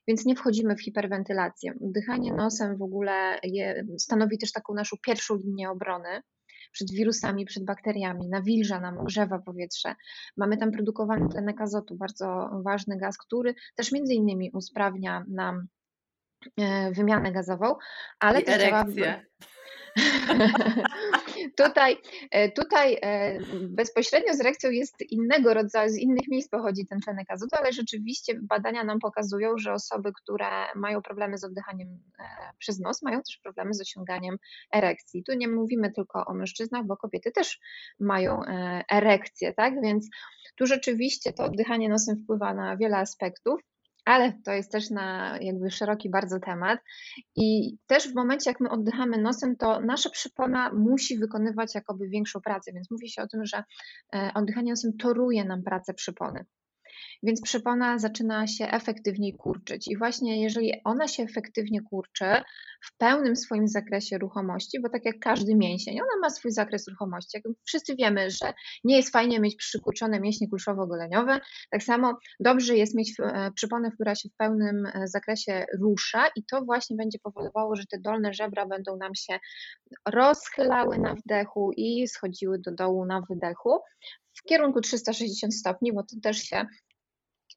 więc 0.08 0.26
nie 0.26 0.36
wchodzimy 0.36 0.76
w 0.76 0.84
hiperwentylację. 0.84 1.74
Oddychanie 1.86 2.34
nosem 2.34 2.78
w 2.78 2.82
ogóle 2.82 3.40
je, 3.44 3.86
stanowi 3.98 4.38
też 4.38 4.52
taką 4.52 4.74
naszą 4.74 4.98
pierwszą 5.06 5.36
linię 5.36 5.70
obrony 5.70 6.22
przed 6.74 6.92
wirusami, 6.92 7.46
przed 7.46 7.66
bakteriami, 7.66 8.30
nawilża 8.30 8.80
nam, 8.80 9.06
grzewa 9.06 9.40
powietrze. 9.40 9.96
Mamy 10.38 10.58
tam 10.58 10.72
produkowany 10.72 11.30
tlenek 11.30 11.62
azotu, 11.62 11.96
bardzo 11.96 12.50
ważny 12.64 12.98
gaz, 12.98 13.18
który 13.18 13.56
też 13.76 13.92
między 13.92 14.14
innymi 14.14 14.52
usprawnia 14.54 15.26
nam 15.28 15.68
e, 16.58 16.92
wymianę 16.92 17.32
gazową, 17.32 17.76
ale 18.20 18.42
I 18.42 18.44
też 18.44 18.56
erekcję. 18.56 19.04
działa 19.04 19.22
tutaj, 21.58 21.98
e, 22.32 22.52
tutaj 22.52 22.98
e, 23.02 23.40
bezpośrednio 23.62 24.34
z 24.34 24.42
reakcją 24.42 24.72
jest 24.72 25.02
innego 25.12 25.54
rodzaju, 25.54 25.90
z 25.90 25.98
innych 25.98 26.28
miejsc 26.28 26.50
pochodzi 26.50 26.88
ten 26.88 27.00
tlenek 27.00 27.32
azotu, 27.32 27.56
ale 27.60 27.74
rzeczywiście 27.74 28.34
badania 28.42 28.84
nam 28.84 29.00
pokazują, 29.00 29.58
że 29.58 29.74
osoby, 29.74 30.12
które 30.24 30.48
mają 30.76 31.02
problemy 31.02 31.38
z 31.38 31.44
oddychaniem 31.44 31.88
e, 32.20 32.24
przez 32.58 32.80
nos, 32.80 33.02
mają 33.02 33.22
też 33.22 33.40
problemy 33.44 33.74
z 33.74 33.82
osiąganiem 33.82 34.38
erekcji. 34.74 35.24
Tu 35.24 35.34
nie 35.34 35.48
mówimy 35.48 35.92
tylko 35.92 36.26
o 36.26 36.34
mężczyznach, 36.34 36.86
bo 36.86 36.98
kobiety 36.98 37.32
też 37.32 37.60
mają 38.00 38.42
erekcję, 38.92 39.54
tak? 39.54 39.82
Więc 39.82 40.10
tu 40.56 40.66
rzeczywiście 40.66 41.34
to 41.34 41.44
oddychanie 41.44 41.90
nosem 41.90 42.24
wpływa 42.24 42.54
na 42.54 42.78
wiele 42.78 42.98
aspektów 42.98 43.62
ale 44.06 44.34
to 44.46 44.52
jest 44.52 44.72
też 44.72 44.90
na 44.90 45.38
jakby 45.42 45.72
szeroki 45.72 46.10
bardzo 46.10 46.40
temat. 46.40 46.80
I 47.36 47.78
też 47.88 48.12
w 48.12 48.16
momencie, 48.16 48.50
jak 48.50 48.60
my 48.60 48.70
oddychamy 48.70 49.18
nosem, 49.18 49.56
to 49.56 49.80
nasza 49.80 50.10
przypona 50.10 50.74
musi 50.74 51.20
wykonywać 51.20 51.76
jakoby 51.76 52.08
większą 52.10 52.42
pracę, 52.42 52.72
więc 52.74 52.92
mówi 52.92 53.10
się 53.10 53.22
o 53.22 53.28
tym, 53.28 53.46
że 53.46 53.64
e, 54.16 54.32
oddychanie 54.36 54.72
nosem 54.72 54.98
toruje 54.98 55.46
nam 55.46 55.64
pracę 55.64 55.94
przypony 55.94 56.46
więc 57.24 57.42
przepona 57.42 58.00
zaczyna 58.00 58.48
się 58.48 58.68
efektywniej 58.68 59.34
kurczyć. 59.34 59.88
I 59.88 59.98
właśnie 59.98 60.42
jeżeli 60.42 60.74
ona 60.84 61.08
się 61.08 61.24
efektywnie 61.24 61.82
kurczy 61.82 62.26
w 62.86 62.98
pełnym 62.98 63.36
swoim 63.36 63.68
zakresie 63.68 64.18
ruchomości, 64.18 64.82
bo 64.82 64.90
tak 64.90 65.06
jak 65.06 65.20
każdy 65.20 65.56
mięsień, 65.56 66.00
ona 66.02 66.22
ma 66.22 66.30
swój 66.30 66.52
zakres 66.52 66.88
ruchomości. 66.88 67.38
Jak 67.38 67.56
wszyscy 67.66 67.96
wiemy, 67.96 68.32
że 68.32 68.54
nie 68.84 68.96
jest 68.96 69.12
fajnie 69.12 69.40
mieć 69.40 69.56
przykurczone 69.56 70.20
mięśnie 70.20 70.48
kulszowo-goleniowe, 70.48 71.40
tak 71.72 71.84
samo 71.84 72.18
dobrze 72.40 72.78
jest 72.78 72.96
mieć 72.96 73.14
e, 73.20 73.52
przyponę, 73.56 73.92
która 73.92 74.16
się 74.16 74.30
w 74.30 74.36
pełnym 74.38 74.86
e, 74.86 75.08
zakresie 75.08 75.66
rusza 75.82 76.28
i 76.36 76.44
to 76.52 76.62
właśnie 76.62 76.96
będzie 76.96 77.20
powodowało, 77.24 77.76
że 77.76 77.84
te 77.86 78.00
dolne 78.00 78.34
żebra 78.34 78.66
będą 78.66 78.98
nam 78.98 79.16
się 79.16 79.40
rozchylały 80.08 80.98
na 80.98 81.16
wdechu 81.16 81.72
i 81.78 82.08
schodziły 82.08 82.60
do 82.60 82.72
dołu 82.72 83.06
na 83.06 83.22
wydechu 83.30 83.80
w 84.34 84.44
kierunku 84.44 84.82
360 84.82 85.56
stopni, 85.56 85.94
bo 85.94 86.04
to 86.04 86.16
też 86.24 86.38
się 86.38 86.66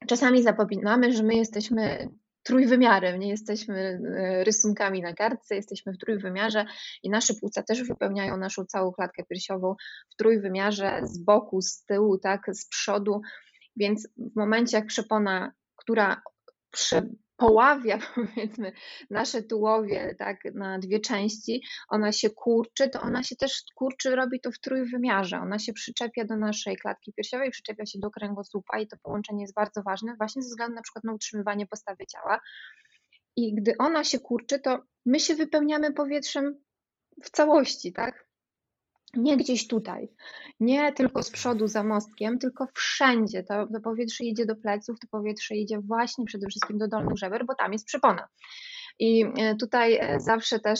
czasami 0.07 0.43
zapominamy, 0.43 1.13
że 1.13 1.23
my 1.23 1.35
jesteśmy 1.35 2.09
trójwymiarem, 2.43 3.19
nie 3.19 3.29
jesteśmy 3.29 3.77
e, 3.77 4.43
rysunkami 4.43 5.01
na 5.01 5.13
kartce, 5.13 5.55
jesteśmy 5.55 5.93
w 5.93 5.97
trójwymiarze 5.97 6.65
i 7.03 7.09
nasze 7.09 7.33
płuca 7.33 7.63
też 7.63 7.83
wypełniają 7.83 8.37
naszą 8.37 8.65
całą 8.65 8.91
klatkę 8.91 9.23
piersiową 9.29 9.75
w 10.09 10.15
trójwymiarze 10.15 11.01
z 11.03 11.23
boku, 11.23 11.61
z 11.61 11.85
tyłu, 11.85 12.17
tak, 12.17 12.41
z 12.55 12.69
przodu, 12.69 13.21
więc 13.75 14.07
w 14.17 14.35
momencie 14.35 14.77
jak 14.77 14.87
przepona, 14.87 15.51
która 15.75 16.21
poławia, 17.37 17.99
powiedzmy, 18.15 18.71
nasze 19.09 19.43
tułowie 19.43 20.15
tak, 20.19 20.37
na 20.53 20.79
dwie 20.79 20.99
części, 20.99 21.63
ona 21.89 22.11
się 22.11 22.29
kurczy, 22.29 22.89
to 22.89 23.01
ona 23.01 23.23
się 23.23 23.35
też 23.35 23.63
kurczy, 23.75 24.15
robi 24.15 24.39
to 24.39 24.51
w 24.51 24.59
trójwymiarze. 24.59 25.39
Ona 25.39 25.59
się 25.59 25.73
przyczepia 25.73 26.25
do 26.25 26.37
naszej 26.37 26.77
klatki 26.77 27.13
piersiowej, 27.13 27.51
przyczepia 27.51 27.85
się 27.85 27.99
do 27.99 28.11
kręgosłupa 28.11 28.79
i 28.79 28.87
to 28.87 28.97
połączenie 29.03 29.41
jest 29.41 29.53
bardzo 29.53 29.83
ważne 29.83 30.15
właśnie 30.17 30.41
ze 30.41 30.49
względu 30.49 30.75
na 30.75 30.81
przykład 30.81 31.03
na 31.03 31.13
utrzymywanie 31.13 31.67
postawy 31.67 32.05
ciała. 32.05 32.39
I 33.35 33.55
gdy 33.55 33.77
ona 33.79 34.03
się 34.03 34.19
kurczy, 34.19 34.59
to 34.59 34.79
my 35.05 35.19
się 35.19 35.35
wypełniamy 35.35 35.93
powietrzem 35.93 36.59
w 37.23 37.29
całości, 37.29 37.93
tak? 37.93 38.26
Nie 39.13 39.37
gdzieś 39.37 39.67
tutaj, 39.67 40.09
nie 40.59 40.93
tylko 40.93 41.23
z 41.23 41.31
przodu 41.31 41.67
za 41.67 41.83
mostkiem, 41.83 42.39
tylko 42.39 42.67
wszędzie. 42.73 43.43
To, 43.43 43.67
to 43.67 43.81
powietrze 43.81 44.23
idzie 44.23 44.45
do 44.45 44.55
pleców, 44.55 44.99
to 44.99 45.07
powietrze 45.11 45.55
idzie 45.55 45.79
właśnie 45.79 46.25
przede 46.25 46.47
wszystkim 46.47 46.77
do 46.77 46.87
dolnych 46.87 47.17
żeber, 47.17 47.45
bo 47.45 47.55
tam 47.55 47.73
jest 47.73 47.85
przepona. 47.85 48.27
I 48.99 49.25
e, 49.37 49.55
tutaj 49.55 49.97
e, 50.01 50.19
zawsze 50.19 50.59
też 50.59 50.79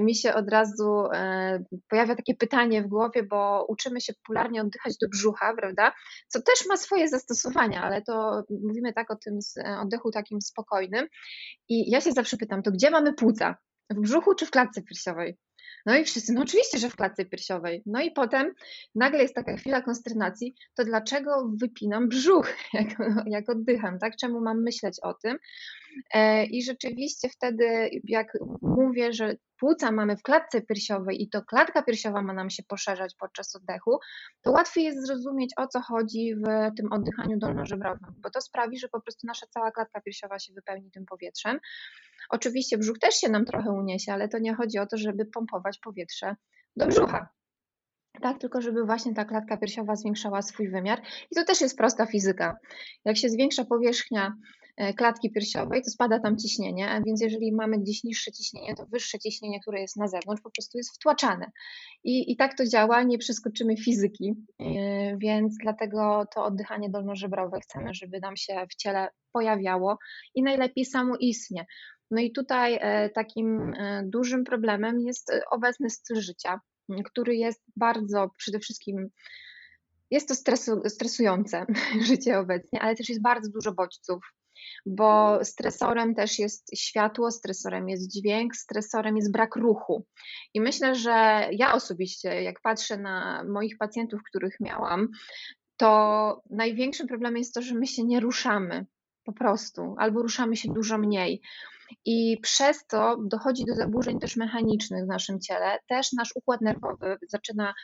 mi 0.00 0.14
się 0.14 0.34
od 0.34 0.48
razu 0.48 1.04
pojawia 1.88 2.16
takie 2.16 2.34
pytanie 2.34 2.82
w 2.82 2.86
głowie, 2.86 3.22
bo 3.22 3.66
uczymy 3.68 4.00
się 4.00 4.12
popularnie 4.14 4.60
oddychać 4.60 4.96
do 4.98 5.08
brzucha, 5.08 5.54
prawda? 5.54 5.92
Co 6.28 6.42
też 6.42 6.66
ma 6.68 6.76
swoje 6.76 7.08
zastosowania, 7.08 7.82
ale 7.82 8.02
to 8.02 8.42
mówimy 8.62 8.92
tak 8.92 9.10
o 9.10 9.16
tym 9.16 9.38
oddechu 9.80 10.10
takim 10.10 10.40
spokojnym. 10.40 11.06
I 11.68 11.90
ja 11.90 12.00
się 12.00 12.12
zawsze 12.12 12.36
pytam, 12.36 12.62
to 12.62 12.70
gdzie 12.70 12.90
mamy 12.90 13.14
płuca? 13.14 13.56
W 13.90 14.00
brzuchu 14.00 14.34
czy 14.34 14.46
w 14.46 14.50
klatce 14.50 14.82
piersiowej? 14.82 15.36
No 15.88 15.96
i 15.96 16.04
wszyscy, 16.04 16.32
no 16.32 16.42
oczywiście, 16.42 16.78
że 16.78 16.90
w 16.90 16.96
klatce 16.96 17.24
piersiowej. 17.24 17.82
No 17.86 18.00
i 18.00 18.10
potem 18.10 18.54
nagle 18.94 19.22
jest 19.22 19.34
taka 19.34 19.56
chwila 19.56 19.82
konsternacji, 19.82 20.54
to 20.74 20.84
dlaczego 20.84 21.50
wypinam 21.60 22.08
brzuch, 22.08 22.48
jak, 22.72 22.88
jak 23.26 23.50
oddycham, 23.50 23.98
tak? 23.98 24.16
Czemu 24.16 24.40
mam 24.40 24.62
myśleć 24.62 25.00
o 25.02 25.14
tym? 25.14 25.38
E, 26.14 26.44
I 26.44 26.62
rzeczywiście 26.62 27.28
wtedy, 27.28 27.90
jak 28.04 28.32
mówię, 28.62 29.12
że 29.12 29.36
płuca 29.60 29.92
mamy 29.92 30.16
w 30.16 30.22
klatce 30.22 30.62
piersiowej 30.62 31.22
i 31.22 31.28
to 31.28 31.42
klatka 31.42 31.82
piersiowa 31.82 32.22
ma 32.22 32.32
nam 32.32 32.50
się 32.50 32.62
poszerzać 32.62 33.14
podczas 33.18 33.56
oddechu, 33.56 33.98
to 34.42 34.50
łatwiej 34.50 34.84
jest 34.84 35.06
zrozumieć, 35.06 35.50
o 35.56 35.66
co 35.66 35.80
chodzi 35.80 36.34
w 36.34 36.76
tym 36.76 36.92
oddychaniu 36.92 37.38
dolnożebrowym, 37.38 38.14
bo 38.22 38.30
to 38.30 38.40
sprawi, 38.40 38.78
że 38.78 38.88
po 38.88 39.00
prostu 39.00 39.26
nasza 39.26 39.46
cała 39.46 39.70
klatka 39.70 40.00
piersiowa 40.00 40.38
się 40.38 40.52
wypełni 40.52 40.90
tym 40.90 41.04
powietrzem. 41.06 41.60
Oczywiście 42.28 42.78
brzuch 42.78 42.98
też 42.98 43.14
się 43.14 43.28
nam 43.28 43.44
trochę 43.44 43.70
uniesie, 43.70 44.12
ale 44.12 44.28
to 44.28 44.38
nie 44.38 44.54
chodzi 44.54 44.78
o 44.78 44.86
to, 44.86 44.96
żeby 44.96 45.26
pompować 45.26 45.78
powietrze 45.78 46.36
do 46.76 46.86
brzucha. 46.86 47.28
Tak, 48.22 48.38
tylko 48.38 48.60
żeby 48.60 48.84
właśnie 48.84 49.14
ta 49.14 49.24
klatka 49.24 49.56
piersiowa 49.56 49.96
zwiększała 49.96 50.42
swój 50.42 50.68
wymiar. 50.68 51.02
I 51.30 51.34
to 51.34 51.44
też 51.44 51.60
jest 51.60 51.76
prosta 51.78 52.06
fizyka. 52.06 52.56
Jak 53.04 53.16
się 53.16 53.28
zwiększa 53.28 53.64
powierzchnia 53.64 54.34
e, 54.76 54.94
klatki 54.94 55.30
piersiowej, 55.30 55.82
to 55.82 55.90
spada 55.90 56.20
tam 56.20 56.38
ciśnienie, 56.38 57.02
więc 57.06 57.20
jeżeli 57.20 57.52
mamy 57.52 57.78
gdzieś 57.78 58.04
niższe 58.04 58.32
ciśnienie, 58.32 58.74
to 58.74 58.86
wyższe 58.86 59.18
ciśnienie, 59.18 59.60
które 59.60 59.80
jest 59.80 59.96
na 59.96 60.08
zewnątrz, 60.08 60.42
po 60.42 60.50
prostu 60.50 60.78
jest 60.78 60.94
wtłaczane. 60.94 61.50
I, 62.04 62.32
i 62.32 62.36
tak 62.36 62.56
to 62.56 62.66
działa, 62.66 63.02
nie 63.02 63.18
przeskoczymy 63.18 63.76
fizyki, 63.76 64.34
e, 64.60 65.16
więc 65.16 65.56
dlatego 65.62 66.26
to 66.34 66.44
oddychanie 66.44 66.90
dolnożebrowe 66.90 67.60
chcemy, 67.60 67.94
żeby 67.94 68.20
nam 68.20 68.36
się 68.36 68.66
w 68.70 68.74
ciele 68.74 69.08
pojawiało 69.32 69.98
i 70.34 70.42
najlepiej 70.42 70.84
samoistnie. 70.84 71.66
No 72.10 72.20
i 72.20 72.32
tutaj 72.32 72.78
e, 72.80 73.10
takim 73.10 73.74
e, 73.74 74.02
dużym 74.06 74.44
problemem 74.44 75.00
jest 75.00 75.30
e, 75.30 75.42
obecny 75.50 75.90
styl 75.90 76.20
życia, 76.20 76.60
który 77.04 77.36
jest 77.36 77.62
bardzo 77.76 78.30
przede 78.36 78.58
wszystkim 78.58 79.08
jest 80.10 80.28
to 80.28 80.34
stresu, 80.34 80.82
stresujące 80.86 81.66
życie 82.08 82.38
obecnie, 82.38 82.80
ale 82.80 82.94
też 82.94 83.08
jest 83.08 83.22
bardzo 83.22 83.50
dużo 83.50 83.72
bodźców, 83.72 84.24
bo 84.86 85.44
stresorem 85.44 86.14
też 86.14 86.38
jest 86.38 86.70
światło, 86.76 87.30
stresorem 87.30 87.88
jest 87.88 88.12
dźwięk, 88.12 88.56
stresorem 88.56 89.16
jest 89.16 89.32
brak 89.32 89.56
ruchu. 89.56 90.06
I 90.54 90.60
myślę, 90.60 90.94
że 90.94 91.48
ja 91.52 91.74
osobiście, 91.74 92.42
jak 92.42 92.60
patrzę 92.60 92.96
na 92.96 93.44
moich 93.44 93.78
pacjentów, 93.78 94.20
których 94.28 94.60
miałam, 94.60 95.08
to 95.76 96.42
największym 96.50 97.06
problemem 97.06 97.36
jest 97.36 97.54
to, 97.54 97.62
że 97.62 97.74
my 97.74 97.86
się 97.86 98.04
nie 98.04 98.20
ruszamy 98.20 98.86
po 99.24 99.32
prostu, 99.32 99.94
albo 99.98 100.22
ruszamy 100.22 100.56
się 100.56 100.72
dużo 100.72 100.98
mniej. 100.98 101.42
I 102.04 102.38
przez 102.42 102.86
to 102.86 103.16
dochodzi 103.24 103.64
do 103.64 103.74
zaburzeń 103.74 104.20
też 104.20 104.36
mechanicznych 104.36 105.04
w 105.04 105.08
naszym 105.08 105.40
ciele. 105.40 105.78
Też 105.88 106.12
nasz 106.12 106.32
układ 106.34 106.60
nerwowy 106.60 107.16
zaczyna 107.28 107.74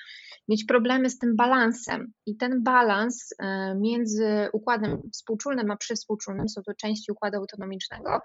mieć 0.48 0.64
problemy 0.64 1.10
z 1.10 1.18
tym 1.18 1.36
balansem. 1.36 2.12
I 2.26 2.36
ten 2.36 2.62
balans 2.62 3.34
e, 3.38 3.74
między 3.74 4.48
układem 4.52 5.02
współczulnym 5.12 5.70
a 5.70 5.76
przywspółczulnym, 5.76 6.48
są 6.48 6.62
to 6.62 6.74
części 6.74 7.12
układu 7.12 7.36
autonomicznego, 7.38 8.20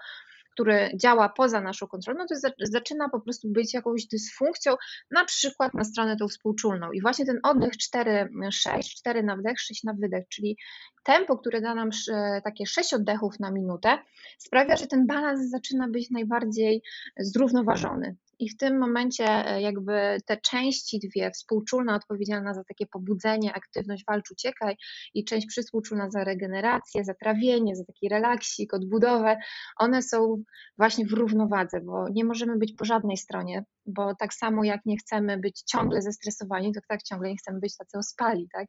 który 0.60 0.90
działa 0.94 1.28
poza 1.28 1.60
naszą 1.60 1.86
kontrolą, 1.86 2.18
no 2.18 2.26
to 2.26 2.34
zaczyna 2.60 3.08
po 3.08 3.20
prostu 3.20 3.48
być 3.48 3.74
jakąś 3.74 4.06
dysfunkcją, 4.06 4.76
na 5.10 5.24
przykład 5.24 5.74
na 5.74 5.84
stronę 5.84 6.16
tą 6.16 6.28
współczulną. 6.28 6.92
I 6.92 7.00
właśnie 7.00 7.26
ten 7.26 7.40
oddech 7.42 7.72
4-6, 7.72 8.28
4 8.80 9.22
na 9.22 9.36
wdech, 9.36 9.60
6 9.60 9.84
na 9.84 9.94
wydech, 9.94 10.28
czyli 10.28 10.56
tempo, 11.04 11.38
które 11.38 11.60
da 11.60 11.74
nam 11.74 11.90
takie 12.44 12.66
6 12.66 12.94
oddechów 12.94 13.40
na 13.40 13.50
minutę, 13.50 13.98
sprawia, 14.38 14.76
że 14.76 14.86
ten 14.86 15.06
balans 15.06 15.50
zaczyna 15.50 15.88
być 15.88 16.10
najbardziej 16.10 16.82
zrównoważony. 17.16 18.16
I 18.40 18.48
w 18.48 18.56
tym 18.56 18.78
momencie 18.78 19.24
e, 19.24 19.62
jakby 19.62 20.18
te 20.26 20.36
części 20.36 20.98
dwie, 20.98 21.30
współczulna 21.30 21.94
odpowiedzialna 21.94 22.54
za 22.54 22.64
takie 22.64 22.86
pobudzenie, 22.86 23.54
aktywność, 23.54 24.04
walcz, 24.08 24.30
uciekaj 24.30 24.76
i 25.14 25.24
część 25.24 25.46
przysłuczulna 25.46 26.10
za 26.10 26.24
regenerację, 26.24 27.04
za 27.04 27.14
trawienie, 27.14 27.76
za 27.76 27.84
taki 27.84 28.08
relaksik, 28.08 28.74
odbudowę, 28.74 29.36
one 29.76 30.02
są 30.02 30.42
właśnie 30.78 31.06
w 31.06 31.12
równowadze, 31.12 31.80
bo 31.80 32.08
nie 32.08 32.24
możemy 32.24 32.58
być 32.58 32.74
po 32.78 32.84
żadnej 32.84 33.16
stronie, 33.16 33.64
bo 33.86 34.14
tak 34.14 34.34
samo 34.34 34.64
jak 34.64 34.80
nie 34.86 34.96
chcemy 34.96 35.38
być 35.38 35.62
ciągle 35.62 36.02
zestresowani, 36.02 36.72
to 36.72 36.80
tak 36.88 37.02
ciągle 37.02 37.28
nie 37.28 37.36
chcemy 37.36 37.60
być 37.60 37.76
tacy 37.76 37.98
ospali, 37.98 38.48
tak? 38.52 38.66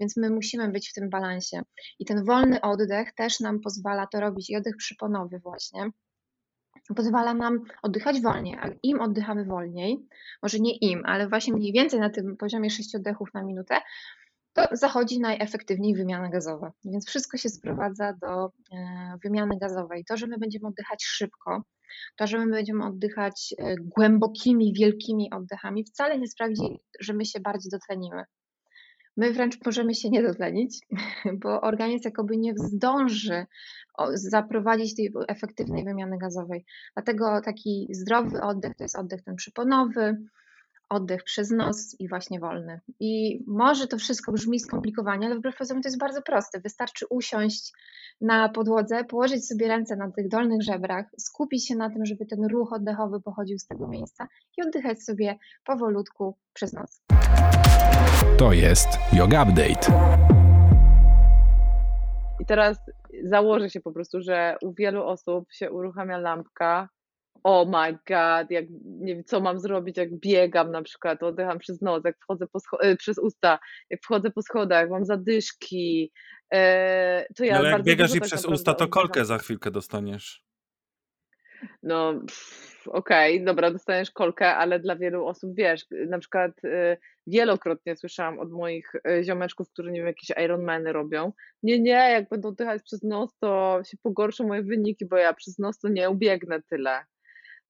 Więc 0.00 0.16
my 0.16 0.30
musimy 0.30 0.68
być 0.68 0.90
w 0.90 0.92
tym 0.94 1.10
balansie. 1.10 1.62
I 1.98 2.04
ten 2.04 2.24
wolny 2.24 2.60
oddech 2.60 3.14
też 3.14 3.40
nam 3.40 3.60
pozwala 3.60 4.06
to 4.06 4.20
robić 4.20 4.50
i 4.50 4.56
oddech 4.56 4.76
przyponowy 4.76 5.38
właśnie, 5.38 5.90
pozwala 6.94 7.34
nam 7.34 7.64
oddychać 7.82 8.20
wolniej. 8.20 8.58
A 8.60 8.68
im 8.82 9.00
oddychamy 9.00 9.44
wolniej, 9.44 10.06
może 10.42 10.58
nie 10.58 10.76
im, 10.76 11.02
ale 11.04 11.28
właśnie 11.28 11.52
mniej 11.52 11.72
więcej 11.72 12.00
na 12.00 12.10
tym 12.10 12.36
poziomie 12.36 12.70
6 12.70 12.94
oddechów 12.94 13.34
na 13.34 13.42
minutę, 13.42 13.80
to 14.52 14.68
zachodzi 14.72 15.20
najefektywniej 15.20 15.94
wymiana 15.94 16.28
gazowa. 16.28 16.72
Więc 16.84 17.06
wszystko 17.06 17.36
się 17.36 17.48
sprowadza 17.48 18.12
do 18.12 18.52
e, 18.72 19.18
wymiany 19.24 19.58
gazowej. 19.58 20.04
To, 20.04 20.16
że 20.16 20.26
my 20.26 20.38
będziemy 20.38 20.66
oddychać 20.66 21.04
szybko, 21.04 21.62
to, 22.16 22.26
że 22.26 22.38
my 22.38 22.50
będziemy 22.50 22.86
oddychać 22.86 23.54
e, 23.58 23.74
głębokimi, 23.76 24.72
wielkimi 24.72 25.30
oddechami, 25.30 25.84
wcale 25.84 26.18
nie 26.18 26.26
sprawi, 26.26 26.80
że 27.00 27.12
my 27.12 27.24
się 27.24 27.40
bardziej 27.40 27.70
dotlenimy. 27.70 28.24
My 29.16 29.32
wręcz 29.32 29.64
możemy 29.66 29.94
się 29.94 30.10
nie 30.10 30.22
dotlenić, 30.22 30.80
bo 31.42 31.60
organizm 31.60 32.02
jakoby 32.04 32.36
nie 32.36 32.52
zdąży 32.56 33.46
zaprowadzić 34.14 34.96
tej 34.96 35.12
efektywnej 35.28 35.84
wymiany 35.84 36.18
gazowej. 36.18 36.64
Dlatego 36.94 37.40
taki 37.44 37.88
zdrowy 37.90 38.42
oddech 38.42 38.76
to 38.76 38.84
jest 38.84 38.98
oddech 38.98 39.22
ten 39.22 39.36
przyponowy, 39.36 40.16
oddech 40.88 41.24
przez 41.24 41.50
nos 41.50 41.96
i 41.98 42.08
właśnie 42.08 42.40
wolny. 42.40 42.80
I 43.00 43.44
może 43.46 43.86
to 43.86 43.98
wszystko 43.98 44.32
brzmi 44.32 44.60
skomplikowanie, 44.60 45.26
ale 45.26 45.36
wbrew 45.36 45.56
pozorom 45.56 45.82
to 45.82 45.88
jest 45.88 45.98
bardzo 45.98 46.22
proste. 46.22 46.60
Wystarczy 46.60 47.06
usiąść 47.10 47.72
na 48.20 48.48
podłodze, 48.48 49.04
położyć 49.04 49.48
sobie 49.48 49.68
ręce 49.68 49.96
na 49.96 50.10
tych 50.10 50.28
dolnych 50.28 50.62
żebrach, 50.62 51.06
skupić 51.18 51.68
się 51.68 51.76
na 51.76 51.90
tym, 51.90 52.06
żeby 52.06 52.26
ten 52.26 52.44
ruch 52.44 52.72
oddechowy 52.72 53.20
pochodził 53.20 53.58
z 53.58 53.66
tego 53.66 53.88
miejsca 53.88 54.28
i 54.58 54.62
oddychać 54.62 55.02
sobie 55.02 55.38
powolutku 55.64 56.36
przez 56.52 56.72
nos. 56.72 57.02
To 58.38 58.52
jest 58.52 58.88
Yoga 59.12 59.42
Update. 59.42 59.92
I 62.40 62.46
teraz 62.46 62.78
założę 63.24 63.70
się 63.70 63.80
po 63.80 63.92
prostu, 63.92 64.22
że 64.22 64.56
u 64.62 64.74
wielu 64.74 65.04
osób 65.04 65.52
się 65.52 65.70
uruchamia 65.70 66.18
lampka. 66.18 66.88
Oh 67.44 67.70
my 67.70 67.92
god, 67.92 68.50
jak 68.50 68.64
nie 68.84 69.14
wiem, 69.14 69.24
co 69.24 69.40
mam 69.40 69.58
zrobić, 69.58 69.96
jak 69.96 70.18
biegam 70.18 70.70
na 70.70 70.82
przykład, 70.82 71.22
oddycham 71.22 71.58
przez 71.58 71.82
nos, 71.82 72.04
jak 72.04 72.16
wchodzę 72.20 72.46
po 72.52 72.58
scho- 72.58 72.96
przez 72.96 73.18
usta, 73.18 73.58
jak 73.90 74.00
wchodzę 74.02 74.30
po 74.30 74.42
schodach, 74.42 74.90
mam 74.90 75.04
zadyszki. 75.04 76.12
E, 76.54 77.26
to 77.36 77.44
ja 77.44 77.58
no, 77.58 77.64
jak 77.64 77.82
biegasz 77.82 78.14
i 78.14 78.20
tak 78.20 78.28
przez 78.28 78.44
usta, 78.44 78.74
to 78.74 78.88
kolkę 78.88 79.24
za 79.24 79.38
chwilkę 79.38 79.70
dostaniesz. 79.70 80.44
No, 81.82 82.08
okej, 82.86 83.34
okay, 83.34 83.44
dobra, 83.44 83.70
dostaniesz 83.70 84.10
kolkę, 84.10 84.56
ale 84.56 84.80
dla 84.80 84.96
wielu 84.96 85.26
osób, 85.26 85.54
wiesz, 85.54 85.86
na 86.08 86.18
przykład 86.18 86.64
y, 86.64 86.96
wielokrotnie 87.26 87.96
słyszałam 87.96 88.38
od 88.38 88.50
moich 88.50 88.94
y, 88.94 89.24
ziomeczków, 89.24 89.70
którzy, 89.70 89.90
nie 89.90 89.98
wiem, 89.98 90.06
jakieś 90.06 90.30
Ironmany 90.44 90.92
robią, 90.92 91.32
nie, 91.62 91.80
nie, 91.80 92.10
jak 92.10 92.28
będą 92.28 92.54
dychać 92.54 92.82
przez 92.82 93.02
nos, 93.02 93.38
to 93.38 93.80
się 93.84 93.96
pogorszą 94.02 94.46
moje 94.46 94.62
wyniki, 94.62 95.06
bo 95.06 95.16
ja 95.16 95.34
przez 95.34 95.58
nos 95.58 95.78
to 95.78 95.88
nie 95.88 96.10
ubiegnę 96.10 96.62
tyle. 96.62 97.04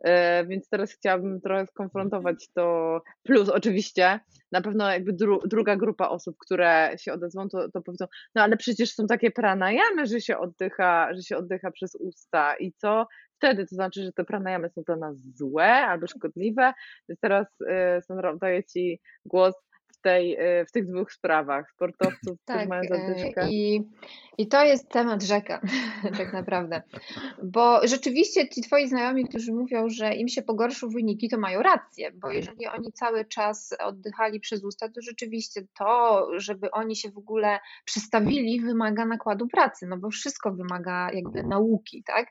Y, 0.07 0.47
więc 0.47 0.69
teraz 0.69 0.93
chciałabym 0.93 1.41
trochę 1.41 1.67
skonfrontować 1.67 2.49
to. 2.55 3.01
Plus, 3.23 3.49
oczywiście, 3.49 4.21
na 4.53 4.61
pewno 4.61 4.91
jakby 4.91 5.13
dru, 5.13 5.41
druga 5.47 5.77
grupa 5.77 6.09
osób, 6.09 6.37
które 6.39 6.95
się 6.99 7.13
odezwą, 7.13 7.49
to, 7.49 7.69
to 7.71 7.83
powiedzą, 7.83 8.07
no 8.35 8.43
ale 8.43 8.57
przecież 8.57 8.95
są 8.95 9.07
takie 9.07 9.31
pranajamy, 9.31 10.07
że 10.07 10.21
się 10.21 10.39
oddycha, 10.39 11.15
że 11.15 11.23
się 11.23 11.37
oddycha 11.37 11.71
przez 11.71 11.95
usta 11.95 12.55
i 12.57 12.73
co? 12.73 13.07
Wtedy 13.43 13.67
to 13.67 13.75
znaczy, 13.75 14.03
że 14.05 14.13
te 14.13 14.25
pranayamy 14.25 14.71
są 14.71 14.83
dla 14.83 14.97
nas 14.97 15.17
złe 15.17 15.67
albo 15.67 16.07
szkodliwe. 16.07 16.73
Więc 17.09 17.21
teraz 17.21 17.47
y, 17.61 18.03
Sandra 18.03 18.31
oddaję 18.31 18.65
Ci 18.65 19.01
głos. 19.25 19.55
tej, 20.03 20.39
w 20.69 20.73
tych 20.73 20.87
dwóch 20.87 21.13
sprawach, 21.13 21.71
sportowców, 21.71 22.39
tak, 22.45 22.57
którzy 22.57 22.69
mają 22.69 22.83
zadyszkę. 22.89 23.49
I, 23.51 23.83
I 24.39 24.49
to 24.49 24.65
jest 24.65 24.89
temat 24.89 25.23
rzeka, 25.23 25.61
tak 26.19 26.33
naprawdę. 26.33 26.83
Bo 27.43 27.87
rzeczywiście 27.87 28.49
ci 28.49 28.63
twoi 28.63 28.89
znajomi, 28.89 29.29
którzy 29.29 29.53
mówią, 29.53 29.89
że 29.89 30.15
im 30.15 30.29
się 30.29 30.43
pogorszył 30.43 30.91
wyniki, 30.91 31.29
to 31.29 31.39
mają 31.39 31.63
rację, 31.63 32.13
bo 32.15 32.31
jeżeli 32.31 32.67
oni 32.67 32.93
cały 32.93 33.25
czas 33.25 33.77
oddychali 33.79 34.41
przez 34.41 34.65
usta, 34.65 34.89
to 34.89 35.01
rzeczywiście 35.03 35.63
to, 35.79 36.29
żeby 36.37 36.71
oni 36.71 36.97
się 36.97 37.11
w 37.11 37.19
ogóle 37.19 37.59
przestawili, 37.85 38.61
wymaga 38.61 39.07
nakładu 39.07 39.49
pracy, 39.49 39.87
no 39.87 39.97
bo 39.99 40.11
wszystko 40.11 40.53
wymaga 40.53 41.11
jakby 41.13 41.43
nauki, 41.43 42.03
tak? 42.07 42.27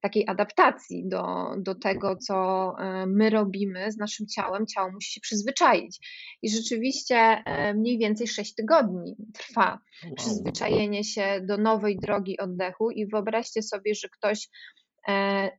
Takiej 0.00 0.24
adaptacji 0.28 1.08
do, 1.08 1.54
do 1.58 1.74
tego, 1.74 2.16
co 2.16 2.34
e, 2.78 3.06
my 3.06 3.30
robimy 3.30 3.92
z 3.92 3.96
naszym 3.96 4.26
ciałem. 4.26 4.66
Ciało 4.66 4.92
musi 4.92 5.12
się 5.12 5.20
przyzwyczaić. 5.20 5.98
I 6.42 6.50
rzeczywiście 6.50 7.16
e, 7.16 7.74
mniej 7.74 7.98
więcej 7.98 8.28
6 8.28 8.54
tygodni 8.54 9.16
trwa 9.34 9.78
przyzwyczajenie 10.16 11.04
się 11.04 11.40
do 11.48 11.56
nowej 11.56 11.96
drogi 11.96 12.38
oddechu. 12.38 12.90
I 12.90 13.06
wyobraźcie 13.06 13.62
sobie, 13.62 13.94
że 13.94 14.08
ktoś 14.08 14.48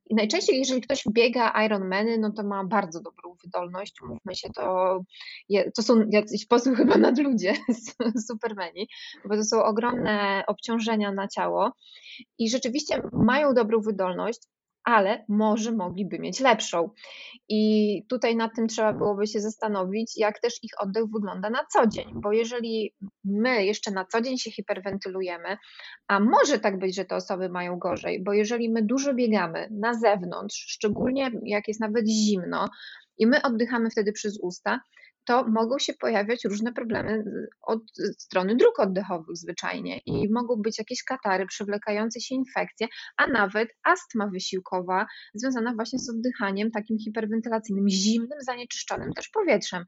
I 0.10 0.16
najczęściej, 0.16 0.60
jeżeli 0.60 0.82
ktoś 0.82 1.04
biega 1.12 1.66
Ironmany, 1.66 2.18
no 2.18 2.32
to 2.32 2.44
ma 2.44 2.64
bardzo 2.64 3.02
dobrą 3.02 3.36
wydolność. 3.44 3.96
Mówmy 4.02 4.36
się, 4.36 4.50
to, 4.50 5.00
to 5.76 5.84
są 5.84 6.06
jacyś 6.10 6.42
sposób 6.42 6.76
chyba 6.76 6.98
nadludzie, 6.98 7.54
supermeni, 8.30 8.88
bo 9.26 9.36
to 9.36 9.44
są 9.44 9.64
ogromne 9.64 10.44
obciążenia 10.48 11.12
na 11.12 11.28
ciało 11.28 11.72
i 12.38 12.50
rzeczywiście 12.50 13.02
mają 13.14 13.54
dobrą 13.54 13.82
wydolność, 13.82 14.40
ale 14.90 15.26
może 15.28 15.72
mogliby 15.72 16.20
mieć 16.20 16.40
lepszą. 16.40 16.90
I 17.50 18.04
tutaj 18.10 18.36
nad 18.36 18.56
tym 18.56 18.68
trzeba 18.68 18.94
byłoby 18.94 19.28
się 19.28 19.40
zastanowić, 19.40 20.18
jak 20.18 20.40
też 20.40 20.64
ich 20.64 20.72
oddech 20.82 21.04
wygląda 21.14 21.50
na 21.50 21.66
co 21.74 21.88
dzień, 21.88 22.08
bo 22.14 22.32
jeżeli 22.32 22.96
my 23.24 23.66
jeszcze 23.66 23.92
na 23.92 24.06
co 24.06 24.22
dzień 24.22 24.38
się 24.38 24.52
hiperwentylujemy, 24.52 25.58
a 26.08 26.20
może 26.20 26.60
tak 26.60 26.80
być, 26.80 26.96
że 26.96 27.06
te 27.06 27.16
osoby 27.16 27.50
mają 27.50 27.80
gorzej, 27.80 28.24
bo 28.24 28.34
jeżeli 28.34 28.70
my 28.70 28.84
dużo 28.84 29.14
biegamy 29.14 29.68
na 29.72 29.94
zewnątrz, 29.94 30.66
szczególnie 30.68 31.32
jak 31.44 31.68
jest 31.68 31.80
nawet 31.80 32.08
zimno, 32.08 32.70
i 33.18 33.28
my 33.28 33.42
oddychamy 33.42 33.90
wtedy 33.90 34.12
przez 34.12 34.40
usta, 34.42 34.82
to 35.30 35.48
mogą 35.48 35.80
się 35.80 35.94
pojawiać 35.94 36.46
różne 36.46 36.74
problemy 36.74 37.24
od 37.62 37.82
strony 38.18 38.56
dróg 38.56 38.80
oddechowych 38.80 39.38
zwyczajnie 39.38 40.00
i 40.06 40.32
mogą 40.32 40.56
być 40.56 40.78
jakieś 40.80 41.04
katary, 41.04 41.46
przewlekające 41.46 42.22
się 42.22 42.36
infekcje, 42.36 42.88
a 43.18 43.28
nawet 43.28 43.70
astma 43.84 44.28
wysiłkowa 44.28 45.06
związana 45.34 45.74
właśnie 45.76 46.00
z 46.00 46.10
oddychaniem 46.10 46.72
takim 46.72 46.98
hiperwentylacyjnym, 47.00 47.90
zimnym, 47.90 48.40
zanieczyszczonym 48.42 49.14
też 49.14 49.30
powietrzem. 49.30 49.86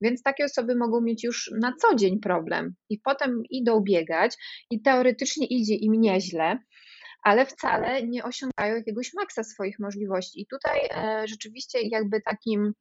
Więc 0.00 0.22
takie 0.22 0.44
osoby 0.44 0.76
mogą 0.76 1.00
mieć 1.00 1.24
już 1.24 1.50
na 1.60 1.72
co 1.80 1.94
dzień 1.94 2.20
problem 2.20 2.74
i 2.88 2.98
potem 2.98 3.42
idą 3.50 3.80
biegać 3.80 4.36
i 4.70 4.82
teoretycznie 4.82 5.46
idzie 5.46 5.74
im 5.74 5.92
nieźle, 5.92 6.58
ale 7.22 7.46
wcale 7.46 8.06
nie 8.06 8.24
osiągają 8.24 8.76
jakiegoś 8.76 9.14
maksa 9.14 9.44
swoich 9.44 9.78
możliwości. 9.78 10.40
I 10.40 10.46
tutaj 10.46 10.80
e, 10.90 11.28
rzeczywiście 11.28 11.78
jakby 11.82 12.20
takim 12.20 12.74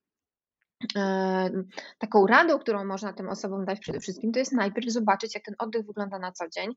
taką 1.99 2.27
radą, 2.27 2.59
którą 2.59 2.85
można 2.85 3.13
tym 3.13 3.29
osobom 3.29 3.65
dać 3.65 3.79
przede 3.79 3.99
wszystkim, 3.99 4.31
to 4.31 4.39
jest 4.39 4.51
najpierw 4.51 4.91
zobaczyć, 4.91 5.35
jak 5.35 5.43
ten 5.43 5.55
oddech 5.59 5.85
wygląda 5.85 6.19
na 6.19 6.31
co 6.31 6.49
dzień 6.49 6.73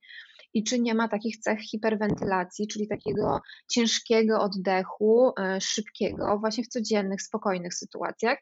i 0.54 0.64
czy 0.64 0.80
nie 0.80 0.94
ma 0.94 1.08
takich 1.08 1.38
cech 1.38 1.60
hiperwentylacji, 1.60 2.68
czyli 2.68 2.88
takiego 2.88 3.40
ciężkiego 3.68 4.40
oddechu, 4.40 5.32
e, 5.40 5.60
szybkiego, 5.60 6.38
właśnie 6.38 6.64
w 6.64 6.68
codziennych, 6.68 7.22
spokojnych 7.22 7.74
sytuacjach. 7.74 8.38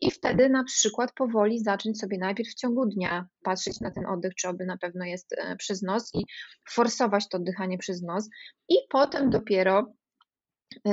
I 0.00 0.10
wtedy 0.10 0.48
na 0.48 0.64
przykład 0.64 1.12
powoli 1.12 1.60
zacząć 1.60 2.00
sobie 2.00 2.18
najpierw 2.18 2.48
w 2.50 2.54
ciągu 2.54 2.86
dnia 2.86 3.26
patrzeć 3.42 3.80
na 3.80 3.90
ten 3.90 4.06
oddech, 4.06 4.34
czy 4.34 4.48
oby 4.48 4.66
na 4.66 4.78
pewno 4.78 5.04
jest 5.04 5.32
e, 5.32 5.56
przez 5.56 5.82
nos 5.82 6.10
i 6.14 6.24
forsować 6.70 7.28
to 7.28 7.36
oddychanie 7.36 7.78
przez 7.78 8.02
nos, 8.02 8.28
i 8.68 8.74
potem 8.90 9.30
dopiero 9.30 9.92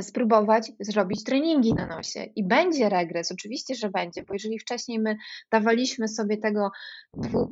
spróbować 0.01 0.71
zrobić 0.79 1.23
treningi 1.23 1.73
na 1.73 1.85
nosie 1.87 2.23
i 2.35 2.47
będzie 2.47 2.89
regres, 2.89 3.31
oczywiście, 3.31 3.75
że 3.75 3.89
będzie, 3.89 4.23
bo 4.23 4.33
jeżeli 4.33 4.59
wcześniej 4.59 4.99
my 4.99 5.17
dawaliśmy 5.51 6.07
sobie 6.07 6.37
tego 6.37 6.71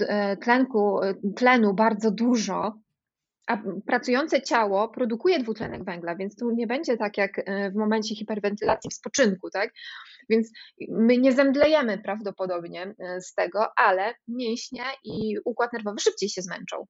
e, 0.08 0.38
tlenku, 0.38 1.04
e, 1.04 1.14
tlenu 1.36 1.74
bardzo 1.74 2.12
dużo, 2.12 2.80
a 3.48 3.58
pracujące 3.86 4.42
ciało 4.42 4.90
produkuje 4.90 5.40
dwutlenek 5.40 5.84
węgla, 5.84 6.16
więc 6.16 6.36
tu 6.36 6.52
nie 6.52 6.68
będzie 6.68 6.98
tak 6.98 7.18
jak 7.18 7.32
w 7.72 7.76
momencie 7.76 8.16
hiperwentylacji 8.16 8.90
w 8.90 8.94
spoczynku, 8.94 9.50
tak? 9.50 9.70
Więc 10.30 10.52
my 10.90 11.18
nie 11.18 11.34
zemdlejemy 11.34 11.98
prawdopodobnie 11.98 12.96
z 13.20 13.34
tego, 13.34 13.68
ale 13.78 14.14
mięśnie 14.28 14.84
i 15.04 15.36
układ 15.46 15.74
nerwowy 15.74 16.00
szybciej 16.00 16.30
się 16.30 16.42
zmęczą. 16.42 16.86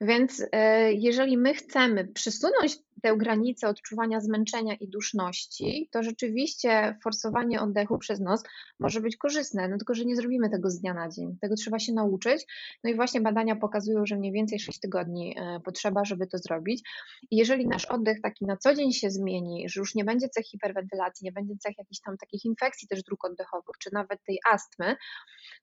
Więc 0.00 0.46
jeżeli 0.90 1.38
my 1.38 1.54
chcemy 1.54 2.04
przesunąć 2.04 2.78
tę 3.04 3.16
granicę 3.16 3.68
odczuwania 3.68 4.20
zmęczenia 4.20 4.74
i 4.74 4.88
duszności, 4.88 5.88
to 5.92 6.02
rzeczywiście 6.02 6.98
forsowanie 7.02 7.60
oddechu 7.60 7.98
przez 7.98 8.20
nos 8.20 8.42
może 8.80 9.00
być 9.00 9.16
korzystne, 9.16 9.68
no 9.68 9.76
tylko 9.78 9.94
że 9.94 10.04
nie 10.04 10.16
zrobimy 10.16 10.50
tego 10.50 10.70
z 10.70 10.80
dnia 10.80 10.94
na 10.94 11.08
dzień. 11.08 11.36
Tego 11.40 11.54
trzeba 11.54 11.78
się 11.78 11.92
nauczyć. 11.92 12.46
No 12.84 12.90
i 12.90 12.94
właśnie 12.94 13.20
badania 13.20 13.56
pokazują, 13.56 14.06
że 14.06 14.16
mniej 14.16 14.32
więcej 14.32 14.60
6 14.60 14.80
tygodni 14.80 15.36
e, 15.38 15.60
potrzeba, 15.60 16.04
żeby 16.04 16.26
to 16.26 16.38
zrobić. 16.38 16.88
I 17.30 17.36
jeżeli 17.36 17.68
nasz 17.68 17.84
oddech 17.84 18.20
taki 18.22 18.44
na 18.44 18.56
co 18.56 18.74
dzień 18.74 18.92
się 18.92 19.10
zmieni, 19.10 19.68
że 19.68 19.80
już 19.80 19.94
nie 19.94 20.04
będzie 20.04 20.28
cech 20.28 20.46
hiperwentylacji, 20.46 21.24
nie 21.24 21.32
będzie 21.32 21.54
cech 21.56 21.78
jakichś 21.78 22.00
tam 22.00 22.16
takich 22.16 22.44
infekcji 22.44 22.88
też 22.88 23.02
dróg 23.02 23.24
oddechowych, 23.24 23.78
czy 23.78 23.90
nawet 23.92 24.24
tej 24.26 24.38
astmy, 24.50 24.96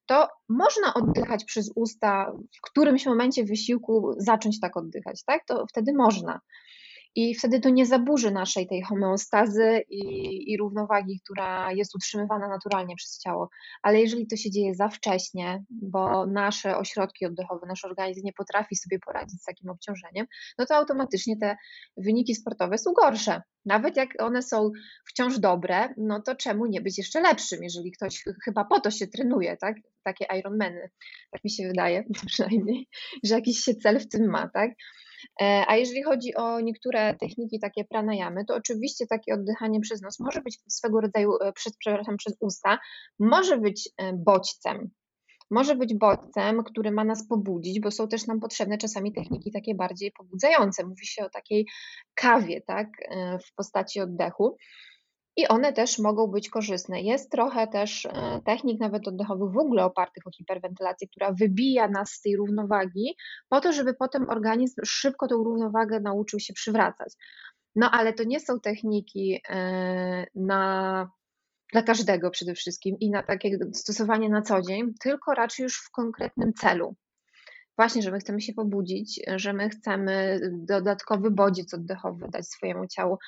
to 0.06 0.28
można 0.48 0.94
oddychać 0.94 1.44
przez 1.44 1.72
usta 1.74 2.32
w 2.56 2.60
którymś 2.60 3.06
momencie 3.06 3.44
wysiłku 3.44 4.14
zacząć 4.22 4.60
tak 4.60 4.76
oddychać, 4.76 5.24
tak? 5.24 5.44
To 5.46 5.66
wtedy 5.66 5.92
można 5.92 6.40
i 7.14 7.34
wtedy 7.34 7.60
to 7.60 7.70
nie 7.70 7.86
zaburzy 7.86 8.30
naszej 8.30 8.68
tej 8.68 8.82
homeostazy 8.82 9.82
i, 9.90 10.52
i, 10.52 10.56
równowagi, 10.56 11.20
która 11.24 11.72
jest 11.72 11.94
utrzymywana 11.94 12.48
naturalnie 12.48 12.96
przez 12.96 13.18
ciało. 13.18 13.50
Ale 13.82 14.00
jeżeli 14.00 14.26
to 14.26 14.36
się 14.36 14.50
dzieje 14.50 14.74
za 14.74 14.88
wcześnie, 14.88 15.64
bo 15.70 16.26
nasze 16.26 16.76
ośrodki 16.76 17.26
oddechowe, 17.26 17.66
nasz 17.66 17.84
organizm 17.84 18.20
nie 18.24 18.32
potrafi 18.32 18.76
sobie 18.76 18.98
poradzić 18.98 19.40
z 19.40 19.44
takim 19.44 19.70
obciążeniem, 19.70 20.26
no 20.58 20.66
to 20.66 20.74
automatycznie 20.74 21.36
te 21.36 21.56
wyniki 21.96 22.34
sportowe 22.34 22.78
są 22.78 22.92
gorsze. 22.92 23.42
Nawet 23.64 23.96
jak 23.96 24.22
one 24.22 24.42
są 24.42 24.70
wciąż 25.08 25.38
dobre, 25.38 25.94
no 25.96 26.22
to 26.22 26.34
czemu 26.34 26.66
nie 26.66 26.80
być 26.80 26.98
jeszcze 26.98 27.20
lepszym, 27.20 27.62
jeżeli 27.62 27.92
ktoś 27.92 28.24
chyba 28.44 28.64
po 28.64 28.80
to 28.80 28.90
się 28.90 29.06
trenuje, 29.06 29.56
tak? 29.56 29.76
Takie 30.02 30.26
Ironmany, 30.38 30.90
tak 31.30 31.44
mi 31.44 31.50
się 31.50 31.68
wydaje 31.68 32.04
przynajmniej, 32.26 32.88
że 33.24 33.34
jakiś 33.34 33.58
się 33.58 33.74
cel 33.74 34.00
w 34.00 34.08
tym 34.08 34.30
ma, 34.30 34.48
tak? 34.48 34.70
E, 35.40 35.64
a 35.68 35.76
jeżeli 35.76 36.02
chodzi 36.02 36.34
o 36.34 36.60
niektóre 36.60 37.14
techniki 37.14 37.60
takie 37.60 37.84
pranayamy, 37.84 38.44
to 38.44 38.54
oczywiście 38.54 39.06
takie 39.06 39.34
oddychanie 39.34 39.80
przez 39.80 40.02
nos 40.02 40.20
może 40.20 40.40
być 40.40 40.58
swego 40.68 41.00
rodzaju, 41.00 41.32
e, 41.40 41.52
przez, 41.52 41.76
przepraszam, 41.76 42.16
przez 42.16 42.36
usta, 42.40 42.78
może 43.18 43.58
być 43.58 43.90
e, 43.96 44.12
bodźcem. 44.12 44.90
Może 45.50 45.76
być 45.76 45.94
bodźcem, 45.94 46.64
który 46.64 46.90
ma 46.90 47.04
nas 47.04 47.28
pobudzić, 47.28 47.80
bo 47.80 47.90
są 47.90 48.08
też 48.08 48.26
nam 48.26 48.40
potrzebne 48.40 48.78
czasami 48.78 49.12
techniki 49.12 49.52
takie 49.52 49.74
bardziej 49.74 50.12
pobudzające. 50.12 50.86
Mówi 50.86 51.06
się 51.06 51.24
o 51.24 51.30
takiej 51.30 51.66
kawie, 52.14 52.60
tak, 52.60 52.88
w 53.48 53.54
postaci 53.54 54.00
oddechu 54.00 54.56
i 55.36 55.48
one 55.48 55.72
też 55.72 55.98
mogą 55.98 56.26
być 56.26 56.50
korzystne. 56.50 57.02
Jest 57.02 57.30
trochę 57.30 57.66
też 57.66 58.06
e, 58.06 58.40
technik 58.44 58.80
nawet 58.80 59.08
oddechowych 59.08 59.52
w 59.52 59.58
ogóle 59.58 59.84
opartych 59.84 60.26
o 60.26 60.30
hiperwentylację, 60.30 61.08
która 61.08 61.32
wybija 61.32 61.88
nas 61.88 62.10
z 62.10 62.20
tej 62.20 62.36
równowagi, 62.36 63.16
po 63.48 63.60
to, 63.60 63.72
żeby 63.72 63.94
potem 63.94 64.30
organizm 64.30 64.80
szybko 64.84 65.28
tą 65.28 65.36
równowagę 65.36 66.00
nauczył 66.00 66.40
się 66.40 66.52
przywracać. 66.52 67.14
No 67.76 67.90
ale 67.90 68.12
to 68.12 68.24
nie 68.24 68.40
są 68.40 68.60
techniki 68.60 69.40
e, 69.48 70.26
na, 70.34 71.10
dla 71.72 71.82
każdego 71.82 72.30
przede 72.30 72.54
wszystkim 72.54 72.96
i 73.00 73.10
na 73.10 73.22
takie 73.22 73.58
stosowanie 73.72 74.28
na 74.28 74.42
co 74.42 74.62
dzień, 74.62 74.94
tylko 75.00 75.34
raczej 75.34 75.64
już 75.64 75.76
w 75.76 75.90
konkretnym 75.90 76.52
celu. 76.52 76.94
Właśnie, 77.76 78.02
że 78.02 78.10
my 78.10 78.18
chcemy 78.18 78.40
się 78.40 78.52
pobudzić, 78.52 79.20
że 79.36 79.52
my 79.52 79.68
chcemy 79.68 80.40
dodatkowy 80.52 81.30
bodziec 81.30 81.74
oddechowy 81.74 82.28
dać 82.28 82.48
swojemu 82.48 82.86
ciału. 82.86 83.18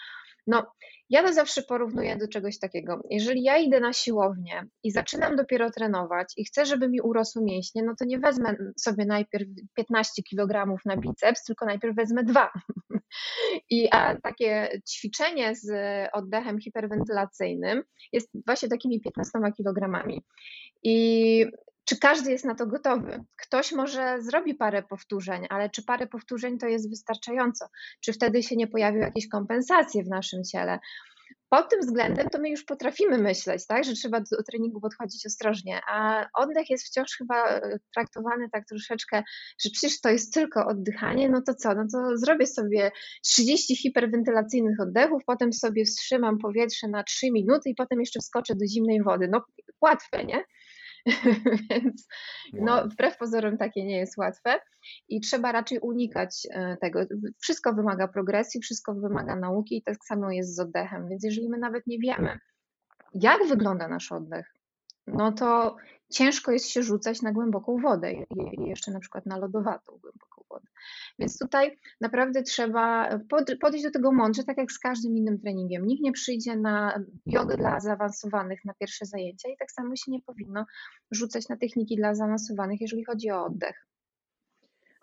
No, 0.46 0.72
ja 1.10 1.22
to 1.22 1.32
zawsze 1.32 1.62
porównuję 1.62 2.16
do 2.16 2.28
czegoś 2.28 2.58
takiego. 2.58 3.02
Jeżeli 3.10 3.42
ja 3.42 3.56
idę 3.58 3.80
na 3.80 3.92
siłownię 3.92 4.66
i 4.82 4.90
zaczynam 4.90 5.36
dopiero 5.36 5.70
trenować 5.70 6.32
i 6.36 6.44
chcę, 6.44 6.66
żeby 6.66 6.88
mi 6.88 7.00
urosły 7.00 7.42
mięśnie, 7.44 7.82
no 7.82 7.94
to 7.98 8.04
nie 8.04 8.18
wezmę 8.18 8.56
sobie 8.76 9.06
najpierw 9.06 9.44
15 9.74 10.22
kg 10.30 10.76
na 10.84 10.96
biceps, 10.96 11.44
tylko 11.44 11.66
najpierw 11.66 11.96
wezmę 11.96 12.24
dwa. 12.24 12.50
I 13.70 13.88
a 13.90 14.16
takie 14.20 14.80
ćwiczenie 14.90 15.54
z 15.54 15.70
oddechem 16.12 16.60
hiperwentylacyjnym 16.60 17.82
jest 18.12 18.30
właśnie 18.46 18.68
takimi 18.68 19.00
15 19.00 19.38
kg. 19.56 20.04
I 20.82 21.46
czy 21.84 21.98
każdy 21.98 22.30
jest 22.30 22.44
na 22.44 22.54
to 22.54 22.66
gotowy? 22.66 23.24
Ktoś 23.36 23.72
może 23.72 24.22
zrobi 24.22 24.54
parę 24.54 24.82
powtórzeń, 24.82 25.46
ale 25.50 25.70
czy 25.70 25.84
parę 25.84 26.06
powtórzeń 26.06 26.58
to 26.58 26.66
jest 26.66 26.90
wystarczająco? 26.90 27.68
Czy 28.00 28.12
wtedy 28.12 28.42
się 28.42 28.56
nie 28.56 28.66
pojawią 28.66 28.98
jakieś 28.98 29.28
kompensacje 29.28 30.04
w 30.04 30.08
naszym 30.08 30.44
ciele? 30.44 30.78
pod 31.54 31.70
tym 31.70 31.80
względem 31.80 32.28
to 32.28 32.38
my 32.38 32.50
już 32.50 32.64
potrafimy 32.64 33.18
myśleć, 33.18 33.66
tak, 33.66 33.84
że 33.84 33.92
trzeba 33.92 34.20
do 34.20 34.42
treningu 34.50 34.80
podchodzić 34.80 35.26
ostrożnie, 35.26 35.80
a 35.88 36.26
oddech 36.34 36.70
jest 36.70 36.86
wciąż 36.86 37.16
chyba 37.18 37.48
e, 37.48 37.78
traktowany 37.94 38.48
tak 38.52 38.66
troszeczkę, 38.66 39.22
że 39.64 39.70
przecież 39.70 40.00
to 40.00 40.10
jest 40.10 40.34
tylko 40.34 40.66
oddychanie, 40.66 41.28
no 41.28 41.42
to 41.42 41.54
co, 41.54 41.74
no 41.74 41.84
to 41.92 42.16
zrobię 42.16 42.46
sobie 42.46 42.90
30 43.24 43.76
hiperwentylacyjnych 43.76 44.80
oddechów, 44.80 45.22
potem 45.26 45.52
sobie 45.52 45.84
wstrzymam 45.84 46.38
powietrze 46.38 46.88
na 46.88 47.04
3 47.04 47.30
minuty 47.30 47.70
i 47.70 47.74
potem 47.74 48.00
jeszcze 48.00 48.20
wskoczę 48.20 48.54
do 48.54 48.66
zimnej 48.66 49.02
wody. 49.02 49.28
No 49.32 49.44
łatwe, 49.80 50.24
nie? 50.24 50.44
Więc 51.70 52.08
no, 52.52 52.88
wbrew 52.88 53.16
pozorom 53.16 53.58
takie 53.58 53.84
nie 53.84 53.98
jest 53.98 54.16
łatwe 54.16 54.60
i 55.08 55.20
trzeba 55.20 55.52
raczej 55.52 55.78
unikać 55.78 56.46
e, 56.50 56.76
tego. 56.76 57.00
Wszystko 57.40 57.74
wymaga 57.74 58.08
progresji, 58.08 58.60
wszystko 58.60 58.94
wymaga 58.94 59.36
nauki 59.36 59.76
i 59.76 59.82
tak 59.82 59.96
samo 60.04 60.30
jest 60.30 60.56
z 60.56 60.60
oddechem. 60.60 61.08
Więc 61.08 61.24
jeżeli 61.24 61.48
my 61.48 61.58
nawet 61.58 61.86
nie 61.86 61.98
wiemy, 61.98 62.38
jak 63.14 63.46
wygląda 63.48 63.88
nasz 63.88 64.12
oddech, 64.12 64.54
no 65.06 65.32
to 65.32 65.76
ciężko 66.10 66.52
jest 66.52 66.68
się 66.68 66.82
rzucać 66.82 67.22
na 67.22 67.32
głęboką 67.32 67.76
wodę, 67.78 68.12
jeszcze 68.58 68.92
na 68.92 69.00
przykład 69.00 69.26
na 69.26 69.38
lodowatą 69.38 69.98
głęboką 70.02 70.44
wodę. 70.50 70.66
Więc 71.18 71.38
tutaj 71.38 71.78
naprawdę 72.00 72.42
trzeba 72.42 73.18
podejść 73.60 73.84
do 73.84 73.90
tego 73.90 74.12
mądrze, 74.12 74.44
tak 74.44 74.58
jak 74.58 74.72
z 74.72 74.78
każdym 74.78 75.16
innym 75.16 75.38
treningiem. 75.38 75.86
Nikt 75.86 76.02
nie 76.02 76.12
przyjdzie 76.12 76.56
na 76.56 77.04
jogę 77.26 77.56
dla 77.56 77.80
zaawansowanych 77.80 78.64
na 78.64 78.74
pierwsze 78.74 79.06
zajęcia 79.06 79.48
i 79.48 79.56
tak 79.56 79.72
samo 79.72 79.96
się 79.96 80.12
nie 80.12 80.22
powinno 80.22 80.66
rzucać 81.10 81.48
na 81.48 81.56
techniki 81.56 81.96
dla 81.96 82.14
zaawansowanych, 82.14 82.80
jeżeli 82.80 83.04
chodzi 83.04 83.30
o 83.30 83.44
oddech. 83.44 83.86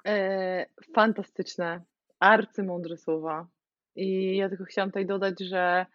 E, 0.08 0.66
fantastyczne, 0.96 1.82
arcymądre 2.20 2.98
słowa. 2.98 3.48
I 3.96 4.38
ja 4.38 4.50
tylko 4.50 4.64
chciałam 4.64 4.90
tutaj 4.90 5.06
dodać, 5.06 5.40
że 5.40 5.86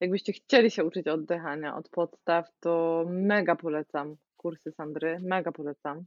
jakbyście 0.00 0.32
chcieli 0.32 0.70
się 0.70 0.84
uczyć 0.84 1.08
oddychania 1.08 1.76
od 1.76 1.88
podstaw, 1.88 2.46
to 2.60 3.04
mega 3.08 3.56
polecam 3.56 4.16
kursy 4.36 4.72
Sandry, 4.72 5.18
mega 5.22 5.52
polecam. 5.52 6.06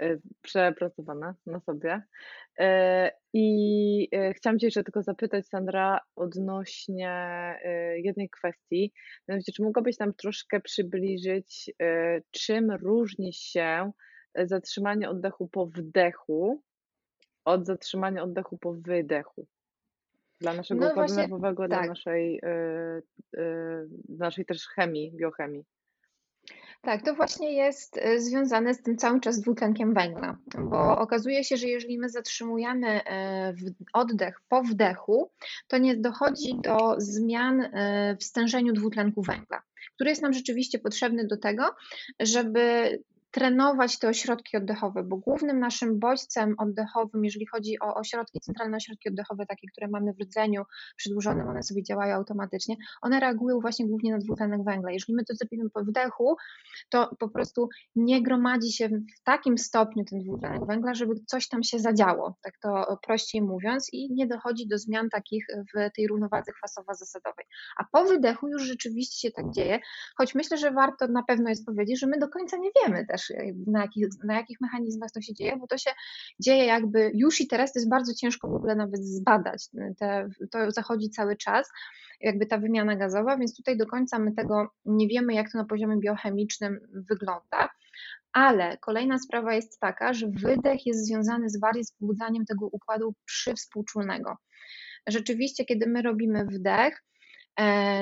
E, 0.00 0.18
przepracowane 0.42 1.34
na 1.46 1.60
sobie. 1.60 2.02
E, 2.58 3.10
I 3.32 4.08
e, 4.12 4.34
chciałam 4.34 4.58
Cię 4.58 4.66
jeszcze 4.66 4.84
tylko 4.84 5.02
zapytać, 5.02 5.46
Sandra, 5.46 6.00
odnośnie 6.16 7.12
jednej 7.96 8.30
kwestii. 8.30 8.92
Mianowicie, 9.28 9.52
czy 9.52 9.62
mogłabyś 9.62 9.98
nam 9.98 10.14
troszkę 10.14 10.60
przybliżyć, 10.60 11.70
czym 12.30 12.70
różni 12.70 13.32
się 13.32 13.92
zatrzymanie 14.34 15.10
oddechu 15.10 15.48
po 15.48 15.66
wdechu 15.66 16.62
od 17.44 17.66
zatrzymania 17.66 18.22
oddechu 18.22 18.58
po 18.58 18.72
wydechu? 18.72 19.46
Dla 20.42 20.54
naszego 20.54 20.80
no 20.80 20.90
układu 20.90 21.14
nerwowego, 21.14 21.68
tak. 21.68 21.68
dla 21.68 21.86
naszej, 21.86 22.40
naszej 24.08 24.44
też 24.44 24.68
chemii, 24.68 25.12
biochemii. 25.16 25.64
Tak, 26.82 27.02
to 27.02 27.14
właśnie 27.14 27.52
jest 27.52 27.96
y, 27.96 28.20
związane 28.20 28.74
z 28.74 28.82
tym 28.82 28.96
cały 28.96 29.20
czas 29.20 29.40
dwutlenkiem 29.40 29.94
węgla, 29.94 30.36
bo 30.58 30.98
okazuje 30.98 31.44
się, 31.44 31.56
że 31.56 31.66
jeżeli 31.66 31.98
my 31.98 32.08
zatrzymujemy 32.08 33.00
y, 33.00 33.04
oddech 33.92 34.40
po 34.48 34.62
wdechu, 34.62 35.30
to 35.68 35.78
nie 35.78 35.96
dochodzi 35.96 36.54
do 36.62 36.94
zmian 36.98 37.60
y, 37.60 37.70
w 38.20 38.24
stężeniu 38.24 38.72
dwutlenku 38.72 39.22
węgla, 39.22 39.62
który 39.94 40.10
jest 40.10 40.22
nam 40.22 40.32
rzeczywiście 40.32 40.78
potrzebny 40.78 41.26
do 41.26 41.36
tego, 41.36 41.62
żeby 42.20 42.98
trenować 43.32 43.98
te 43.98 44.08
ośrodki 44.08 44.56
oddechowe, 44.56 45.02
bo 45.02 45.16
głównym 45.16 45.60
naszym 45.60 45.98
bodźcem 45.98 46.54
oddechowym, 46.58 47.24
jeżeli 47.24 47.46
chodzi 47.46 47.80
o 47.80 47.94
ośrodki, 47.94 48.40
centralne 48.40 48.76
ośrodki 48.76 49.08
oddechowe, 49.08 49.46
takie, 49.46 49.68
które 49.72 49.88
mamy 49.88 50.12
w 50.12 50.20
rdzeniu 50.20 50.64
przedłużonym, 50.96 51.48
one 51.48 51.62
sobie 51.62 51.82
działają 51.82 52.16
automatycznie, 52.16 52.76
one 53.02 53.20
reagują 53.20 53.60
właśnie 53.60 53.86
głównie 53.86 54.12
na 54.12 54.18
dwutlenek 54.18 54.64
węgla. 54.64 54.90
Jeżeli 54.90 55.14
my 55.14 55.24
to 55.24 55.34
zrobimy 55.34 55.70
po 55.70 55.84
wdechu, 55.84 56.36
to 56.88 57.16
po 57.18 57.28
prostu 57.28 57.68
nie 57.96 58.22
gromadzi 58.22 58.72
się 58.72 58.88
w 58.88 59.22
takim 59.24 59.58
stopniu 59.58 60.04
ten 60.04 60.20
dwutlenek 60.20 60.66
węgla, 60.66 60.94
żeby 60.94 61.14
coś 61.26 61.48
tam 61.48 61.62
się 61.62 61.78
zadziało, 61.78 62.36
tak 62.42 62.58
to 62.58 62.98
prościej 63.02 63.42
mówiąc, 63.42 63.88
i 63.92 64.12
nie 64.12 64.26
dochodzi 64.26 64.68
do 64.68 64.78
zmian 64.78 65.08
takich 65.10 65.46
w 65.74 65.90
tej 65.96 66.06
równowadze 66.06 66.52
kwasowo-zasadowej. 66.52 67.44
A 67.76 67.84
po 67.92 68.04
wydechu 68.04 68.48
już 68.48 68.62
rzeczywiście 68.62 69.28
się 69.28 69.32
tak 69.32 69.50
dzieje, 69.50 69.80
choć 70.16 70.34
myślę, 70.34 70.58
że 70.58 70.70
warto 70.70 71.08
na 71.08 71.22
pewno 71.22 71.48
jest 71.48 71.66
powiedzieć, 71.66 72.00
że 72.00 72.06
my 72.06 72.18
do 72.18 72.28
końca 72.28 72.56
nie 72.56 72.70
wiemy 72.82 73.06
też, 73.06 73.21
też 73.28 73.38
na 73.66 73.80
jakich, 73.80 74.06
na 74.24 74.34
jakich 74.34 74.60
mechanizmach 74.60 75.10
to 75.10 75.20
się 75.20 75.34
dzieje, 75.34 75.56
bo 75.56 75.66
to 75.66 75.78
się 75.78 75.90
dzieje 76.40 76.64
jakby 76.64 77.10
już 77.14 77.40
i 77.40 77.46
teraz 77.46 77.72
to 77.72 77.78
jest 77.78 77.90
bardzo 77.90 78.14
ciężko 78.14 78.48
w 78.48 78.54
ogóle 78.54 78.74
nawet 78.74 79.04
zbadać. 79.04 79.68
Te, 79.98 80.28
to 80.50 80.70
zachodzi 80.70 81.10
cały 81.10 81.36
czas, 81.36 81.70
jakby 82.20 82.46
ta 82.46 82.58
wymiana 82.58 82.96
gazowa, 82.96 83.36
więc 83.36 83.56
tutaj 83.56 83.76
do 83.76 83.86
końca 83.86 84.18
my 84.18 84.32
tego 84.32 84.70
nie 84.84 85.08
wiemy, 85.08 85.34
jak 85.34 85.52
to 85.52 85.58
na 85.58 85.64
poziomie 85.64 85.96
biochemicznym 85.96 86.80
wygląda. 86.92 87.68
Ale 88.32 88.78
kolejna 88.78 89.18
sprawa 89.18 89.54
jest 89.54 89.80
taka, 89.80 90.14
że 90.14 90.26
wydech 90.28 90.86
jest 90.86 91.06
związany 91.06 91.50
z 91.50 91.60
bardziej 91.60 91.84
z 91.84 91.92
pobudzaniem 91.92 92.46
tego 92.46 92.66
układu 92.66 93.14
przywspółczulnego. 93.24 94.36
Rzeczywiście, 95.06 95.64
kiedy 95.64 95.86
my 95.86 96.02
robimy 96.02 96.44
wdech, 96.44 97.02
E, 97.11 97.11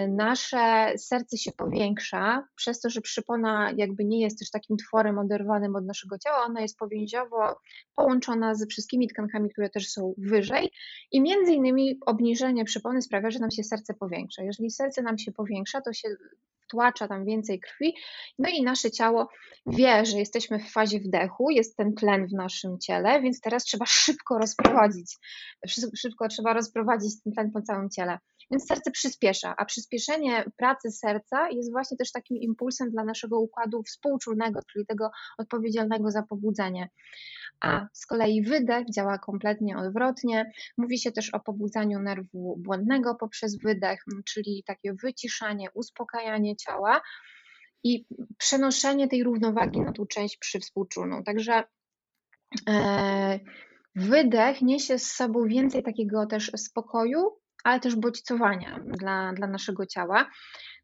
nasze 0.09 0.93
serce 0.99 1.39
się 1.39 1.53
powiększa, 1.53 2.49
przez 2.57 2.81
to, 2.81 2.91
że 2.91 3.01
przypona 3.01 3.73
jakby 3.77 4.05
nie 4.05 4.21
jest 4.21 4.39
też 4.39 4.51
takim 4.51 4.77
tworem 4.77 5.19
oderwanym 5.19 5.77
od 5.77 5.87
naszego 5.87 6.19
ciała, 6.19 6.45
ona 6.45 6.61
jest 6.61 6.79
powięziowo 6.79 7.61
połączona 7.95 8.55
ze 8.55 8.67
wszystkimi 8.67 9.09
tkankami, 9.09 9.51
które 9.51 9.71
też 9.71 9.89
są 9.89 10.15
wyżej 10.19 10.71
i 11.13 11.21
między 11.21 11.53
innymi 11.53 11.99
obniżenie 12.07 12.65
przypony 12.65 13.03
sprawia, 13.03 13.31
że 13.31 13.39
nam 13.39 13.51
się 13.51 13.65
serce 13.65 13.95
powiększa. 13.95 14.43
Jeżeli 14.43 14.71
serce 14.71 15.03
nam 15.03 15.19
się 15.19 15.33
powiększa, 15.33 15.81
to 15.81 15.93
się 15.93 16.09
wtłacza 16.71 17.09
tam 17.09 17.25
więcej 17.25 17.61
krwi, 17.61 17.95
no 18.39 18.49
i 18.49 18.63
nasze 18.63 18.91
ciało 18.91 19.29
wie, 19.67 20.05
że 20.07 20.19
jesteśmy 20.19 20.59
w 20.59 20.73
fazie 20.73 21.01
wdechu, 21.01 21.51
jest 21.51 21.77
ten 21.77 21.95
tlen 21.95 22.27
w 22.27 22.33
naszym 22.33 22.79
ciele, 22.79 23.23
więc 23.23 23.41
teraz 23.41 23.65
trzeba 23.65 23.87
szybko 23.87 24.39
rozprowadzić, 24.39 25.19
szybko 25.97 26.29
trzeba 26.29 26.53
rozprowadzić 26.53 27.23
ten 27.23 27.33
tlen 27.33 27.51
po 27.51 27.63
całym 27.63 27.91
ciele. 27.91 28.19
Więc 28.51 28.67
serce 28.67 28.91
przyspiesza, 28.91 29.55
a 29.57 29.65
przyspieszenie 29.65 30.45
pracy 30.57 30.91
serca 30.91 31.49
jest 31.51 31.73
właśnie 31.73 31.97
też 31.97 32.13
takim 32.13 32.37
impulsem 32.37 32.91
dla 32.91 33.05
naszego 33.05 33.41
układu 33.41 33.83
współczulnego, 33.83 34.61
czyli 34.73 34.87
tego 34.87 35.11
odpowiedzialnego 35.39 36.11
za 36.11 36.23
pobudzenie. 36.23 36.89
A 37.61 37.87
z 37.93 38.07
kolei 38.07 38.43
wydech 38.43 38.91
działa 38.95 39.19
kompletnie 39.19 39.79
odwrotnie. 39.79 40.53
Mówi 40.79 40.99
się 40.99 41.13
też 41.13 41.35
o 41.35 41.41
pobudzaniu 41.41 41.99
nerwu 41.99 42.57
błędnego 42.59 43.15
poprzez 43.15 43.59
wydech, 43.59 44.05
czyli 44.25 44.63
takie 44.67 44.95
wyciszanie, 45.03 45.69
uspokajanie 45.75 46.57
ciała 46.61 47.01
i 47.85 48.07
przenoszenie 48.39 49.09
tej 49.09 49.25
równowagi 49.25 49.81
na 49.81 49.93
tą 49.93 50.07
część 50.07 50.39
przywspółczulną. 50.39 51.23
Także 51.25 51.65
e, 52.69 53.41
wydech 53.95 54.63
niesie 54.63 54.99
z 54.99 55.13
sobą 55.13 55.47
więcej 55.47 55.83
takiego 55.83 56.27
też 56.27 56.51
spokoju, 56.57 57.41
ale 57.65 57.81
też 57.81 57.97
bodźcowania 57.97 58.81
dla, 58.87 59.33
dla 59.33 59.47
naszego 59.47 59.87
ciała. 59.87 60.31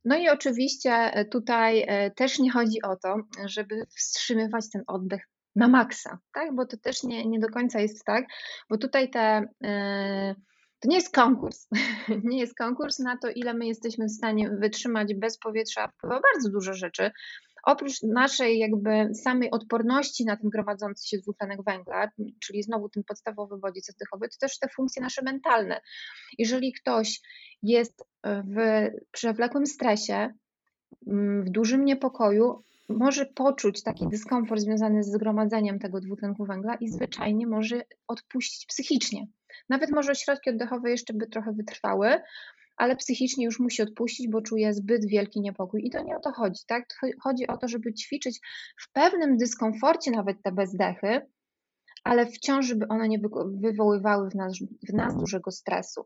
No 0.05 0.17
i 0.17 0.29
oczywiście 0.29 0.93
e, 0.93 1.25
tutaj 1.25 1.85
e, 1.87 2.11
też 2.11 2.39
nie 2.39 2.53
chodzi 2.53 2.83
o 2.83 2.97
to, 2.97 3.17
żeby 3.45 3.87
wstrzymywać 3.97 4.71
ten 4.71 4.83
oddech 4.87 5.29
na 5.57 5.69
maksa, 5.69 6.19
tak? 6.33 6.55
Bo 6.55 6.67
to 6.67 6.77
też 6.77 7.03
nie, 7.03 7.27
nie 7.27 7.39
do 7.39 7.49
końca 7.49 7.81
jest 7.81 8.05
tak, 8.05 8.25
bo 8.71 8.79
tutaj 8.79 9.11
te. 9.11 9.49
E, 9.65 10.35
to 10.81 10.89
nie 10.89 10.97
jest 10.97 11.15
konkurs. 11.15 11.69
Nie 12.25 12.39
jest 12.39 12.55
konkurs 12.55 12.99
na 12.99 13.17
to, 13.17 13.29
ile 13.31 13.55
my 13.55 13.67
jesteśmy 13.67 14.07
w 14.07 14.13
stanie 14.13 14.51
wytrzymać 14.51 15.15
bez 15.15 15.39
powietrza. 15.39 15.89
Wpływa 15.89 16.21
bardzo 16.21 16.51
dużo 16.51 16.75
rzeczy. 16.75 17.11
Oprócz 17.67 18.03
naszej 18.03 18.59
jakby 18.59 19.15
samej 19.15 19.51
odporności 19.51 20.25
na 20.25 20.37
ten 20.37 20.51
gromadzący 20.51 21.09
się 21.09 21.19
dwutlenek 21.19 21.59
węgla, 21.67 22.11
czyli 22.43 22.63
znowu 22.63 22.89
ten 22.89 23.05
podstawowy 23.05 23.59
bodziec 23.59 23.91
oddechowy, 23.91 24.29
to 24.29 24.37
też 24.41 24.59
te 24.59 24.69
funkcje 24.69 25.03
nasze 25.03 25.23
mentalne. 25.23 25.81
Jeżeli 26.39 26.73
ktoś 26.73 27.21
jest 27.63 28.05
w 28.25 28.57
przewlekłym 29.13 29.67
stresie, 29.67 30.35
mm, 31.07 31.45
w 31.45 31.51
dużym 31.51 31.85
niepokoju, 31.85 32.65
może 32.89 33.27
poczuć 33.27 33.83
taki 33.83 34.09
dyskomfort 34.09 34.61
związany 34.61 35.03
z 35.03 35.13
zgromadzeniem 35.13 35.79
tego 35.79 36.01
dwutlenku 36.01 36.45
węgla 36.45 36.75
i 36.75 36.89
zwyczajnie 36.89 37.47
może 37.47 37.83
odpuścić 38.07 38.67
psychicznie. 38.67 39.27
Nawet 39.69 39.91
może 39.91 40.13
ośrodki 40.13 40.51
oddechowe 40.51 40.91
jeszcze 40.91 41.15
by 41.15 41.27
trochę 41.27 41.53
wytrwały, 41.53 42.21
ale 42.77 42.97
psychicznie 42.97 43.45
już 43.45 43.61
musi 43.61 43.83
odpuścić, 43.83 44.29
bo 44.29 44.43
czuje 44.43 44.75
zbyt 44.75 45.07
wielki 45.07 45.41
niepokój. 45.41 45.87
I 45.87 45.91
to 45.91 46.03
nie 46.03 46.17
o 46.17 46.21
to 46.21 46.33
chodzi, 46.33 46.63
tak? 46.67 46.85
Chodzi 47.23 47.47
o 47.47 47.57
to, 47.57 47.69
żeby 47.69 47.95
ćwiczyć 47.95 48.41
w 48.81 48.93
pewnym 48.93 49.37
dyskomforcie 49.37 50.11
nawet 50.11 50.43
te 50.43 50.53
bezdechy, 50.53 51.21
ale 52.05 52.27
wciąż, 52.27 52.67
żeby 52.67 52.89
one 52.89 53.09
nie 53.09 53.19
wywoływały 53.61 54.31
w 54.31 54.35
nas, 54.35 54.53
w 54.89 54.93
nas 54.93 55.17
dużego 55.17 55.51
stresu. 55.51 56.05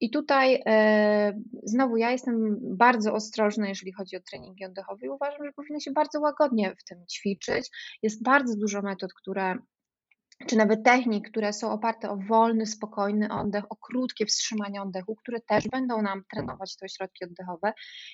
I 0.00 0.10
tutaj 0.10 0.62
e, 0.66 1.40
znowu 1.64 1.96
ja 1.96 2.10
jestem 2.10 2.58
bardzo 2.76 3.14
ostrożna, 3.14 3.68
jeżeli 3.68 3.92
chodzi 3.92 4.16
o 4.16 4.20
treningi 4.20 4.64
oddechowe 4.64 5.06
i 5.06 5.08
uważam, 5.08 5.44
że 5.44 5.52
powinno 5.52 5.80
się 5.80 5.92
bardzo 5.92 6.20
łagodnie 6.20 6.74
w 6.78 6.84
tym 6.84 7.06
ćwiczyć. 7.06 7.70
Jest 8.02 8.22
bardzo 8.22 8.56
dużo 8.56 8.82
metod, 8.82 9.14
które 9.14 9.58
czy 10.46 10.56
nawet 10.56 10.84
technik, 10.84 11.30
które 11.30 11.52
są 11.52 11.70
oparte 11.70 12.10
o 12.10 12.16
wolny, 12.16 12.66
spokojny 12.66 13.32
oddech, 13.32 13.64
o 13.70 13.76
krótkie 13.76 14.26
wstrzymanie 14.26 14.82
oddechu, 14.82 15.16
które 15.16 15.40
też 15.40 15.68
będą 15.68 16.02
nam 16.02 16.24
trenować 16.32 16.76
te 16.76 16.86
ośrodki 16.86 17.24
oddechowe. 17.24 17.72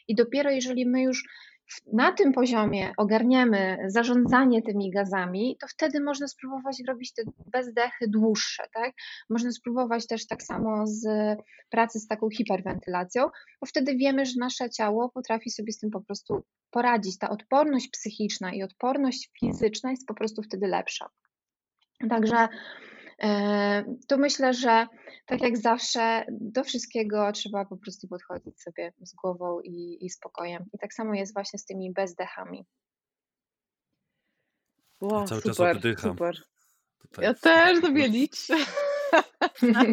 I 0.08 0.14
dopiero 0.14 0.50
jeżeli 0.50 0.86
my 0.86 1.02
już 1.02 1.24
na 1.92 2.12
tym 2.12 2.32
poziomie 2.32 2.92
ogarniemy 2.96 3.78
zarządzanie 3.86 4.62
tymi 4.62 4.90
gazami, 4.90 5.56
to 5.60 5.66
wtedy 5.66 6.00
można 6.00 6.28
spróbować 6.28 6.76
robić 6.88 7.12
te 7.12 7.22
bezdechy 7.52 8.08
dłuższe, 8.08 8.62
tak? 8.74 8.92
Można 9.30 9.52
spróbować 9.52 10.06
też 10.06 10.26
tak 10.26 10.42
samo 10.42 10.86
z 10.86 11.06
pracy 11.70 11.98
z 11.98 12.06
taką 12.06 12.30
hiperwentylacją, 12.30 13.22
bo 13.60 13.66
wtedy 13.66 13.96
wiemy, 13.96 14.26
że 14.26 14.32
nasze 14.40 14.70
ciało 14.70 15.08
potrafi 15.08 15.50
sobie 15.50 15.72
z 15.72 15.78
tym 15.78 15.90
po 15.90 16.00
prostu 16.00 16.44
poradzić. 16.70 17.18
Ta 17.18 17.30
odporność 17.30 17.88
psychiczna 17.88 18.52
i 18.52 18.62
odporność 18.62 19.30
fizyczna 19.40 19.90
jest 19.90 20.06
po 20.06 20.14
prostu 20.14 20.42
wtedy 20.42 20.66
lepsza. 20.66 21.10
Także 22.10 22.48
e, 23.22 23.84
tu 24.08 24.18
myślę, 24.18 24.54
że 24.54 24.86
tak 25.26 25.40
jak 25.42 25.56
zawsze, 25.56 26.24
do 26.30 26.64
wszystkiego 26.64 27.32
trzeba 27.32 27.64
po 27.64 27.76
prostu 27.76 28.08
podchodzić 28.08 28.62
sobie 28.62 28.92
z 29.00 29.14
głową 29.14 29.60
i, 29.60 30.06
i 30.06 30.10
spokojem. 30.10 30.64
I 30.72 30.78
tak 30.78 30.94
samo 30.94 31.14
jest 31.14 31.34
właśnie 31.34 31.58
z 31.58 31.64
tymi 31.64 31.92
bezdechami. 31.92 32.66
Wow, 35.00 35.26
cały 35.26 35.40
super, 35.40 35.56
czas 35.56 35.76
oddycham. 35.76 36.10
super. 36.10 36.36
Tutaj. 36.98 37.24
Ja 37.24 37.34
też 37.34 37.80
sobie 37.80 38.08
liczę. 38.08 38.54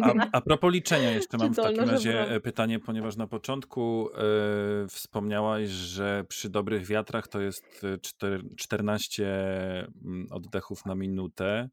A, 0.02 0.28
a 0.32 0.40
propos 0.40 0.72
liczenia 0.72 1.10
jeszcze 1.10 1.38
mam 1.38 1.52
w 1.52 1.56
takim 1.56 1.90
razie 1.90 2.30
e, 2.30 2.40
pytanie, 2.40 2.78
ponieważ 2.78 3.16
na 3.16 3.26
początku 3.26 4.08
e, 4.14 4.88
wspomniałaś, 4.88 5.68
że 5.68 6.24
przy 6.28 6.50
dobrych 6.50 6.86
wiatrach 6.86 7.28
to 7.28 7.40
jest 7.40 7.84
e, 7.84 7.98
czter, 7.98 8.42
14 8.56 9.26
mm, 10.04 10.26
oddechów 10.30 10.86
na 10.86 10.94
minutę. 10.94 11.68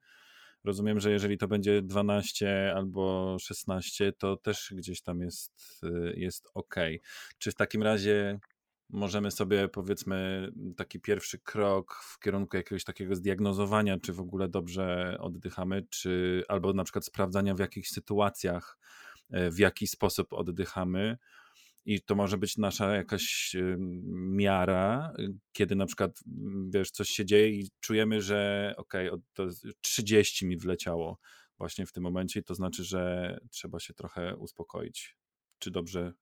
Rozumiem, 0.63 0.99
że 0.99 1.11
jeżeli 1.11 1.37
to 1.37 1.47
będzie 1.47 1.81
12 1.81 2.73
albo 2.75 3.37
16, 3.39 4.13
to 4.13 4.37
też 4.37 4.73
gdzieś 4.75 5.01
tam 5.01 5.21
jest, 5.21 5.81
e, 5.83 6.13
jest 6.13 6.49
ok. 6.53 6.75
Czy 7.37 7.51
w 7.51 7.55
takim 7.55 7.83
razie 7.83 8.39
możemy 8.89 9.31
sobie 9.31 9.67
powiedzmy 9.67 10.49
taki 10.77 10.99
pierwszy 10.99 11.39
krok 11.39 11.93
w 12.03 12.19
kierunku 12.19 12.57
jakiegoś 12.57 12.83
takiego 12.83 13.15
zdiagnozowania, 13.15 13.99
czy 13.99 14.13
w 14.13 14.19
ogóle 14.19 14.49
dobrze 14.49 15.17
oddychamy, 15.19 15.85
czy 15.89 16.43
albo 16.47 16.73
na 16.73 16.83
przykład 16.83 17.05
sprawdzania 17.05 17.55
w 17.55 17.59
jakich 17.59 17.87
sytuacjach, 17.87 18.77
e, 19.31 19.51
w 19.51 19.59
jaki 19.59 19.87
sposób 19.87 20.33
oddychamy. 20.33 21.17
I 21.85 22.01
to 22.01 22.15
może 22.15 22.37
być 22.37 22.57
nasza 22.57 22.95
jakaś 22.95 23.55
miara, 24.13 25.13
e, 25.19 25.27
kiedy 25.53 25.75
na 25.75 25.85
przykład 25.85 26.19
m, 26.27 26.69
wiesz, 26.73 26.91
coś 26.91 27.09
się 27.09 27.25
dzieje 27.25 27.49
i 27.49 27.69
czujemy, 27.79 28.21
że 28.21 28.73
okej, 28.77 29.09
okay, 29.09 29.25
to 29.33 29.43
jest 29.43 29.65
30 29.81 30.45
mi 30.45 30.57
wleciało 30.57 31.19
właśnie 31.57 31.85
w 31.85 31.91
tym 31.91 32.03
momencie, 32.03 32.39
i 32.39 32.43
to 32.43 32.55
znaczy, 32.55 32.83
że 32.83 33.37
trzeba 33.49 33.79
się 33.79 33.93
trochę 33.93 34.35
uspokoić. 34.35 35.17
Czy 35.59 35.71
dobrze 35.71 36.13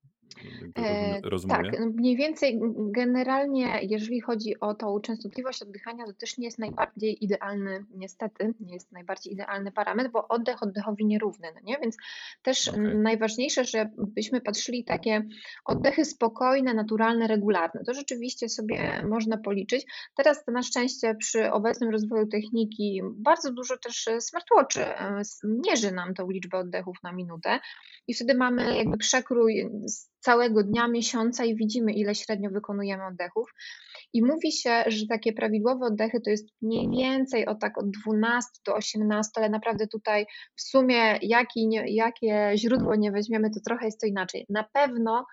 rozumie- 0.76 1.18
E, 1.18 1.22
rozumuję? 1.24 1.72
Tak, 1.72 1.80
no 1.80 1.86
mniej 1.86 2.16
więcej 2.18 2.60
generalnie, 2.78 3.80
jeżeli 3.82 4.22
chodzi 4.22 4.60
o 4.60 4.74
tą 4.74 5.00
częstotliwość 5.00 5.62
oddychania, 5.62 6.06
to 6.06 6.14
też 6.14 6.38
nie 6.38 6.46
jest 6.46 6.60
najbardziej 6.60 7.24
idealny, 7.24 7.86
niestety, 7.96 8.54
nie 8.60 8.74
jest 8.74 8.92
najbardziej 8.92 9.34
idealny 9.34 9.72
parametr, 9.72 10.12
bo 10.12 10.28
oddech 10.28 10.64
oddechowi 10.64 11.06
nierówny, 11.06 11.48
no 11.56 11.62
nie? 11.64 11.78
Więc 11.82 11.98
też 12.42 12.68
mm, 12.68 13.04
najważniejsze, 13.04 13.66
żebyśmy 13.66 14.42
patrzyli 14.42 14.84
takie 14.84 15.28
oddechy 15.66 16.06
spokojne, 16.06 16.74
naturalne, 16.74 17.28
regularne. 17.28 17.84
To 17.86 17.94
rzeczywiście 17.94 18.50
sobie 18.50 19.04
można 19.10 19.38
policzyć. 19.38 19.86
Teraz 20.16 20.46
to 20.46 20.52
na 20.52 20.64
szczęście 20.64 21.16
przy 21.16 21.52
obecnym 21.52 21.90
rozwoju 21.90 22.28
techniki 22.28 23.02
bardzo 23.04 23.52
dużo 23.54 23.78
też 23.78 24.10
smartwatchy 24.20 24.86
e, 24.86 25.22
mierzy 25.44 25.92
nam 25.92 26.14
tą 26.14 26.30
liczbę 26.30 26.58
oddechów 26.58 26.98
na 27.04 27.12
minutę 27.12 27.60
i 28.08 28.14
wtedy 28.14 28.36
mamy 28.36 28.78
jakby 28.78 28.98
przekrój 28.98 29.70
z 29.86 30.10
całego 30.22 30.64
dnia, 30.64 30.88
miesiąca 30.88 31.46
i 31.46 31.56
widzimy, 31.56 31.94
ile 31.94 32.16
średnio 32.16 32.50
wykonujemy 32.50 33.06
oddechów. 33.06 33.54
I 34.14 34.24
mówi 34.26 34.52
się, 34.52 34.84
że 34.88 35.08
takie 35.10 35.34
prawidłowe 35.34 35.86
oddechy 35.86 36.22
to 36.22 36.30
jest 36.30 36.48
mniej 36.62 36.90
więcej 36.90 37.46
o 37.46 37.56
tak 37.56 37.78
od 37.78 37.92
12 37.92 38.50
do 38.66 38.76
18, 38.76 39.32
ale 39.36 39.50
naprawdę 39.50 39.88
tutaj 39.88 40.26
w 40.56 40.62
sumie 40.62 41.20
jaki, 41.22 41.70
jakie 41.86 42.52
źródło 42.56 42.96
nie 42.96 43.12
weźmiemy, 43.12 43.50
to 43.50 43.60
trochę 43.66 43.86
jest 43.86 44.02
to 44.02 44.08
inaczej. 44.08 44.46
Na 44.50 44.64
pewno 44.74 45.26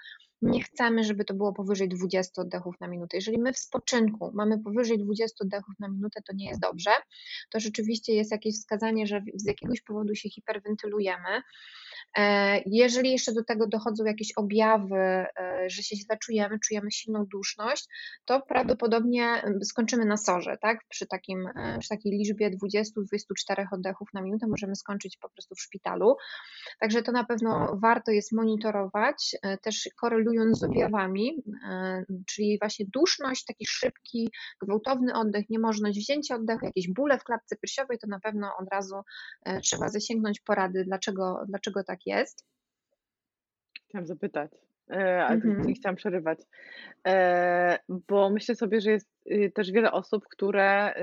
nie 0.43 0.63
chcemy, 0.63 1.05
żeby 1.05 1.25
to 1.25 1.35
było 1.35 1.53
powyżej 1.53 1.89
20 1.89 2.43
oddechów 2.43 2.81
na 2.81 2.89
minutę. 2.89 3.17
Jeżeli 3.17 3.39
my 3.39 3.53
w 3.53 3.59
spoczynku 3.59 4.33
mamy 4.35 4.59
powyżej 4.59 4.99
20 4.99 5.37
oddechów 5.45 5.75
na 5.79 5.89
minutę, 5.89 6.21
to 6.27 6.33
nie 6.37 6.49
jest 6.49 6.61
dobrze. 6.61 6.91
To 7.51 7.61
rzeczywiście 7.61 8.15
jest 8.15 8.31
jakieś 8.31 8.55
wskazanie, 8.55 9.07
że 9.07 9.23
z 9.35 9.47
jakiegoś 9.47 9.81
powodu 9.81 10.15
się 10.15 10.29
hiperwentylujemy. 10.29 11.43
E, 12.17 12.61
Jeżeli 12.67 13.13
jeszcze 13.13 13.33
do 13.33 13.45
tego 13.45 13.67
dochodzą 13.67 14.05
jakieś 14.05 14.33
objawy, 14.37 14.97
e, 14.97 15.65
że 15.67 15.83
się 15.83 15.97
źle 15.97 16.19
czujemy, 16.19 16.59
czujemy 16.59 16.91
silną 16.91 17.27
duszność, 17.27 17.89
to 18.25 18.41
prawdopodobnie 18.41 19.43
skończymy 19.63 20.05
na 20.05 20.17
sorze, 20.17 20.59
tak? 20.63 20.79
Przy, 20.89 21.07
takim, 21.07 21.47
e, 21.47 21.79
przy 21.79 21.89
takiej 21.89 22.13
liczbie 22.13 22.51
20-24 22.51 23.67
oddechów 23.73 24.09
na 24.15 24.23
minutę 24.23 24.47
możemy 24.47 24.77
skończyć 24.77 25.17
po 25.17 25.29
prostu 25.29 25.55
w 25.55 25.61
szpitalu. 25.61 26.17
Także 26.81 27.03
to 27.03 27.13
na 27.13 27.25
pewno 27.25 27.79
warto 27.83 28.11
jest 28.11 28.33
monitorować, 28.33 29.37
też 29.63 29.89
korelując 30.01 30.59
z 30.59 30.65
objawami, 30.65 31.43
czyli 32.27 32.59
właśnie 32.61 32.87
duszność, 32.95 33.45
taki 33.45 33.67
szybki, 33.67 34.31
gwałtowny 34.63 35.15
oddech, 35.15 35.51
niemożność 35.51 35.99
wzięcia 35.99 36.35
oddechu, 36.35 36.67
jakieś 36.67 36.93
bóle 36.93 37.19
w 37.19 37.25
klatce 37.25 37.57
piersiowej, 37.57 37.99
to 37.99 38.07
na 38.07 38.21
pewno 38.21 38.57
od 38.61 38.69
razu 38.73 38.95
trzeba 39.63 39.89
zasięgnąć 39.89 40.41
porady, 40.41 40.85
dlaczego, 40.85 41.45
dlaczego 41.49 41.85
tak 41.85 41.98
jest. 42.07 42.47
Chciałam 43.89 44.07
zapytać, 44.07 44.51
ale 44.91 45.35
Mhm. 45.35 45.67
nie 45.67 45.75
chciałam 45.75 45.97
przerywać, 45.97 46.39
e, 47.07 47.79
bo 47.89 48.31
myślę 48.31 48.55
sobie, 48.55 48.81
że 48.81 48.91
jest 48.91 49.09
y, 49.31 49.53
też 49.55 49.71
wiele 49.73 49.93
osób, 49.93 50.25
które 50.29 50.95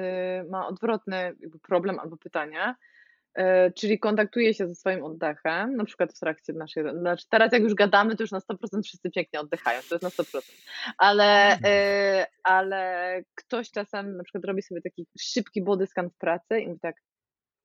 y, 0.44 0.50
ma 0.50 0.68
odwrotny 0.68 1.36
problem 1.68 2.00
albo 2.00 2.18
pytanie, 2.18 2.76
e, 3.34 3.72
czyli 3.72 4.00
kontaktuje 4.00 4.54
się 4.54 4.68
ze 4.68 4.76
swoim 4.76 5.04
oddechem, 5.04 5.76
na 5.76 5.86
przykład 5.86 6.14
w 6.14 6.20
trakcie 6.20 6.54
naszej, 6.54 6.84
znaczy 7.00 7.26
teraz 7.30 7.54
jak 7.54 7.62
już 7.64 7.74
gadamy, 7.74 8.16
to 8.16 8.24
już 8.24 8.32
na 8.32 8.40
100% 8.40 8.84
wszyscy 8.84 9.12
pięknie 9.12 9.40
oddychają, 9.40 9.82
to 9.90 9.96
jest 9.96 10.04
na 10.04 10.10
100%, 10.10 10.52
ale, 10.98 11.58
e, 11.66 12.28
ale 12.44 13.22
ktoś 13.36 13.72
czasem 13.72 14.18
na 14.18 14.24
przykład 14.24 14.46
robi 14.46 14.62
sobie 14.62 14.82
taki 14.82 15.08
szybki 15.20 15.64
body 15.64 15.88
scan 15.88 16.10
w 16.10 16.18
pracy 16.18 16.60
i 16.60 16.68
mówi 16.68 16.80
tak, 16.80 16.96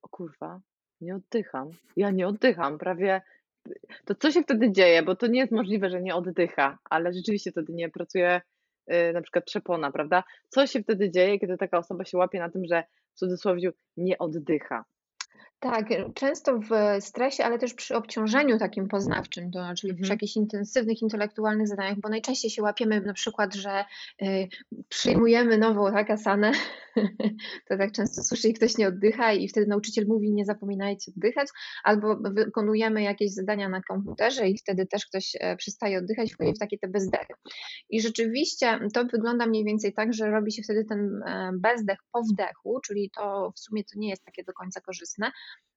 o 0.01 0.09
kurwa, 0.09 0.59
nie 1.01 1.15
oddycham, 1.15 1.69
ja 1.95 2.11
nie 2.11 2.27
oddycham, 2.27 2.77
prawie 2.77 3.21
to 4.05 4.15
co 4.15 4.31
się 4.31 4.41
wtedy 4.41 4.71
dzieje? 4.71 5.03
Bo 5.03 5.15
to 5.15 5.27
nie 5.27 5.39
jest 5.39 5.51
możliwe, 5.51 5.89
że 5.89 6.01
nie 6.01 6.15
oddycha, 6.15 6.77
ale 6.89 7.13
rzeczywiście 7.13 7.51
wtedy 7.51 7.73
nie 7.73 7.89
pracuje 7.89 8.41
y, 8.93 9.13
na 9.13 9.21
przykład 9.21 9.45
trzepona, 9.45 9.91
prawda? 9.91 10.23
Co 10.49 10.67
się 10.67 10.83
wtedy 10.83 11.11
dzieje, 11.11 11.39
kiedy 11.39 11.57
taka 11.57 11.77
osoba 11.77 12.05
się 12.05 12.17
łapie 12.17 12.39
na 12.39 12.49
tym, 12.49 12.65
że 12.65 12.83
w 13.13 13.17
cudzysłowie 13.17 13.71
nie 13.97 14.17
oddycha? 14.17 14.85
Tak, 15.61 15.85
często 16.15 16.59
w 16.59 16.69
stresie, 16.99 17.43
ale 17.43 17.59
też 17.59 17.73
przy 17.73 17.95
obciążeniu 17.95 18.57
takim 18.57 18.87
poznawczym, 18.87 19.51
to, 19.51 19.59
czyli 19.77 19.93
przy 19.93 20.03
Mhm. 20.03 20.15
jakichś 20.15 20.35
intensywnych 20.35 21.01
intelektualnych 21.01 21.67
zadaniach, 21.67 21.99
bo 21.99 22.09
najczęściej 22.09 22.51
się 22.51 22.61
łapiemy 22.61 23.01
na 23.01 23.13
przykład, 23.13 23.55
że 23.55 23.85
y, 24.21 24.47
przyjmujemy 24.89 25.57
nową 25.57 25.91
tak, 25.91 26.09
asanę, 26.09 26.51
to 27.67 27.77
tak 27.77 27.91
często 27.91 28.23
słyszy 28.23 28.47
i 28.49 28.53
ktoś 28.53 28.77
nie 28.77 28.87
oddycha 28.87 29.33
i 29.33 29.47
wtedy 29.47 29.67
nauczyciel 29.67 30.05
mówi 30.07 30.31
nie 30.31 30.45
zapominajcie 30.45 31.11
oddychać, 31.17 31.47
albo 31.83 32.15
wykonujemy 32.15 33.03
jakieś 33.03 33.33
zadania 33.33 33.69
na 33.69 33.81
komputerze 33.81 34.49
i 34.49 34.57
wtedy 34.57 34.85
też 34.85 35.05
ktoś 35.05 35.37
e, 35.39 35.55
przestaje 35.55 35.97
oddychać 35.97 36.33
wchodzi 36.33 36.53
w 36.53 36.59
takie 36.59 36.77
te 36.77 36.87
bezdechy. 36.87 37.33
I 37.89 38.01
rzeczywiście 38.01 38.79
to 38.93 39.05
wygląda 39.05 39.45
mniej 39.45 39.65
więcej 39.65 39.93
tak, 39.93 40.13
że 40.13 40.31
robi 40.31 40.51
się 40.51 40.63
wtedy 40.63 40.85
ten 40.85 41.23
e, 41.25 41.51
bezdech 41.53 41.99
po 42.11 42.21
wdechu, 42.33 42.79
czyli 42.85 43.11
to 43.17 43.51
w 43.55 43.59
sumie 43.59 43.83
to 43.83 43.99
nie 43.99 44.09
jest 44.09 44.25
takie 44.25 44.43
do 44.43 44.53
końca 44.53 44.81
korzystne, 44.81 45.31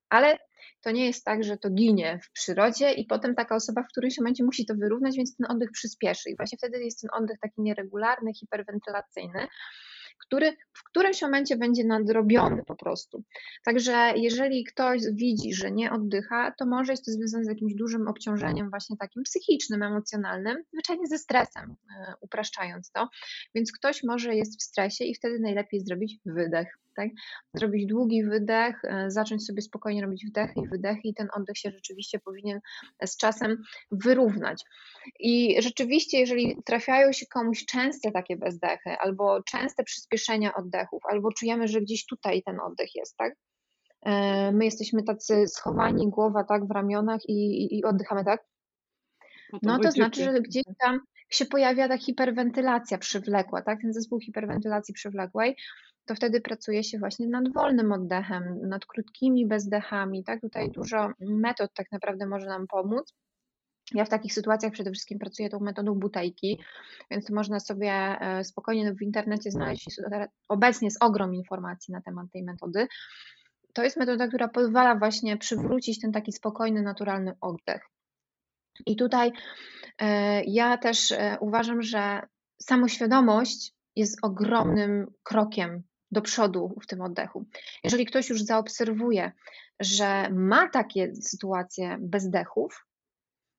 ale 0.08 0.38
to 0.80 0.90
nie 0.90 1.06
jest 1.06 1.24
tak, 1.24 1.44
że 1.44 1.56
to 1.56 1.70
ginie 1.70 2.20
w 2.24 2.32
przyrodzie 2.32 2.92
i 2.92 3.06
potem 3.06 3.34
taka 3.34 3.54
osoba 3.54 3.82
w 3.82 3.88
którymś 3.88 4.18
momencie 4.18 4.44
musi 4.44 4.66
to 4.66 4.74
wyrównać, 4.74 5.16
więc 5.16 5.36
ten 5.36 5.50
oddech 5.50 5.70
przyspieszy. 5.72 6.30
I 6.30 6.36
właśnie 6.36 6.58
wtedy 6.58 6.84
jest 6.84 7.00
ten 7.00 7.10
oddech 7.12 7.38
taki 7.40 7.62
nieregularny, 7.62 8.34
hiperwentylacyjny, 8.34 9.48
który 10.26 10.52
w 10.72 10.84
którymś 10.84 11.22
momencie 11.22 11.56
będzie 11.56 11.84
nadrobiony 11.84 12.64
po 12.64 12.76
prostu. 12.76 13.24
Także 13.64 14.12
jeżeli 14.16 14.64
ktoś 14.64 15.00
widzi, 15.12 15.54
że 15.54 15.70
nie 15.70 15.92
oddycha, 15.92 16.52
to 16.58 16.66
może 16.66 16.92
jest 16.92 17.04
to 17.04 17.12
związane 17.12 17.44
z 17.44 17.48
jakimś 17.48 17.74
dużym 17.74 18.08
obciążeniem 18.08 18.70
właśnie 18.70 18.96
takim 18.96 19.22
psychicznym, 19.22 19.82
emocjonalnym, 19.82 20.56
zwyczajnie 20.72 21.06
ze 21.06 21.18
stresem, 21.18 21.76
e, 21.98 22.14
upraszczając 22.20 22.90
to. 22.90 23.08
Więc 23.54 23.72
ktoś 23.72 24.02
może 24.02 24.34
jest 24.34 24.60
w 24.60 24.62
stresie 24.62 25.04
i 25.04 25.14
wtedy 25.14 25.38
najlepiej 25.38 25.80
zrobić 25.80 26.18
wydech. 26.26 26.78
Tak? 26.96 27.08
Zrobić 27.54 27.86
długi 27.86 28.24
wydech, 28.24 28.84
e, 28.84 29.10
zacząć 29.10 29.46
sobie 29.46 29.62
spokojnie 29.62 30.02
robić 30.02 30.26
wdechy 30.26 30.60
i 30.60 30.68
wydechy 30.68 31.00
i 31.04 31.14
ten 31.14 31.28
oddech 31.36 31.58
się 31.58 31.70
rzeczywiście 31.70 32.18
powinien 32.18 32.60
z 33.04 33.16
czasem 33.16 33.62
wyrównać. 33.90 34.62
I 35.20 35.62
rzeczywiście, 35.62 36.20
jeżeli 36.20 36.56
trafiają 36.64 37.12
się 37.12 37.26
komuś 37.26 37.64
częste 37.64 38.12
takie 38.12 38.36
bezdechy, 38.36 38.90
albo 38.90 39.42
częste 39.42 39.84
przyspieszenia 39.84 40.54
oddechów, 40.54 41.02
albo 41.08 41.32
czujemy, 41.32 41.68
że 41.68 41.80
gdzieś 41.80 42.06
tutaj 42.06 42.42
ten 42.42 42.60
oddech 42.60 42.94
jest, 42.94 43.16
tak? 43.16 43.34
e, 44.06 44.52
my 44.52 44.64
jesteśmy 44.64 45.02
tacy 45.02 45.48
schowani, 45.48 46.10
głowa 46.10 46.44
tak 46.44 46.66
w 46.66 46.70
ramionach 46.70 47.20
i, 47.28 47.32
i, 47.32 47.78
i 47.78 47.84
oddychamy 47.84 48.24
tak, 48.24 48.44
no 49.62 49.78
to 49.78 49.90
znaczy, 49.90 50.24
że 50.24 50.40
gdzieś 50.40 50.62
tam 50.80 51.00
się 51.30 51.46
pojawia 51.46 51.88
ta 51.88 51.98
hiperwentylacja 51.98 52.98
przywlekła, 52.98 53.62
tak? 53.62 53.80
Ten 53.80 53.92
zespół 53.92 54.20
hiperwentylacji 54.20 54.94
przywlekłej, 54.94 55.56
to 56.06 56.14
wtedy 56.14 56.40
pracuje 56.40 56.84
się 56.84 56.98
właśnie 56.98 57.26
nad 57.28 57.52
wolnym 57.52 57.92
oddechem, 57.92 58.68
nad 58.68 58.86
krótkimi 58.86 59.46
bezdechami, 59.46 60.24
tak? 60.24 60.40
Tutaj 60.40 60.70
dużo 60.70 61.10
metod 61.20 61.70
tak 61.74 61.92
naprawdę 61.92 62.26
może 62.26 62.46
nam 62.46 62.66
pomóc. 62.66 63.14
Ja 63.94 64.04
w 64.04 64.08
takich 64.08 64.34
sytuacjach 64.34 64.72
przede 64.72 64.90
wszystkim 64.90 65.18
pracuję 65.18 65.48
tą 65.48 65.60
metodą 65.60 65.94
butajki, 65.94 66.60
więc 67.10 67.30
można 67.30 67.60
sobie 67.60 67.92
e, 67.92 68.44
spokojnie 68.44 68.94
w 68.94 69.02
internecie 69.02 69.50
znaleźć, 69.50 69.86
obecnie 70.48 70.86
jest 70.86 71.04
ogrom 71.04 71.34
informacji 71.34 71.92
na 71.92 72.00
temat 72.00 72.26
tej 72.32 72.42
metody. 72.42 72.86
To 73.72 73.84
jest 73.84 73.96
metoda, 73.96 74.28
która 74.28 74.48
pozwala 74.48 74.94
właśnie 74.94 75.36
przywrócić 75.36 76.00
ten 76.00 76.12
taki 76.12 76.32
spokojny, 76.32 76.82
naturalny 76.82 77.32
oddech. 77.40 77.82
I 78.86 78.96
tutaj 78.96 79.32
e, 79.98 80.44
ja 80.44 80.78
też 80.78 81.12
e, 81.12 81.36
uważam, 81.40 81.82
że 81.82 82.20
samoświadomość 82.62 83.72
jest 83.96 84.18
ogromnym 84.22 85.06
krokiem 85.22 85.82
do 86.14 86.22
przodu 86.22 86.74
w 86.82 86.86
tym 86.86 87.00
oddechu. 87.00 87.46
Jeżeli 87.84 88.06
ktoś 88.06 88.28
już 88.28 88.42
zaobserwuje, 88.42 89.32
że 89.80 90.30
ma 90.30 90.68
takie 90.68 91.14
sytuacje 91.14 91.96
bezdechów, 92.00 92.86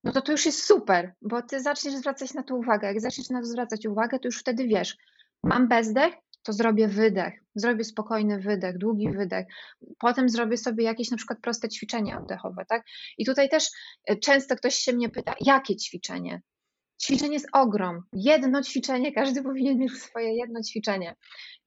no 0.03 0.11
to 0.11 0.21
to 0.21 0.31
już 0.31 0.45
jest 0.45 0.63
super, 0.63 1.13
bo 1.21 1.41
ty 1.41 1.61
zaczniesz 1.61 1.95
zwracać 1.95 2.33
na 2.33 2.43
to 2.43 2.55
uwagę. 2.55 2.87
Jak 2.87 3.01
zaczniesz 3.01 3.29
na 3.29 3.41
to 3.41 3.45
zwracać 3.45 3.85
uwagę, 3.85 4.19
to 4.19 4.27
już 4.27 4.39
wtedy 4.39 4.67
wiesz, 4.67 4.97
mam 5.43 5.67
bezdech, 5.67 6.13
to 6.43 6.53
zrobię 6.53 6.87
wydech, 6.87 7.33
zrobię 7.55 7.83
spokojny 7.83 8.39
wydech, 8.39 8.77
długi 8.77 9.09
wydech. 9.09 9.45
Potem 9.99 10.29
zrobię 10.29 10.57
sobie 10.57 10.83
jakieś 10.83 11.11
na 11.11 11.17
przykład 11.17 11.39
proste 11.41 11.69
ćwiczenia 11.69 12.19
oddechowe, 12.19 12.65
tak? 12.69 12.83
I 13.17 13.25
tutaj 13.25 13.49
też 13.49 13.69
e, 14.07 14.15
często 14.15 14.55
ktoś 14.55 14.75
się 14.75 14.93
mnie 14.93 15.09
pyta, 15.09 15.35
jakie 15.41 15.75
ćwiczenie? 15.75 16.41
Ćwiczenie 17.03 17.33
jest 17.33 17.47
ogrom. 17.51 18.01
Jedno 18.13 18.63
ćwiczenie, 18.63 19.11
każdy 19.11 19.43
powinien 19.49 19.77
mieć 19.77 19.93
swoje 19.93 20.35
jedno 20.35 20.61
ćwiczenie 20.61 21.15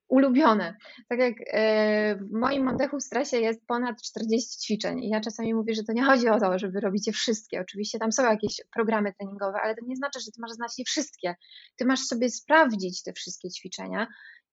ulubione. 0.09 0.77
Tak 1.09 1.19
jak 1.19 1.35
e, 1.47 2.17
w 2.17 2.33
moim 2.33 2.69
oddechu 2.69 2.99
w 2.99 3.03
stresie 3.03 3.37
jest 3.37 3.67
ponad 3.67 4.03
40 4.03 4.59
ćwiczeń 4.59 5.05
i 5.05 5.09
ja 5.09 5.21
czasami 5.21 5.55
mówię, 5.55 5.75
że 5.75 5.83
to 5.83 5.93
nie 5.93 6.05
chodzi 6.05 6.29
o 6.29 6.41
to, 6.41 6.59
żeby 6.59 6.81
robić 6.81 7.07
je 7.07 7.13
wszystkie. 7.13 7.61
Oczywiście 7.61 7.99
tam 7.99 8.13
są 8.13 8.23
jakieś 8.23 8.61
programy 8.75 9.13
treningowe, 9.13 9.59
ale 9.63 9.75
to 9.75 9.87
nie 9.87 9.97
znaczy, 9.97 10.21
że 10.21 10.27
ty 10.27 10.41
masz 10.41 10.51
znać 10.51 10.79
je 10.79 10.85
wszystkie. 10.85 11.35
Ty 11.77 11.85
masz 11.85 12.01
sobie 12.01 12.31
sprawdzić 12.31 13.03
te 13.03 13.13
wszystkie 13.13 13.51
ćwiczenia, 13.51 14.07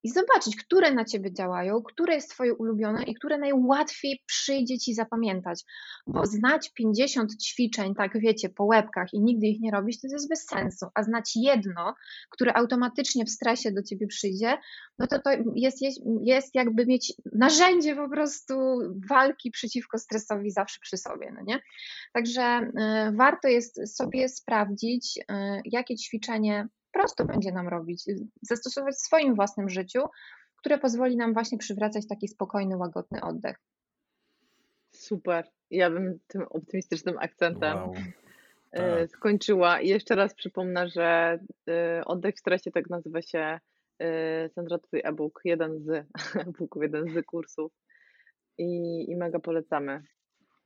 i 0.05 0.09
zobaczyć, 0.09 0.55
które 0.55 0.93
na 0.93 1.05
ciebie 1.05 1.33
działają, 1.33 1.81
które 1.83 2.15
jest 2.15 2.29
twoje 2.29 2.53
ulubione 2.53 3.03
i 3.03 3.13
które 3.13 3.37
najłatwiej 3.37 4.23
przyjdzie 4.25 4.77
ci 4.77 4.93
zapamiętać. 4.93 5.63
Bo 6.07 6.25
znać 6.25 6.73
50 6.73 7.43
ćwiczeń, 7.43 7.95
tak 7.95 8.19
wiecie, 8.19 8.49
po 8.49 8.63
łebkach 8.63 9.13
i 9.13 9.21
nigdy 9.21 9.47
ich 9.47 9.61
nie 9.61 9.71
robić, 9.71 10.01
to 10.01 10.07
jest 10.07 10.29
bez 10.29 10.45
sensu. 10.45 10.85
A 10.95 11.03
znać 11.03 11.31
jedno, 11.35 11.95
które 12.29 12.53
automatycznie 12.53 13.25
w 13.25 13.29
stresie 13.29 13.71
do 13.71 13.83
ciebie 13.83 14.07
przyjdzie, 14.07 14.57
no 14.99 15.07
to 15.07 15.19
to 15.19 15.29
jest, 15.55 15.77
jest 16.21 16.55
jakby 16.55 16.85
mieć 16.85 17.13
narzędzie 17.33 17.95
po 17.95 18.09
prostu 18.09 18.55
walki 19.09 19.51
przeciwko 19.51 19.97
stresowi 19.97 20.51
zawsze 20.51 20.79
przy 20.81 20.97
sobie, 20.97 21.31
no 21.35 21.41
nie? 21.47 21.59
Także 22.13 22.59
y, 22.59 23.15
warto 23.15 23.47
jest 23.47 23.97
sobie 23.97 24.29
sprawdzić, 24.29 25.17
y, 25.17 25.23
jakie 25.65 25.95
ćwiczenie 25.95 26.67
prosto 26.95 27.25
będzie 27.25 27.51
nam 27.51 27.67
robić, 27.67 28.03
zastosować 28.41 28.95
w 28.95 28.99
swoim 28.99 29.35
własnym 29.35 29.69
życiu, 29.69 30.01
które 30.57 30.77
pozwoli 30.77 31.17
nam 31.17 31.33
właśnie 31.33 31.57
przywracać 31.57 32.07
taki 32.07 32.27
spokojny, 32.27 32.77
łagodny 32.77 33.21
oddech. 33.21 33.57
Super. 34.91 35.47
Ja 35.71 35.89
bym 35.89 36.19
tym 36.27 36.41
optymistycznym 36.49 37.17
akcentem 37.17 37.77
wow. 37.77 37.93
tak. 38.71 39.09
skończyła. 39.09 39.81
I 39.81 39.87
jeszcze 39.87 40.15
raz 40.15 40.33
przypomnę, 40.33 40.89
że 40.89 41.39
y, 41.69 42.05
oddech 42.05 42.35
w 42.35 42.39
stresie 42.39 42.71
tak 42.71 42.89
nazywa 42.89 43.21
się 43.21 43.59
Sandra, 44.55 44.79
twój 44.79 45.01
e-book, 45.03 45.41
jeden 45.45 45.79
z 45.79 45.89
e-booków, 46.47 46.83
jeden 46.83 47.09
z 47.13 47.25
kursów. 47.25 47.71
I, 48.57 49.05
I 49.11 49.15
mega 49.15 49.39
polecamy 49.39 50.03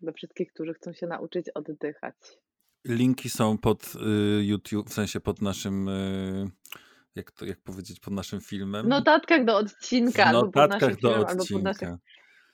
dla 0.01 0.11
wszystkich, 0.11 0.53
którzy 0.53 0.73
chcą 0.73 0.93
się 0.93 1.07
nauczyć 1.07 1.49
oddychać. 1.49 2.15
Linki 2.85 3.29
są 3.29 3.57
pod 3.57 3.93
y, 3.95 4.43
YouTube, 4.43 4.89
w 4.89 4.93
sensie 4.93 5.19
pod 5.19 5.41
naszym, 5.41 5.89
y, 5.89 6.51
jak 7.15 7.31
to 7.31 7.45
jak 7.45 7.61
powiedzieć, 7.61 7.99
pod 7.99 8.13
naszym 8.13 8.41
filmem. 8.41 8.85
W 8.85 8.89
notatkach 8.89 9.45
do 9.45 9.57
odcinka. 9.57 10.29
W 10.29 10.33
notatkach 10.33 10.99
do 10.99 11.09
filmem, 11.09 11.39
odcinka. 11.39 11.97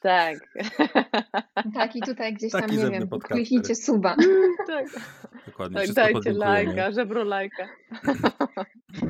Tak. 0.05 0.37
Tak, 1.73 1.95
i 1.95 2.01
tutaj 2.01 2.33
gdzieś 2.33 2.51
tam, 2.51 2.61
Taki 2.61 2.77
nie 2.77 2.89
wiem, 2.89 3.09
kliknijcie 3.09 3.75
suba. 3.75 4.15
tak. 4.67 4.85
Dokładnie, 5.45 5.87
tak, 5.87 5.95
dajcie 5.95 6.33
lajka, 6.33 6.91
żebro 6.91 7.23
lajka. 7.23 7.67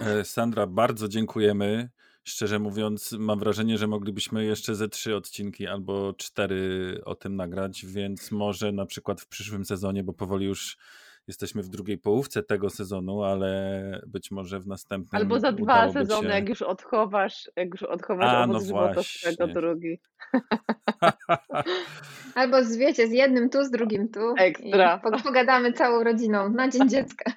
E, 0.01 0.23
Sandra, 0.23 0.67
bardzo 0.67 1.07
dziękujemy. 1.07 1.89
Szczerze 2.23 2.59
mówiąc, 2.59 3.11
mam 3.19 3.39
wrażenie, 3.39 3.77
że 3.77 3.87
moglibyśmy 3.87 4.45
jeszcze 4.45 4.75
ze 4.75 4.87
trzy 4.89 5.15
odcinki 5.15 5.67
albo 5.67 6.13
cztery 6.13 7.01
o 7.05 7.15
tym 7.15 7.35
nagrać, 7.35 7.85
więc 7.85 8.31
może 8.31 8.71
na 8.71 8.85
przykład 8.85 9.21
w 9.21 9.27
przyszłym 9.27 9.65
sezonie, 9.65 10.03
bo 10.03 10.13
powoli 10.13 10.45
już 10.45 10.77
jesteśmy 11.27 11.63
w 11.63 11.69
drugiej 11.69 11.97
połówce 11.97 12.43
tego 12.43 12.69
sezonu, 12.69 13.23
ale 13.23 14.01
być 14.07 14.31
może 14.31 14.59
w 14.59 14.67
następnym. 14.67 15.21
Albo 15.21 15.39
za 15.39 15.51
dwa 15.51 15.91
sezony, 15.91 16.29
się... 16.29 16.35
jak 16.35 16.49
już 16.49 16.61
odchowasz, 16.61 17.51
jak 17.55 17.69
już 17.69 17.83
odchowasz 17.83 18.29
A, 18.29 18.43
owoc 18.43 18.69
no 18.69 19.03
z 19.03 19.21
tego 19.21 19.47
drugi. 19.47 19.99
Albo 22.35 22.63
z, 22.63 22.77
wiecie, 22.77 23.07
z 23.07 23.11
jednym 23.11 23.49
tu, 23.49 23.63
z 23.63 23.71
drugim 23.71 24.09
tu. 24.09 24.33
Ekstra. 24.37 25.01
pogadamy 25.23 25.73
całą 25.73 26.03
rodziną 26.03 26.49
na 26.49 26.69
Dzień 26.69 26.89
Dziecka. 26.89 27.31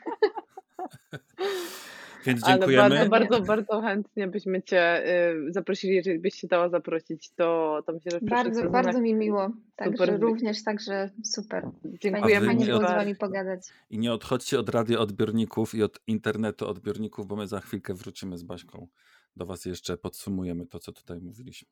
Więc 2.29 2.47
dziękujemy. 2.47 2.83
Ale 2.83 3.09
bardzo, 3.09 3.29
bardzo, 3.29 3.47
bardzo 3.47 3.81
chętnie 3.81 4.29
byśmy 4.29 4.62
Cię 4.62 5.07
y, 5.49 5.53
zaprosili, 5.53 5.95
jeżeli 5.95 6.18
byś 6.18 6.35
się 6.35 6.47
dała 6.47 6.68
zaprosić, 6.68 7.31
to, 7.31 7.83
to 7.87 7.93
myślę, 7.93 8.11
że 8.11 8.20
Bardzo, 8.22 8.70
bardzo 8.70 9.01
mi 9.01 9.14
miło. 9.14 9.51
Także 9.76 10.16
również, 10.16 10.64
także 10.64 11.11
super. 11.24 11.68
Dziękujemy. 11.85 12.47
Fajnie 12.47 12.66
było 12.66 12.79
z 12.79 12.83
Wami 12.83 13.16
pogadać. 13.16 13.61
I 13.91 13.99
nie 13.99 14.12
odchodźcie 14.12 14.61
od 14.61 14.68
radioodbiorników 14.68 15.74
i 15.74 15.83
od 15.83 16.01
internetu 16.07 16.68
odbiorników, 16.68 17.26
bo 17.26 17.37
my 17.37 17.47
za 17.47 17.61
chwilkę 17.61 17.95
wrócimy 17.95 18.39
z 18.39 18.43
Baśką 18.43 18.89
do 19.37 19.47
Was 19.47 19.64
jeszcze 19.64 19.97
podsumujemy 19.97 20.66
to, 20.66 20.79
co 20.79 20.93
tutaj 20.93 21.20
mówiliśmy. 21.20 21.68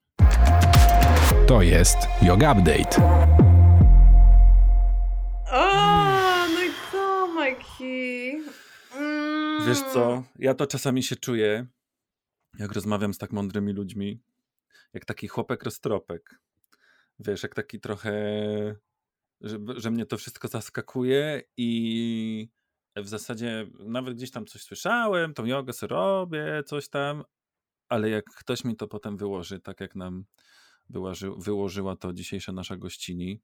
To 1.46 1.62
jest 1.62 1.96
Yoga 2.22 2.52
Update. 2.52 3.02
O, 5.52 5.66
no 6.54 6.62
i 6.62 6.70
co, 6.92 7.28
Mikey? 7.28 8.65
Wiesz 9.66 9.80
co, 9.92 10.12
mm. 10.12 10.24
ja 10.38 10.54
to 10.54 10.66
czasami 10.66 11.02
się 11.02 11.16
czuję, 11.16 11.66
jak 12.58 12.72
rozmawiam 12.72 13.14
z 13.14 13.18
tak 13.18 13.32
mądrymi 13.32 13.72
ludźmi, 13.72 14.22
jak 14.92 15.04
taki 15.04 15.28
chłopek 15.28 15.62
roztropek. 15.62 16.40
Wiesz, 17.18 17.42
jak 17.42 17.54
taki 17.54 17.80
trochę, 17.80 18.12
że, 19.40 19.58
że 19.76 19.90
mnie 19.90 20.06
to 20.06 20.16
wszystko 20.16 20.48
zaskakuje 20.48 21.42
i 21.56 22.48
w 22.96 23.08
zasadzie 23.08 23.66
nawet 23.78 24.14
gdzieś 24.14 24.30
tam 24.30 24.46
coś 24.46 24.62
słyszałem, 24.62 25.34
tą 25.34 25.44
jogę 25.44 25.72
sobie 25.72 25.90
robię, 25.90 26.62
coś 26.66 26.88
tam, 26.88 27.24
ale 27.88 28.10
jak 28.10 28.24
ktoś 28.24 28.64
mi 28.64 28.76
to 28.76 28.88
potem 28.88 29.16
wyłoży, 29.16 29.60
tak 29.60 29.80
jak 29.80 29.94
nam 29.94 30.24
wyłoży, 30.88 31.30
wyłożyła 31.38 31.96
to 31.96 32.12
dzisiejsza 32.12 32.52
nasza 32.52 32.76
gościni, 32.76 33.40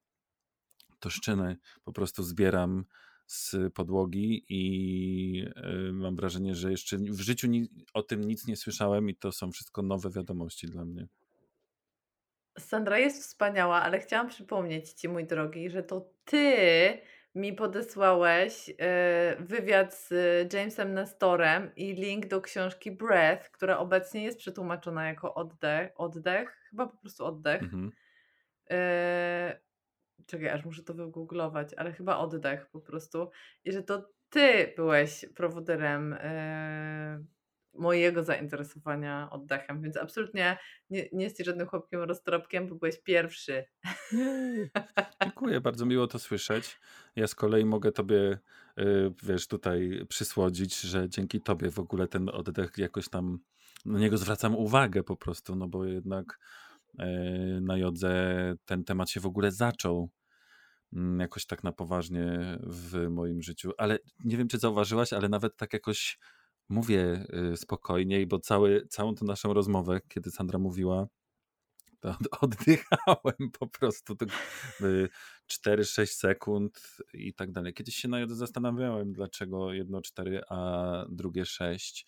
to 0.99 1.11
szczynę 1.11 1.57
po 1.85 1.93
prostu 1.93 2.23
zbieram 2.23 2.85
z 3.33 3.57
podłogi 3.75 4.45
i 4.49 5.47
y, 5.89 5.93
mam 5.93 6.17
wrażenie, 6.17 6.55
że 6.55 6.71
jeszcze 6.71 6.97
w 6.97 7.21
życiu 7.21 7.49
o 7.95 8.03
tym 8.03 8.25
nic 8.25 8.47
nie 8.47 8.57
słyszałem 8.57 9.09
i 9.09 9.17
to 9.17 9.33
są 9.33 9.53
wszystko 9.53 9.83
nowe 9.83 10.11
wiadomości 10.11 10.67
dla 10.67 10.85
mnie. 10.85 11.09
Sandra 12.59 12.99
jest 12.99 13.23
wspaniała, 13.23 13.83
ale 13.83 14.01
chciałam 14.01 14.29
przypomnieć 14.29 14.93
Ci, 14.93 15.09
mój 15.09 15.27
drogi, 15.27 15.71
że 15.71 15.83
to 15.83 16.11
Ty 16.25 16.57
mi 17.35 17.53
podesłałeś 17.53 18.69
y, 18.69 18.75
wywiad 19.39 19.95
z 19.95 20.13
Jamesem 20.55 20.95
Nestorem 20.95 21.75
i 21.77 21.95
link 21.95 22.27
do 22.27 22.41
książki 22.41 22.91
Breath, 22.91 23.51
która 23.51 23.79
obecnie 23.79 24.25
jest 24.25 24.39
przetłumaczona 24.39 25.09
jako 25.09 25.35
oddech, 25.35 25.93
oddech 25.97 26.51
chyba 26.71 26.87
po 26.87 26.97
prostu 26.97 27.25
oddech. 27.25 27.63
Mhm. 27.63 27.93
Czekaj, 30.27 30.49
aż 30.49 30.65
muszę 30.65 30.83
to 30.83 30.95
wygooglować, 30.95 31.75
ale 31.75 31.93
chyba 31.93 32.19
oddech 32.19 32.67
po 32.67 32.81
prostu. 32.81 33.31
I 33.65 33.73
że 33.73 33.83
to 33.83 34.09
ty 34.31 34.73
byłeś 34.77 35.25
prowodyrem 35.35 36.11
yy, 36.11 37.27
mojego 37.75 38.25
zainteresowania 38.25 39.29
oddechem, 39.31 39.83
więc 39.83 39.97
absolutnie 39.97 40.59
nie, 40.91 41.09
nie 41.13 41.25
jesteś 41.25 41.47
żadnym 41.47 41.67
chłopkiem 41.67 42.01
roztropkiem, 42.03 42.69
bo 42.69 42.75
byłeś 42.75 43.03
pierwszy. 43.03 43.65
Dziękuję, 45.23 45.61
bardzo 45.61 45.87
miło 45.87 46.07
to 46.07 46.19
słyszeć. 46.19 46.81
Ja 47.17 47.27
z 47.27 47.35
kolei 47.35 47.65
mogę 47.65 47.93
tobie, 47.93 48.39
yy, 48.77 49.15
wiesz, 49.23 49.47
tutaj 49.47 50.07
przysłodzić, 50.09 50.81
że 50.81 51.09
dzięki 51.09 51.41
tobie 51.41 51.71
w 51.71 51.79
ogóle 51.79 52.09
ten 52.09 52.29
oddech 52.29 52.79
jakoś 52.79 53.09
tam, 53.09 53.39
na 53.85 53.99
niego 53.99 54.19
zwracam 54.19 54.57
uwagę 54.57 55.03
po 55.03 55.17
prostu, 55.17 55.57
no 55.57 55.69
bo 55.69 55.85
jednak 55.85 56.39
e, 56.39 56.72
na 57.61 57.79
jodze 57.79 58.55
ten 58.65 58.85
temat 58.85 59.11
się 59.11 59.21
w 59.21 59.27
ogóle 59.27 59.53
zaczął 59.53 60.11
mm, 60.93 61.21
jakoś 61.21 61.47
tak 61.47 61.65
na 61.65 61.73
poważnie 61.73 62.59
w 62.63 63.09
moim 63.11 63.43
życiu. 63.43 63.73
Ale 63.79 63.99
nie 64.25 64.37
wiem, 64.37 64.49
czy 64.49 64.59
zauważyłaś, 64.59 65.13
ale 65.13 65.29
nawet 65.29 65.57
tak 65.57 65.73
jakoś 65.73 66.19
mówię 66.69 67.27
y, 67.53 67.57
spokojniej, 67.57 68.27
bo 68.27 68.39
cały, 68.39 68.87
całą 68.91 69.15
tą 69.15 69.27
naszą 69.27 69.53
rozmowę, 69.53 70.01
kiedy 70.09 70.31
Sandra 70.31 70.59
mówiła, 70.59 71.07
to 72.01 72.09
od- 72.11 72.29
oddychałem 72.45 73.51
po 73.59 73.67
prostu 73.67 74.17
tak, 74.17 74.29
y, 74.81 75.09
4-6 75.51 76.07
sekund 76.07 76.99
i 77.15 77.35
tak 77.35 77.53
dalej. 77.53 77.75
Kiedyś 77.75 77.97
się 77.97 78.09
nawet 78.09 78.31
zastanawiałem, 78.31 79.13
dlaczego 79.13 79.73
jedno 79.73 80.03
4, 80.03 80.43
a 80.49 81.05
drugie 81.09 81.47
6. 81.47 82.07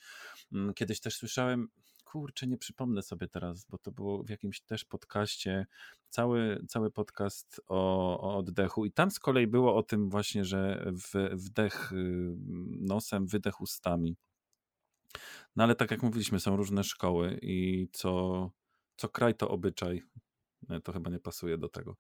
Mm, 0.53 0.75
Kiedyś 0.75 1.01
też 1.01 1.17
słyszałem, 1.17 1.69
kurczę, 2.15 2.47
nie 2.47 2.59
przypomnę 2.59 3.03
sobie 3.03 3.29
teraz, 3.29 3.65
bo 3.65 3.79
to 3.79 3.93
było 3.93 4.23
w 4.23 4.31
jakimś 4.31 4.61
też 4.61 4.85
podcaście, 4.85 5.67
cały, 6.09 6.65
cały 6.69 6.91
podcast 6.91 7.61
o, 7.69 8.21
o 8.21 8.37
oddechu 8.37 8.85
i 8.85 8.93
tam 8.93 9.11
z 9.11 9.19
kolei 9.19 9.47
było 9.47 9.77
o 9.77 9.83
tym 9.83 10.11
właśnie, 10.11 10.45
że 10.45 10.93
w, 10.93 11.31
wdech 11.33 11.93
y, 11.93 12.37
nosem, 12.81 13.27
wydech 13.27 13.61
ustami. 13.61 14.17
No 15.57 15.65
ale 15.65 15.75
tak 15.75 15.91
jak 15.91 16.03
mówiliśmy, 16.03 16.41
są 16.41 16.57
różne 16.57 16.85
szkoły 16.85 17.39
i 17.43 17.89
co, 17.93 18.51
co 18.97 19.09
kraj 19.09 19.35
to 19.35 19.49
obyczaj. 19.49 20.03
Nie, 20.69 20.81
To 20.81 20.93
chyba 20.93 21.11
nie 21.11 21.21
pasuje 21.21 21.59
do 21.59 21.69
tego. 21.69 21.97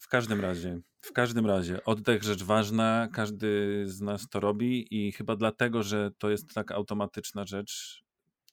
W 0.00 0.08
każdym 0.08 0.40
razie, 0.40 0.80
w 1.00 1.12
każdym 1.12 1.46
razie, 1.46 1.84
oddech 1.84 2.22
rzecz 2.22 2.42
ważna, 2.44 3.08
każdy 3.12 3.82
z 3.86 4.00
nas 4.00 4.28
to 4.28 4.40
robi 4.40 4.86
i 4.90 5.12
chyba 5.12 5.36
dlatego, 5.36 5.82
że 5.82 6.10
to 6.18 6.30
jest 6.30 6.54
tak 6.54 6.72
automatyczna 6.72 7.44
rzecz, 7.44 8.01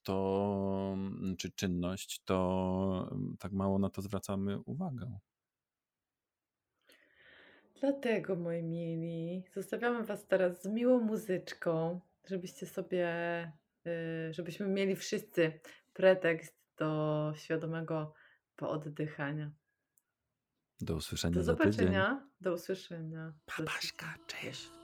to 0.10 0.98
czy 1.38 1.52
czynność, 1.52 2.22
to 2.26 3.16
tak 3.40 3.52
mało 3.52 3.80
na 3.80 3.90
to 3.90 4.02
zwracamy 4.02 4.60
uwagę. 4.60 5.20
Dlatego, 7.80 8.36
moi 8.36 8.64
mili, 8.64 9.44
zostawiamy 9.54 10.04
Was 10.04 10.28
teraz 10.28 10.64
z 10.64 10.66
miłą 10.68 11.00
muzyczką, 11.00 12.00
żebyście 12.28 12.66
sobie, 12.66 13.08
y, 13.88 14.34
żebyśmy 14.34 14.68
mieli 14.68 14.96
wszyscy 14.96 15.60
pretekst 15.94 16.56
do 16.78 17.34
świadomego 17.36 18.14
pooddychania. 18.56 19.52
Do 20.82 20.96
usłyszenia 20.96 21.36
Do 21.36 21.44
zobaczenia, 21.44 22.28
do 22.42 22.54
usłyszenia. 22.54 23.34
Papaszka, 23.46 24.16
cześć. 24.28 24.79